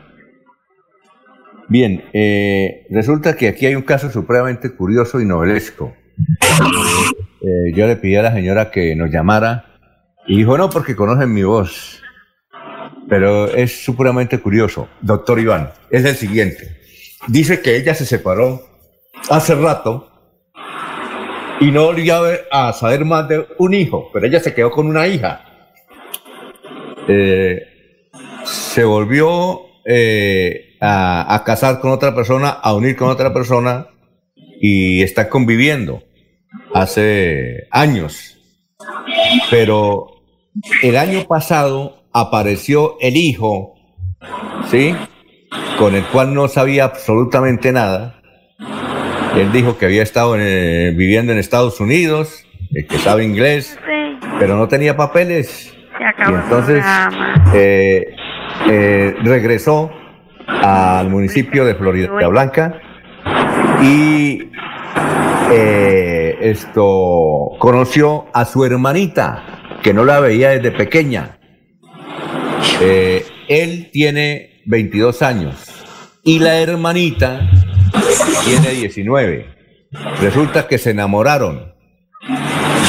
[1.67, 5.93] Bien, eh, resulta que aquí hay un caso supremamente curioso y novelesco.
[7.41, 9.65] Eh, yo le pedí a la señora que nos llamara
[10.27, 12.01] y dijo, no, porque conocen mi voz.
[13.09, 14.87] Pero es supremamente curioso.
[15.01, 16.77] Doctor Iván, es el siguiente.
[17.27, 18.61] Dice que ella se separó
[19.29, 20.07] hace rato
[21.59, 25.07] y no volvió a saber más de un hijo, pero ella se quedó con una
[25.07, 25.45] hija.
[27.07, 27.61] Eh,
[28.45, 33.87] se volvió eh, a, casar con otra persona, a unir con otra persona
[34.61, 36.03] y está conviviendo
[36.73, 38.37] hace años.
[39.49, 40.21] Pero
[40.83, 43.73] el año pasado apareció el hijo,
[44.69, 44.95] ¿sí?
[45.79, 48.21] Con el cual no sabía absolutamente nada.
[49.35, 52.45] Él dijo que había estado viviendo en Estados Unidos,
[52.87, 53.79] que sabe inglés,
[54.37, 55.73] pero no tenía papeles.
[56.19, 56.83] Y entonces
[57.55, 58.13] eh,
[58.69, 59.91] eh, regresó
[60.45, 62.80] al municipio de Florida Blanca
[63.81, 64.49] y
[65.51, 71.37] eh, esto conoció a su hermanita, que no la veía desde pequeña.
[72.79, 75.71] él tiene 22 años
[76.23, 77.49] y la hermanita
[78.45, 79.45] tiene 19.
[80.21, 81.73] Resulta que se enamoraron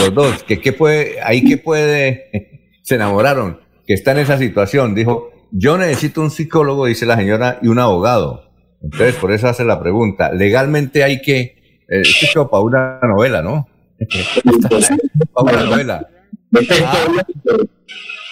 [0.01, 4.95] los dos, que qué puede, ahí que puede, se enamoraron, que está en esa situación.
[4.95, 8.52] Dijo, yo necesito un psicólogo, dice la señora, y un abogado.
[8.83, 10.33] Entonces, por eso hace la pregunta.
[10.33, 11.41] Legalmente hay que,
[11.89, 13.69] eh, esto es para una novela, ¿no?
[15.35, 16.09] para una novela.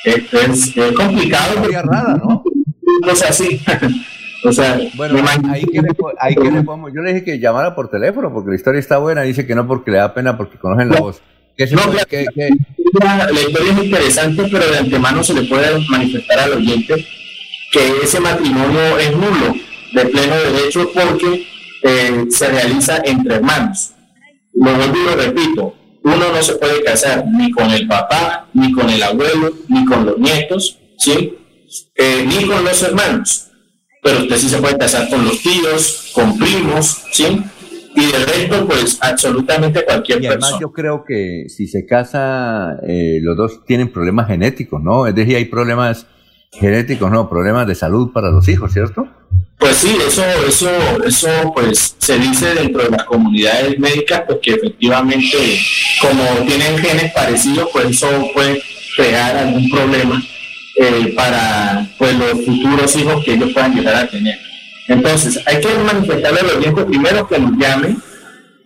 [0.04, 1.60] Es, complicado.
[1.60, 2.42] Muy rara, ¿no?
[3.10, 3.60] Es así.
[4.42, 5.88] O sea, bueno, ahí que, le,
[6.18, 8.96] ahí que le podemos, yo le dije que llamara por teléfono porque la historia está
[8.96, 11.20] buena, dice que no porque le da pena porque conocen la voz.
[11.58, 12.24] no, que,
[13.02, 17.06] La, historia es interesante, pero de antemano se le puede manifestar al oyente
[17.70, 19.54] que ese matrimonio es nulo,
[19.92, 21.46] de pleno derecho, porque
[21.82, 23.92] eh, se realiza entre hermanos.
[24.54, 28.72] Lo vuelvo y lo repito, uno no se puede casar ni con el papá, ni
[28.72, 31.36] con el abuelo, ni con los nietos, ¿sí?
[31.94, 33.50] Eh, ni con los hermanos
[34.02, 37.42] pero usted sí se puede casar con los tíos, con primos, ¿sí?
[37.94, 43.18] Y de resto, pues absolutamente cualquier y además yo creo que si se casa, eh,
[43.20, 45.06] los dos tienen problemas genéticos, ¿no?
[45.06, 46.06] Es decir, hay problemas
[46.52, 49.08] genéticos, no, problemas de salud para los hijos, ¿cierto?
[49.60, 50.70] Pues sí, eso, eso,
[51.05, 55.60] eso, pues se dice dentro de las comunidades médicas, pues que efectivamente,
[56.00, 58.62] como tienen genes parecidos, pues eso puede
[58.97, 60.23] crear algún problema
[60.76, 64.39] eh, para pues, los futuros hijos que ellos puedan llegar a tener.
[64.89, 68.02] Entonces, hay que manifestarle a los viejos primero que nos llamen,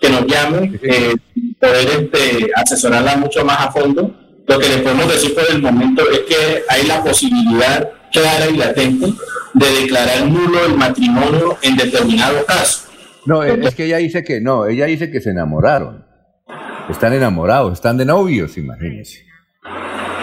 [0.01, 1.15] que nos llamen, eh,
[1.59, 4.15] poder este, asesorarla mucho más a fondo.
[4.47, 8.57] Lo que le podemos decir por el momento es que hay la posibilidad clara y
[8.57, 9.13] latente
[9.55, 12.89] de declarar nulo el matrimonio en determinado caso.
[13.27, 16.05] No, es que ella dice que no, ella dice que se enamoraron.
[16.91, 19.25] Están enamorados, están de novios, imagínense.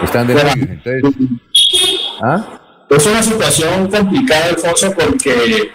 [0.03, 1.03] Están de novios, entonces
[2.21, 2.59] ¿Ah?
[2.89, 5.71] Es una situación complicada, Alfonso, porque,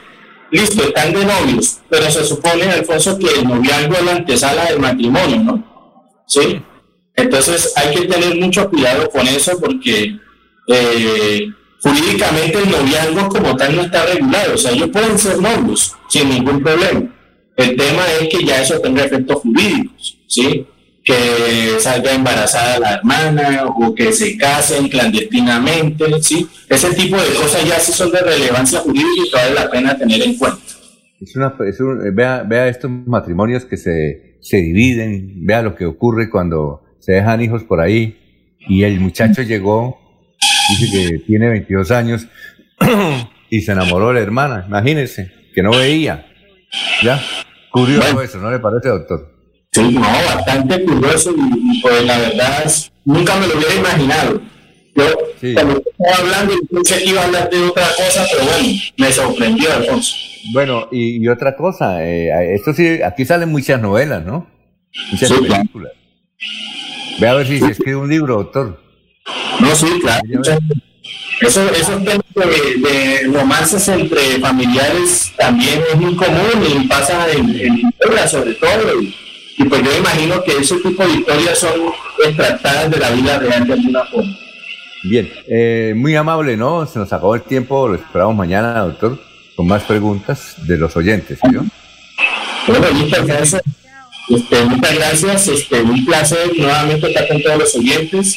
[0.51, 4.79] listo, están de novios, pero se supone, Alfonso, que el noviazgo es la antesala del
[4.79, 6.05] matrimonio, ¿no?
[6.27, 6.63] ¿Sí?
[7.15, 10.19] Entonces hay que tener mucho cuidado con eso porque
[10.69, 11.49] eh,
[11.81, 16.29] jurídicamente el noviazgo como tal no está regulado, o sea, ellos pueden ser novios sin
[16.29, 17.13] ningún problema.
[17.57, 20.67] El tema es que ya eso tenga efectos jurídicos, ¿sí?
[21.07, 26.49] que salga embarazada la hermana o que se casen clandestinamente, ¿sí?
[26.69, 30.21] Ese tipo de cosas ya sí son de relevancia jurídica y vale la pena tener
[30.21, 30.59] en cuenta.
[31.21, 31.55] Es una,
[32.13, 37.41] vea, vea estos matrimonios que se, se dividen, vea lo que ocurre cuando se dejan
[37.41, 38.19] hijos por ahí
[38.69, 40.01] y el muchacho llegó,
[40.69, 42.27] dice que tiene 22 años
[43.51, 46.27] y se enamoró de la hermana, imagínense, que no veía.
[47.03, 47.21] ¿Ya?
[47.71, 49.37] Curioso eso, ¿no le parece, doctor?
[49.73, 52.73] Sí, no, bastante curioso y, pues la verdad
[53.05, 54.41] nunca me lo hubiera imaginado.
[54.95, 55.05] Yo
[55.55, 59.73] cuando estaba hablando pensé que iba a hablar de otra cosa, pero bueno, me sorprendió
[59.73, 60.17] Alfonso.
[60.53, 64.49] Bueno, y, otra cosa, eh, esto sí, aquí salen muchas novelas, ¿no?
[65.13, 65.93] Muchas películas.
[67.21, 68.86] Ve a ver si se escribe un libro, doctor.
[69.61, 70.23] No, sí, claro.
[71.41, 77.51] Eso, esos temas de, de, romances entre familiares también es muy común y pasa en,
[77.51, 77.93] en
[78.29, 79.03] sobre todo.
[79.03, 79.15] Y,
[79.59, 81.73] y pues yo imagino que ese tipo de historias son
[82.25, 84.37] extractadas de la vida real de alguna forma.
[85.03, 86.87] Bien, eh, muy amable, ¿no?
[86.87, 89.21] Se nos acabó el tiempo, lo esperamos mañana, doctor,
[89.55, 91.57] con más preguntas de los oyentes, ¿sí?
[92.67, 93.63] Bueno, muchas gracias.
[94.29, 98.37] Este, muchas gracias, este, un placer nuevamente estar con todos los oyentes.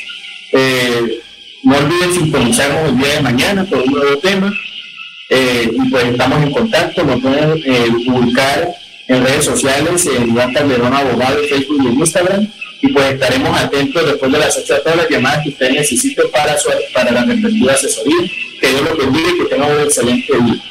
[0.53, 1.19] Eh,
[1.63, 4.51] no olviden sintonizarnos el día de mañana por un nuevo tema.
[5.29, 7.61] Eh, y pues estamos en contacto, nos pueden
[8.05, 8.67] publicar
[9.07, 12.47] en redes sociales, en Iván Calderón Abogado, Facebook y Instagram.
[12.81, 16.23] Y pues estaremos atentos después de las 8 a todas las llamadas que usted necesite
[16.31, 18.29] para, su, para la respectiva asesoría.
[18.61, 20.63] Que Dios lo bendiga y que tenga un excelente día.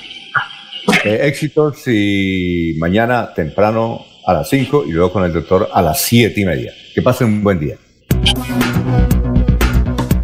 [1.05, 6.01] Eh, éxitos y mañana temprano a las 5 y luego con el doctor a las
[6.03, 6.73] 7 y media.
[6.95, 7.77] Que pasen un buen día.